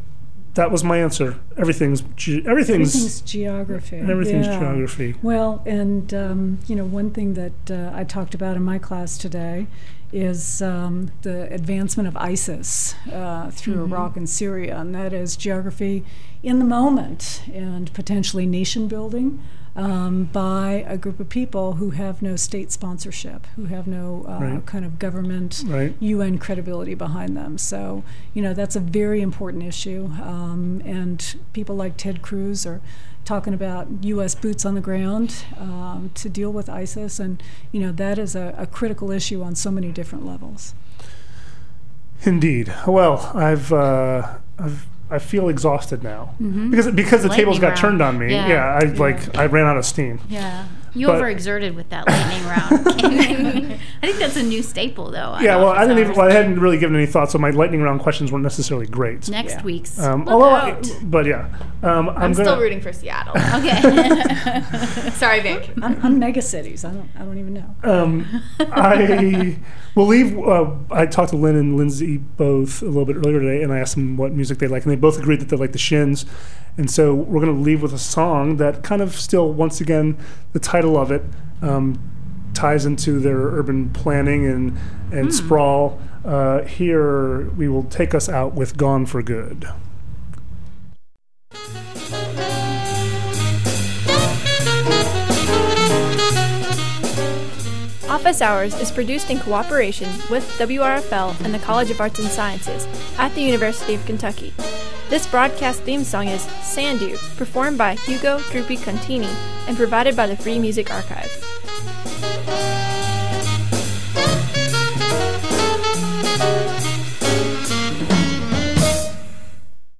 that 0.55 0.69
was 0.69 0.83
my 0.83 0.97
answer. 0.97 1.39
Everything's 1.57 2.01
ge- 2.17 2.45
everything's 2.45 2.93
Everything's 2.93 3.21
geography. 3.21 3.97
everything's 3.97 4.47
yeah. 4.47 4.59
geography. 4.59 5.15
Well, 5.21 5.63
and 5.65 6.13
um, 6.13 6.59
you 6.67 6.75
know, 6.75 6.85
one 6.85 7.11
thing 7.11 7.35
that 7.35 7.71
uh, 7.71 7.97
I 7.97 8.03
talked 8.03 8.33
about 8.33 8.57
in 8.57 8.63
my 8.63 8.79
class 8.79 9.17
today 9.17 9.67
is 10.15 10.61
um, 10.61 11.11
the 11.23 11.51
advancement 11.53 12.07
of 12.07 12.15
ISIS 12.15 12.95
uh, 13.11 13.51
through 13.51 13.83
Iraq 13.83 14.15
and 14.15 14.29
Syria, 14.29 14.77
and 14.77 14.95
that 14.95 15.11
is 15.11 15.35
geography 15.35 16.05
in 16.41 16.59
the 16.59 16.65
moment 16.65 17.41
and 17.53 17.91
potentially 17.93 18.45
nation 18.45 18.87
building. 18.87 19.43
Um, 19.77 20.29
by 20.31 20.85
a 20.87 20.97
group 20.97 21.19
of 21.19 21.27
people 21.27 21.73
who 21.73 21.89
have 21.89 22.21
no 22.21 22.37
state 22.37 22.71
sponsorship, 22.71 23.45
who 23.57 23.65
have 23.65 23.87
no 23.87 24.25
uh, 24.25 24.39
Right. 24.39 24.65
kind 24.65 24.85
of 24.85 24.97
government 24.99 25.63
Right. 25.67 25.93
UN 25.99 26.37
credibility 26.37 26.93
behind 26.95 27.35
them. 27.35 27.57
So, 27.57 28.05
you 28.33 28.41
know, 28.41 28.53
that's 28.53 28.77
a 28.77 28.79
very 28.79 29.19
important 29.21 29.63
issue. 29.63 30.11
Um, 30.23 30.81
and 30.85 31.35
people 31.51 31.75
like 31.75 31.97
Ted 31.97 32.21
Cruz 32.21 32.65
are 32.65 32.79
talking 33.25 33.53
about 33.53 33.87
U.S. 34.01 34.35
boots 34.35 34.65
on 34.65 34.75
the 34.75 34.81
ground 34.81 35.43
um, 35.59 36.11
to 36.13 36.29
deal 36.29 36.51
with 36.51 36.69
ISIS. 36.69 37.19
And, 37.19 37.41
you 37.71 37.81
know, 37.81 37.91
that 37.91 38.17
is 38.17 38.35
a, 38.35 38.55
a 38.57 38.67
critical 38.67 39.11
issue 39.11 39.41
on 39.41 39.55
so 39.55 39.71
many 39.71 39.91
different 39.91 40.25
levels. 40.25 40.73
Indeed. 42.23 42.73
Well, 42.87 43.31
I've 43.35 43.71
uh, 43.73 44.37
I've 44.57 44.87
I 45.09 45.19
feel 45.19 45.49
exhausted 45.49 46.01
now 46.03 46.33
because 46.39 46.89
because 46.91 47.21
the 47.21 47.29
tables 47.29 47.59
Lightning 47.59 47.69
got 47.69 47.77
turned 47.77 48.01
on 48.01 48.17
me. 48.17 48.31
Yeah. 48.31 48.47
Yeah, 48.47 48.79
I 48.81 48.85
like 48.93 49.35
I 49.37 49.45
ran 49.45 49.65
out 49.65 49.77
of 49.77 49.85
steam. 49.85 50.19
Yeah. 50.29 50.65
You 50.95 51.07
But- 51.07 51.21
overexerted 51.21 51.75
with 51.75 51.89
that 51.89 52.07
lightning 52.07 52.45
round. 52.47 52.87
I 54.01 54.07
think 54.07 54.17
that's 54.19 54.37
a 54.37 54.43
new 54.43 54.63
staple, 54.63 55.11
though. 55.11 55.37
Yeah, 55.41 55.57
well, 55.57 55.69
I 55.69 55.81
didn't 55.85 55.99
even. 55.99 56.15
Well, 56.15 56.29
I 56.29 56.33
hadn't 56.33 56.59
really 56.59 56.77
given 56.77 56.95
any 56.95 57.05
thought, 57.05 57.29
so 57.31 57.37
my 57.37 57.49
lightning 57.49 57.81
round 57.81 57.99
questions 58.01 58.31
weren't 58.31 58.43
necessarily 58.43 58.87
great. 58.87 59.27
Next 59.29 59.55
Yeah. 59.55 59.63
week's. 59.63 59.99
Um, 59.99 60.21
Look 60.25 60.29
although, 60.33 60.49
I, 60.49 60.81
but 61.03 61.25
yeah, 61.25 61.47
um, 61.83 62.09
I'm, 62.09 62.09
I'm 62.09 62.31
gonna, 62.31 62.35
still 62.35 62.59
rooting 62.59 62.79
for 62.81 62.93
Seattle. 62.93 63.33
Okay. 63.35 65.09
Sorry, 65.11 65.41
Vic. 65.41 65.69
I'm, 65.81 65.99
I'm 66.03 66.19
mega 66.19 66.41
cities. 66.41 66.85
I 66.85 66.91
don't, 66.93 67.09
I 67.15 67.19
don't 67.19 67.37
even 67.39 67.53
know. 67.55 67.75
Um, 67.83 68.41
I 68.59 69.57
will 69.95 70.07
leave. 70.07 70.37
Uh, 70.37 70.71
I 70.91 71.05
talked 71.07 71.31
to 71.31 71.37
Lynn 71.37 71.55
and 71.55 71.75
Lindsay 71.75 72.17
both 72.17 72.81
a 72.81 72.85
little 72.85 73.05
bit 73.05 73.17
earlier 73.17 73.39
today, 73.39 73.63
and 73.63 73.73
I 73.73 73.79
asked 73.79 73.95
them 73.95 74.15
what 74.17 74.31
music 74.31 74.59
they 74.59 74.67
like, 74.67 74.83
and 74.83 74.91
they 74.91 74.95
both 74.97 75.19
agreed 75.19 75.41
that 75.41 75.49
they 75.49 75.57
like 75.57 75.71
the 75.73 75.77
Shins. 75.77 76.25
And 76.77 76.91
so 76.91 77.13
we're 77.13 77.41
going 77.41 77.55
to 77.55 77.61
leave 77.61 77.81
with 77.81 77.93
a 77.93 77.99
song 77.99 78.57
that 78.57 78.83
kind 78.83 79.01
of 79.01 79.15
still, 79.15 79.51
once 79.53 79.79
again, 79.79 80.17
the 80.53 80.59
title 80.59 80.97
of 80.97 81.11
it 81.11 81.23
um, 81.61 81.99
ties 82.53 82.85
into 82.85 83.19
their 83.19 83.37
urban 83.37 83.89
planning 83.89 84.45
and 84.45 84.77
and 85.11 85.33
sprawl. 85.33 85.99
Uh, 86.23 86.63
here 86.63 87.49
we 87.51 87.67
will 87.67 87.83
take 87.83 88.13
us 88.13 88.27
out 88.27 88.53
with 88.55 88.75
"Gone 88.77 89.05
for 89.05 89.21
Good." 89.21 89.67
Office 98.09 98.41
Hours 98.41 98.73
is 98.81 98.91
produced 98.91 99.29
in 99.29 99.39
cooperation 99.39 100.09
with 100.31 100.43
WRFL 100.57 101.39
and 101.45 101.53
the 101.53 101.59
College 101.59 101.91
of 101.91 102.01
Arts 102.01 102.17
and 102.17 102.27
Sciences 102.27 102.87
at 103.19 103.33
the 103.35 103.41
University 103.41 103.93
of 103.93 104.03
Kentucky. 104.05 104.53
This 105.07 105.27
broadcast 105.27 105.83
theme 105.83 106.03
song 106.03 106.29
is 106.29 106.41
Sandu, 106.63 107.17
performed 107.37 107.77
by 107.77 107.93
Hugo 107.93 108.39
Drupi 108.39 108.75
Contini 108.79 109.31
and 109.67 109.77
provided 109.77 110.15
by 110.15 110.25
the 110.25 110.35
Free 110.35 110.57
Music 110.57 110.91
Archive. 110.91 111.44